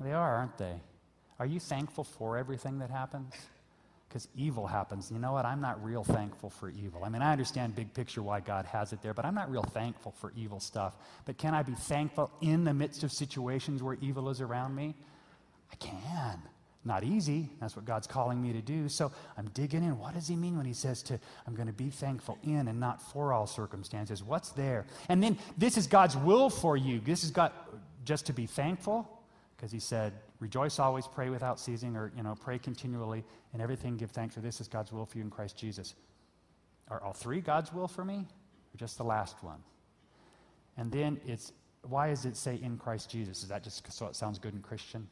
They 0.00 0.12
are, 0.12 0.36
aren't 0.36 0.58
they? 0.58 0.74
Are 1.38 1.46
you 1.46 1.60
thankful 1.60 2.04
for 2.04 2.36
everything 2.36 2.78
that 2.78 2.90
happens? 2.90 3.32
Because 4.08 4.28
evil 4.36 4.66
happens. 4.66 5.10
You 5.10 5.18
know 5.18 5.32
what? 5.32 5.44
I'm 5.44 5.60
not 5.60 5.82
real 5.84 6.04
thankful 6.04 6.50
for 6.50 6.70
evil. 6.70 7.04
I 7.04 7.08
mean, 7.08 7.22
I 7.22 7.32
understand 7.32 7.74
big 7.74 7.92
picture 7.94 8.22
why 8.22 8.40
God 8.40 8.64
has 8.66 8.92
it 8.92 9.02
there, 9.02 9.14
but 9.14 9.24
I'm 9.24 9.34
not 9.34 9.50
real 9.50 9.62
thankful 9.62 10.12
for 10.12 10.32
evil 10.36 10.60
stuff. 10.60 10.96
But 11.24 11.36
can 11.36 11.54
I 11.54 11.62
be 11.62 11.74
thankful 11.74 12.30
in 12.40 12.64
the 12.64 12.74
midst 12.74 13.02
of 13.02 13.10
situations 13.12 13.82
where 13.82 13.96
evil 14.00 14.28
is 14.30 14.40
around 14.40 14.74
me? 14.74 14.94
I 15.72 15.76
can. 15.76 16.42
Not 16.86 17.02
easy. 17.02 17.48
That's 17.60 17.76
what 17.76 17.86
God's 17.86 18.06
calling 18.06 18.42
me 18.42 18.52
to 18.52 18.60
do. 18.60 18.90
So 18.90 19.10
I'm 19.38 19.48
digging 19.54 19.82
in. 19.82 19.98
What 19.98 20.14
does 20.14 20.28
he 20.28 20.36
mean 20.36 20.56
when 20.56 20.66
he 20.66 20.74
says 20.74 21.02
to, 21.04 21.18
I'm 21.46 21.54
going 21.54 21.66
to 21.66 21.72
be 21.72 21.88
thankful 21.88 22.38
in 22.42 22.68
and 22.68 22.78
not 22.78 23.00
for 23.00 23.32
all 23.32 23.46
circumstances? 23.46 24.22
What's 24.22 24.50
there? 24.50 24.84
And 25.08 25.22
then 25.22 25.38
this 25.56 25.78
is 25.78 25.86
God's 25.86 26.16
will 26.16 26.50
for 26.50 26.76
you. 26.76 27.00
This 27.00 27.24
is 27.24 27.30
God 27.30 27.52
just 28.04 28.26
to 28.26 28.34
be 28.34 28.46
thankful 28.46 29.08
because 29.56 29.72
he 29.72 29.78
said, 29.78 30.12
rejoice 30.40 30.78
always, 30.78 31.06
pray 31.06 31.30
without 31.30 31.58
ceasing, 31.58 31.96
or, 31.96 32.12
you 32.14 32.22
know, 32.22 32.34
pray 32.38 32.58
continually, 32.58 33.24
and 33.54 33.62
everything 33.62 33.96
give 33.96 34.10
thanks 34.10 34.34
for 34.34 34.40
this 34.40 34.60
is 34.60 34.68
God's 34.68 34.92
will 34.92 35.06
for 35.06 35.16
you 35.16 35.24
in 35.24 35.30
Christ 35.30 35.56
Jesus. 35.56 35.94
Are 36.88 37.02
all 37.02 37.14
three 37.14 37.40
God's 37.40 37.72
will 37.72 37.88
for 37.88 38.04
me, 38.04 38.16
or 38.16 38.76
just 38.76 38.98
the 38.98 39.04
last 39.04 39.42
one? 39.42 39.62
And 40.76 40.92
then 40.92 41.18
it's, 41.26 41.52
why 41.88 42.08
does 42.08 42.26
it 42.26 42.36
say 42.36 42.60
in 42.62 42.76
Christ 42.76 43.08
Jesus? 43.08 43.42
Is 43.42 43.48
that 43.48 43.64
just 43.64 43.90
so 43.90 44.06
it 44.06 44.16
sounds 44.16 44.38
good 44.38 44.52
and 44.52 44.62
Christian? 44.62 45.08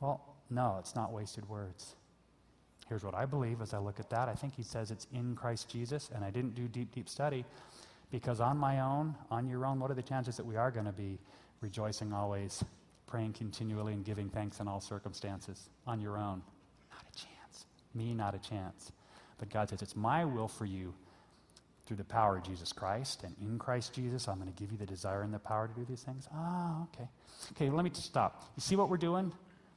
Well, 0.00 0.35
no, 0.50 0.76
it's 0.78 0.94
not 0.94 1.12
wasted 1.12 1.48
words. 1.48 1.96
Here's 2.88 3.02
what 3.02 3.14
I 3.14 3.26
believe 3.26 3.60
as 3.60 3.74
I 3.74 3.78
look 3.78 3.98
at 3.98 4.10
that. 4.10 4.28
I 4.28 4.34
think 4.34 4.54
he 4.54 4.62
says 4.62 4.90
it's 4.90 5.06
in 5.12 5.34
Christ 5.34 5.68
Jesus, 5.68 6.10
and 6.14 6.24
I 6.24 6.30
didn't 6.30 6.54
do 6.54 6.68
deep, 6.68 6.94
deep 6.94 7.08
study 7.08 7.44
because 8.10 8.40
on 8.40 8.56
my 8.56 8.80
own, 8.80 9.14
on 9.30 9.48
your 9.48 9.66
own, 9.66 9.80
what 9.80 9.90
are 9.90 9.94
the 9.94 10.02
chances 10.02 10.36
that 10.36 10.46
we 10.46 10.56
are 10.56 10.70
going 10.70 10.86
to 10.86 10.92
be 10.92 11.18
rejoicing 11.60 12.12
always, 12.12 12.64
praying 13.06 13.32
continually, 13.32 13.92
and 13.92 14.04
giving 14.04 14.28
thanks 14.28 14.60
in 14.60 14.68
all 14.68 14.80
circumstances? 14.80 15.68
On 15.86 16.00
your 16.00 16.16
own, 16.16 16.42
not 16.92 17.02
a 17.02 17.18
chance. 17.18 17.66
Me, 17.94 18.14
not 18.14 18.34
a 18.34 18.38
chance. 18.38 18.92
But 19.38 19.50
God 19.50 19.68
says, 19.68 19.82
It's 19.82 19.96
my 19.96 20.24
will 20.24 20.48
for 20.48 20.64
you 20.64 20.94
through 21.86 21.96
the 21.96 22.04
power 22.04 22.36
of 22.36 22.44
Jesus 22.44 22.72
Christ 22.72 23.22
and 23.24 23.34
in 23.40 23.58
Christ 23.58 23.92
Jesus. 23.94 24.28
I'm 24.28 24.40
going 24.40 24.52
to 24.52 24.60
give 24.60 24.72
you 24.72 24.78
the 24.78 24.86
desire 24.86 25.22
and 25.22 25.34
the 25.34 25.38
power 25.38 25.68
to 25.68 25.74
do 25.74 25.84
these 25.84 26.02
things. 26.02 26.28
Ah, 26.32 26.84
okay. 26.84 27.08
Okay, 27.52 27.70
let 27.70 27.84
me 27.84 27.90
just 27.90 28.06
stop. 28.06 28.44
You 28.56 28.60
see 28.60 28.76
what 28.76 28.88
we're 28.88 28.96
doing? 28.96 29.32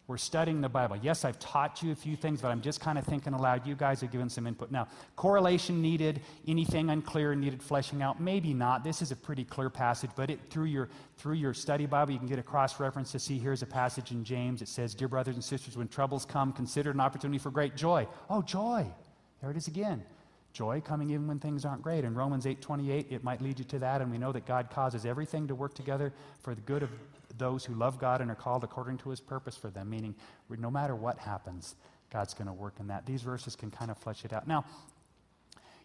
We're 0.10 0.18
studying 0.18 0.60
the 0.60 0.70
Bible. 0.70 0.98
Yes, 0.98 1.24
I've 1.24 1.38
taught 1.38 1.84
you 1.84 1.92
a 1.92 1.96
few 1.96 2.16
things, 2.16 2.42
but 2.42 2.48
I'm 2.48 2.62
just 2.62 2.82
kind 2.82 2.98
of 2.98 3.06
thinking 3.06 3.34
aloud. 3.34 3.68
You 3.68 3.76
guys 3.76 4.02
are 4.02 4.08
giving 4.08 4.28
some 4.28 4.48
input. 4.48 4.72
Now, 4.72 4.88
correlation 5.16 5.84
needed, 5.84 6.22
anything 6.48 6.90
unclear 6.90 7.36
needed 7.36 7.62
fleshing 7.62 8.02
out? 8.02 8.20
Maybe 8.20 8.52
not. 8.52 8.84
This 8.84 9.04
is 9.04 9.12
a 9.12 9.16
pretty 9.16 9.44
clear 9.44 9.70
passage, 9.70 10.10
but 10.16 10.32
it, 10.32 10.40
through, 10.50 10.66
your, 10.66 10.90
through 11.18 11.36
your 11.36 11.54
study 11.54 11.86
Bible, 11.86 12.12
you 12.12 12.18
can 12.18 12.28
get 12.28 12.40
a 12.40 12.44
cross 12.44 12.80
reference 12.80 13.12
to 13.12 13.20
see 13.20 13.38
here's 13.38 13.62
a 13.62 13.68
passage 13.68 14.10
in 14.10 14.24
James. 14.24 14.64
It 14.64 14.68
says, 14.68 14.96
Dear 14.96 15.10
brothers 15.10 15.36
and 15.36 15.44
sisters, 15.44 15.78
when 15.78 15.88
troubles 15.88 16.26
come, 16.26 16.54
consider 16.54 16.90
it 16.90 16.96
an 16.96 17.02
opportunity 17.02 17.38
for 17.38 17.52
great 17.52 17.76
joy. 17.76 18.08
Oh, 18.32 18.42
joy. 18.42 18.88
There 19.42 19.52
it 19.52 19.58
is 19.58 19.68
again. 19.68 20.04
Joy 20.54 20.82
coming 20.82 21.12
even 21.12 21.28
when 21.28 21.38
things 21.38 21.66
aren't 21.66 21.84
great. 21.84 22.04
In 22.04 22.16
Romans 22.16 22.48
8:28, 22.48 23.12
it 23.12 23.24
might 23.24 23.42
lead 23.42 23.60
you 23.60 23.66
to 23.66 23.78
that, 23.78 24.02
and 24.02 24.12
we 24.12 24.18
know 24.18 24.32
that 24.32 24.48
God 24.48 24.72
causes 24.72 25.06
everything 25.06 25.48
to 25.48 25.54
work 25.54 25.76
together 25.76 26.12
for 26.40 26.56
the 26.56 26.62
good 26.62 26.82
of 26.82 26.90
those 27.40 27.66
who 27.66 27.74
love 27.74 28.00
God 28.00 28.22
and 28.22 28.30
are 28.30 28.36
called 28.36 28.64
according 28.64 28.98
to 29.00 29.10
his 29.10 29.20
purpose 29.20 29.56
for 29.56 29.70
them, 29.70 29.90
meaning 29.90 30.14
no 30.50 30.70
matter 30.70 30.96
what 30.96 31.18
happens, 31.18 31.76
God's 32.12 32.34
going 32.34 32.48
to 32.48 32.54
work 32.54 32.76
in 32.80 32.88
that. 32.88 33.06
These 33.06 33.24
verses 33.24 33.56
can 33.56 33.72
kind 33.72 33.90
of 33.90 33.98
flesh 33.98 34.26
it 34.26 34.34
out. 34.34 34.48
Now, 34.48 34.66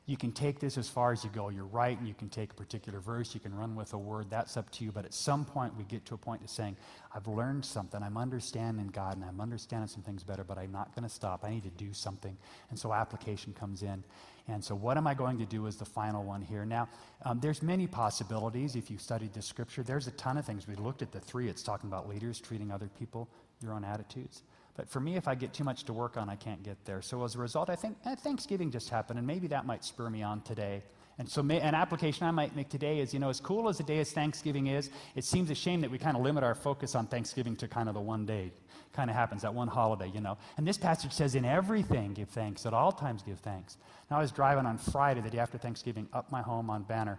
you 0.07 0.19
can 0.19 0.33
take 0.33 0.61
this 0.61 0.77
as 0.77 0.87
far 0.87 1.13
as 1.13 1.25
you 1.25 1.31
go. 1.31 1.49
You're 1.49 1.65
right, 1.65 1.99
and 1.99 2.07
you 2.07 2.13
can 2.13 2.29
take 2.29 2.51
a 2.53 2.55
particular 2.55 3.01
verse, 3.01 3.33
you 3.33 3.41
can 3.41 3.55
run 3.55 3.75
with 3.75 3.95
a 3.95 3.99
word, 3.99 4.27
that's 4.29 4.57
up 4.57 4.69
to 4.73 4.85
you. 4.85 4.93
But 4.93 5.07
at 5.07 5.15
some 5.15 5.47
point, 5.47 5.75
we 5.79 5.85
get 5.85 6.05
to 6.07 6.15
a 6.15 6.19
point 6.19 6.43
of 6.43 6.51
saying, 6.51 6.77
I've 7.15 7.27
learned 7.27 7.65
something, 7.65 8.03
I'm 8.03 8.19
understanding 8.19 8.89
God, 8.89 9.17
and 9.17 9.25
I'm 9.25 9.41
understanding 9.41 9.89
some 9.89 10.03
things 10.03 10.23
better, 10.23 10.45
but 10.45 10.59
I'm 10.59 10.73
not 10.73 10.95
going 10.95 11.05
to 11.05 11.15
stop. 11.15 11.43
I 11.43 11.51
need 11.51 11.63
to 11.63 11.71
do 11.71 11.95
something. 11.95 12.37
And 12.69 12.79
so 12.79 12.93
application 12.93 13.55
comes 13.55 13.83
in. 13.83 14.05
And 14.47 14.63
so, 14.63 14.75
what 14.75 14.99
am 14.99 15.07
I 15.07 15.15
going 15.15 15.39
to 15.39 15.47
do 15.47 15.65
is 15.67 15.77
the 15.77 15.87
final 15.87 16.23
one 16.23 16.43
here. 16.43 16.67
Now, 16.67 16.87
um, 17.25 17.41
there's 17.41 17.63
many 17.63 17.87
possibilities 17.87 18.77
if 18.77 18.91
you 18.91 18.99
studied 18.99 19.33
the 19.33 19.41
scripture. 19.41 19.83
There's 19.83 20.07
a 20.07 20.11
ton 20.13 20.37
of 20.37 20.45
things. 20.45 20.69
We 20.69 20.75
looked 20.75 21.01
at 21.01 21.13
the 21.13 21.21
three. 21.21 21.49
It's 21.49 21.63
talking 21.63 21.89
about 21.89 22.11
leaders 22.11 22.41
treating 22.41 22.71
other 22.71 22.91
people, 22.99 23.27
your 23.63 23.73
own 23.73 23.85
attitudes. 23.85 24.43
But 24.77 24.89
for 24.89 24.99
me, 25.01 25.17
if 25.17 25.29
I 25.29 25.35
get 25.37 25.53
too 25.53 25.65
much 25.65 25.85
to 25.85 25.93
work 25.93 26.17
on, 26.17 26.29
I 26.29 26.35
can't 26.35 26.63
get 26.63 26.85
there. 26.85 27.01
So 27.01 27.23
as 27.25 27.37
a 27.37 27.39
result, 27.39 27.71
I 27.71 27.77
think 27.77 27.97
eh, 28.05 28.17
Thanksgiving 28.17 28.71
just 28.71 28.89
happened, 28.89 29.19
and 29.19 29.27
maybe 29.27 29.47
that 29.49 29.67
might 29.67 29.85
spur 29.85 30.11
me 30.11 30.23
on 30.23 30.41
today. 30.43 30.83
And 31.17 31.29
so, 31.29 31.45
may, 31.45 31.61
an 31.61 31.77
application 31.77 32.27
I 32.27 32.33
might 32.33 32.57
make 32.57 32.69
today 32.69 32.99
is 32.99 33.15
you 33.15 33.21
know, 33.21 33.31
as 33.31 33.39
cool 33.39 33.69
as 33.69 33.79
the 33.79 33.85
day 33.85 34.01
as 34.01 34.11
Thanksgiving 34.11 34.67
is, 34.67 34.91
it 35.15 35.25
seems 35.25 35.49
a 35.49 35.55
shame 35.55 35.81
that 35.83 35.91
we 35.93 35.97
kind 35.97 36.17
of 36.17 36.25
limit 36.25 36.43
our 36.43 36.57
focus 36.57 36.97
on 36.97 37.07
Thanksgiving 37.07 37.55
to 37.57 37.69
kind 37.69 37.89
of 37.89 37.95
the 37.95 38.01
one 38.01 38.27
day. 38.27 38.51
Kind 38.93 39.11
of 39.11 39.15
happens, 39.15 39.43
that 39.43 39.55
one 39.55 39.69
holiday, 39.69 40.11
you 40.13 40.21
know. 40.21 40.39
And 40.57 40.67
this 40.67 40.77
passage 40.77 41.13
says, 41.13 41.37
in 41.37 41.45
everything 41.45 42.15
give 42.15 42.31
thanks, 42.31 42.67
at 42.67 42.75
all 42.75 42.91
times 42.91 43.23
give 43.23 43.39
thanks. 43.41 43.77
Now, 44.11 44.19
I 44.19 44.21
was 44.21 44.33
driving 44.33 44.67
on 44.67 44.79
Friday, 44.79 45.21
the 45.21 45.31
day 45.31 45.39
after 45.39 45.57
Thanksgiving, 45.57 46.09
up 46.13 46.33
my 46.33 46.43
home 46.43 46.69
on 46.69 46.83
Banner. 46.83 47.19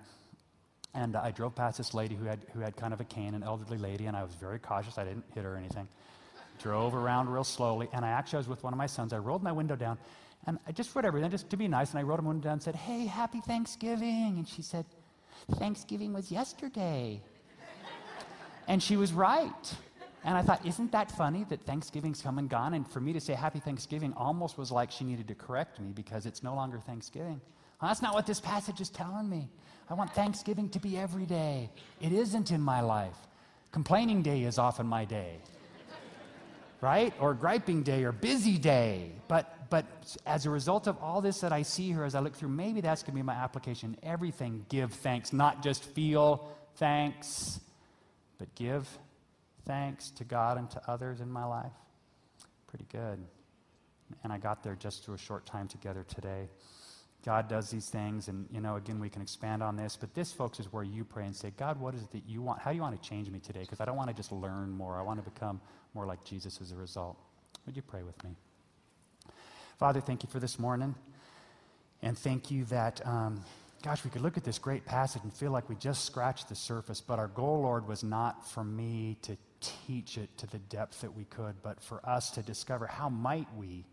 And 0.93 1.15
I 1.15 1.31
drove 1.31 1.55
past 1.55 1.77
this 1.77 1.93
lady 1.93 2.15
who 2.15 2.25
had, 2.25 2.45
who 2.53 2.59
had 2.59 2.75
kind 2.75 2.93
of 2.93 2.99
a 3.01 3.05
cane, 3.05 3.33
an 3.33 3.43
elderly 3.43 3.77
lady, 3.77 4.05
and 4.05 4.15
I 4.15 4.23
was 4.23 4.33
very 4.35 4.59
cautious. 4.59 4.97
I 4.97 5.03
didn't 5.05 5.25
hit 5.33 5.43
her 5.43 5.53
or 5.53 5.57
anything 5.57 5.87
drove 6.59 6.95
around 6.95 7.29
real 7.29 7.43
slowly, 7.43 7.89
and 7.93 8.05
I 8.05 8.09
actually 8.09 8.37
was 8.37 8.47
with 8.47 8.63
one 8.63 8.73
of 8.73 8.77
my 8.77 8.85
sons. 8.85 9.13
I 9.13 9.17
rolled 9.17 9.43
my 9.43 9.51
window 9.51 9.75
down, 9.75 9.97
and 10.47 10.59
I 10.67 10.71
just 10.71 10.95
wrote 10.95 11.05
everything, 11.05 11.29
just 11.31 11.49
to 11.49 11.57
be 11.57 11.67
nice, 11.67 11.91
and 11.91 11.99
I 11.99 12.03
rolled 12.03 12.21
my 12.21 12.29
window 12.29 12.45
down 12.45 12.53
and 12.53 12.63
said, 12.63 12.75
Hey, 12.75 13.05
happy 13.05 13.41
Thanksgiving. 13.41 14.35
And 14.37 14.47
she 14.47 14.61
said, 14.61 14.85
Thanksgiving 15.53 16.13
was 16.13 16.31
yesterday. 16.31 17.21
and 18.67 18.81
she 18.81 18.97
was 18.97 19.13
right. 19.13 19.75
And 20.23 20.35
I 20.35 20.41
thought, 20.41 20.65
isn't 20.65 20.91
that 20.91 21.11
funny 21.11 21.45
that 21.49 21.61
Thanksgiving's 21.61 22.21
come 22.21 22.39
and 22.39 22.49
gone? 22.49 22.73
And 22.73 22.87
for 22.89 22.99
me 22.99 23.13
to 23.13 23.19
say 23.19 23.33
happy 23.33 23.59
Thanksgiving 23.59 24.11
almost 24.17 24.57
was 24.57 24.71
like 24.71 24.89
she 24.89 25.03
needed 25.03 25.27
to 25.27 25.35
correct 25.35 25.79
me 25.79 25.91
because 25.93 26.25
it's 26.25 26.41
no 26.41 26.55
longer 26.55 26.79
Thanksgiving. 26.79 27.39
Well, 27.79 27.89
that's 27.89 28.01
not 28.01 28.15
what 28.15 28.25
this 28.25 28.39
passage 28.39 28.81
is 28.81 28.89
telling 28.89 29.29
me. 29.29 29.47
I 29.87 29.93
want 29.93 30.15
Thanksgiving 30.15 30.69
to 30.69 30.79
be 30.79 30.97
every 30.97 31.27
day. 31.27 31.69
It 32.01 32.11
isn't 32.11 32.49
in 32.49 32.59
my 32.59 32.81
life. 32.81 33.17
Complaining 33.71 34.23
day 34.23 34.43
is 34.43 34.57
often 34.57 34.87
my 34.87 35.05
day 35.05 35.37
right? 36.85 37.13
Or 37.19 37.33
griping 37.33 37.81
day 37.81 38.03
or 38.03 38.11
busy 38.11 38.59
day. 38.59 39.11
But, 39.27 39.71
but 39.71 39.85
as 40.23 40.45
a 40.45 40.51
result 40.51 40.85
of 40.85 40.97
all 41.01 41.19
this 41.19 41.39
that 41.39 41.51
I 41.51 41.63
see 41.63 41.87
here 41.87 42.03
as 42.03 42.13
I 42.13 42.19
look 42.19 42.35
through, 42.35 42.49
maybe 42.49 42.79
that's 42.79 43.01
going 43.01 43.13
to 43.13 43.15
be 43.15 43.23
my 43.23 43.33
application. 43.33 43.97
Everything 44.03 44.67
give 44.69 44.93
thanks, 44.93 45.33
not 45.33 45.63
just 45.63 45.83
feel 45.83 46.47
thanks, 46.75 47.59
but 48.37 48.53
give 48.53 48.87
thanks 49.65 50.11
to 50.11 50.23
God 50.23 50.59
and 50.59 50.69
to 50.69 50.81
others 50.87 51.21
in 51.21 51.31
my 51.31 51.43
life. 51.43 51.73
Pretty 52.67 52.85
good. 52.91 53.17
And 54.23 54.31
I 54.31 54.37
got 54.37 54.61
there 54.61 54.75
just 54.75 55.03
through 55.03 55.15
a 55.15 55.17
short 55.17 55.47
time 55.47 55.67
together 55.67 56.05
today. 56.07 56.47
God 57.25 57.47
does 57.47 57.71
these 57.71 57.89
things, 57.89 58.27
and 58.27 58.47
you 58.51 58.61
know, 58.61 58.75
again, 58.75 58.99
we 58.99 59.09
can 59.09 59.23
expand 59.23 59.63
on 59.63 59.75
this, 59.75 59.97
but 59.99 60.13
this, 60.13 60.31
folks, 60.31 60.59
is 60.59 60.71
where 60.71 60.83
you 60.83 61.03
pray 61.03 61.25
and 61.25 61.35
say, 61.35 61.51
God, 61.57 61.79
what 61.79 61.95
is 61.95 62.03
it 62.03 62.11
that 62.11 62.23
you 62.27 62.43
want? 62.43 62.61
How 62.61 62.69
do 62.69 62.75
you 62.75 62.83
want 62.83 63.01
to 63.01 63.09
change 63.09 63.29
me 63.31 63.39
today? 63.39 63.61
Because 63.61 63.81
I 63.81 63.85
don't 63.85 63.97
want 63.97 64.09
to 64.11 64.15
just 64.15 64.31
learn 64.31 64.69
more. 64.69 64.99
I 64.99 65.01
want 65.01 65.23
to 65.23 65.27
become 65.27 65.59
more 65.95 66.05
like 66.05 66.23
Jesus 66.23 66.59
as 66.61 66.71
a 66.71 66.75
result. 66.75 67.17
Would 67.65 67.75
you 67.75 67.81
pray 67.81 68.03
with 68.03 68.23
me? 68.23 68.35
Father, 69.79 70.01
thank 70.01 70.21
you 70.21 70.29
for 70.29 70.39
this 70.39 70.59
morning. 70.59 70.93
And 72.03 72.15
thank 72.15 72.51
you 72.51 72.65
that, 72.65 73.05
um, 73.07 73.43
gosh, 73.81 74.03
we 74.03 74.11
could 74.11 74.21
look 74.21 74.37
at 74.37 74.43
this 74.43 74.59
great 74.59 74.85
passage 74.85 75.23
and 75.23 75.33
feel 75.33 75.49
like 75.49 75.67
we 75.67 75.75
just 75.77 76.05
scratched 76.05 76.47
the 76.49 76.55
surface. 76.55 77.01
But 77.01 77.17
our 77.17 77.29
goal, 77.29 77.61
Lord, 77.61 77.87
was 77.87 78.03
not 78.03 78.47
for 78.47 78.63
me 78.63 79.17
to 79.23 79.35
teach 79.61 80.19
it 80.19 80.29
to 80.37 80.47
the 80.47 80.59
depth 80.59 81.01
that 81.01 81.15
we 81.15 81.23
could, 81.25 81.55
but 81.63 81.81
for 81.81 82.07
us 82.07 82.29
to 82.31 82.43
discover 82.43 82.85
how 82.85 83.09
might 83.09 83.47
we 83.57 83.83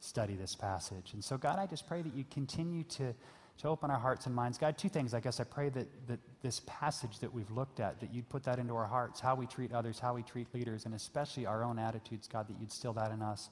study 0.00 0.34
this 0.34 0.54
passage. 0.54 1.12
And 1.12 1.22
so, 1.22 1.36
God, 1.36 1.58
I 1.58 1.66
just 1.66 1.86
pray 1.86 2.02
that 2.02 2.14
you 2.14 2.24
continue 2.30 2.82
to, 2.84 3.14
to 3.58 3.68
open 3.68 3.90
our 3.90 3.98
hearts 3.98 4.26
and 4.26 4.34
minds. 4.34 4.58
God, 4.58 4.76
two 4.76 4.88
things. 4.88 5.14
I 5.14 5.20
guess 5.20 5.38
I 5.38 5.44
pray 5.44 5.68
that, 5.68 5.86
that 6.08 6.18
this 6.42 6.62
passage 6.66 7.18
that 7.20 7.32
we've 7.32 7.50
looked 7.50 7.80
at, 7.80 8.00
that 8.00 8.12
you'd 8.12 8.28
put 8.28 8.42
that 8.44 8.58
into 8.58 8.74
our 8.74 8.86
hearts, 8.86 9.20
how 9.20 9.34
we 9.34 9.46
treat 9.46 9.72
others, 9.72 9.98
how 9.98 10.14
we 10.14 10.22
treat 10.22 10.52
leaders, 10.54 10.86
and 10.86 10.94
especially 10.94 11.46
our 11.46 11.62
own 11.62 11.78
attitudes, 11.78 12.26
God, 12.26 12.48
that 12.48 12.56
you'd 12.58 12.72
still 12.72 12.94
that 12.94 13.12
in 13.12 13.22
us. 13.22 13.50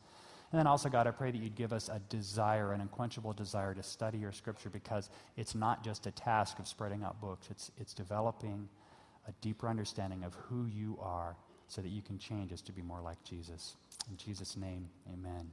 And 0.50 0.58
then 0.58 0.66
also, 0.66 0.88
God, 0.88 1.06
I 1.06 1.10
pray 1.10 1.30
that 1.30 1.36
you'd 1.36 1.54
give 1.54 1.74
us 1.74 1.90
a 1.90 2.00
desire, 2.08 2.72
an 2.72 2.80
unquenchable 2.80 3.34
desire 3.34 3.74
to 3.74 3.82
study 3.82 4.16
your 4.16 4.32
scripture 4.32 4.70
because 4.70 5.10
it's 5.36 5.54
not 5.54 5.84
just 5.84 6.06
a 6.06 6.10
task 6.10 6.58
of 6.58 6.66
spreading 6.66 7.04
out 7.04 7.20
books, 7.20 7.48
it's, 7.50 7.70
it's 7.76 7.92
developing 7.92 8.66
a 9.28 9.32
deeper 9.42 9.68
understanding 9.68 10.24
of 10.24 10.34
who 10.34 10.64
you 10.64 10.98
are 11.02 11.36
so 11.68 11.82
that 11.82 11.90
you 11.90 12.00
can 12.00 12.18
change 12.18 12.50
us 12.50 12.62
to 12.62 12.72
be 12.72 12.80
more 12.80 13.02
like 13.02 13.22
Jesus. 13.24 13.76
In 14.10 14.16
Jesus' 14.16 14.56
name, 14.56 14.88
amen. 15.12 15.50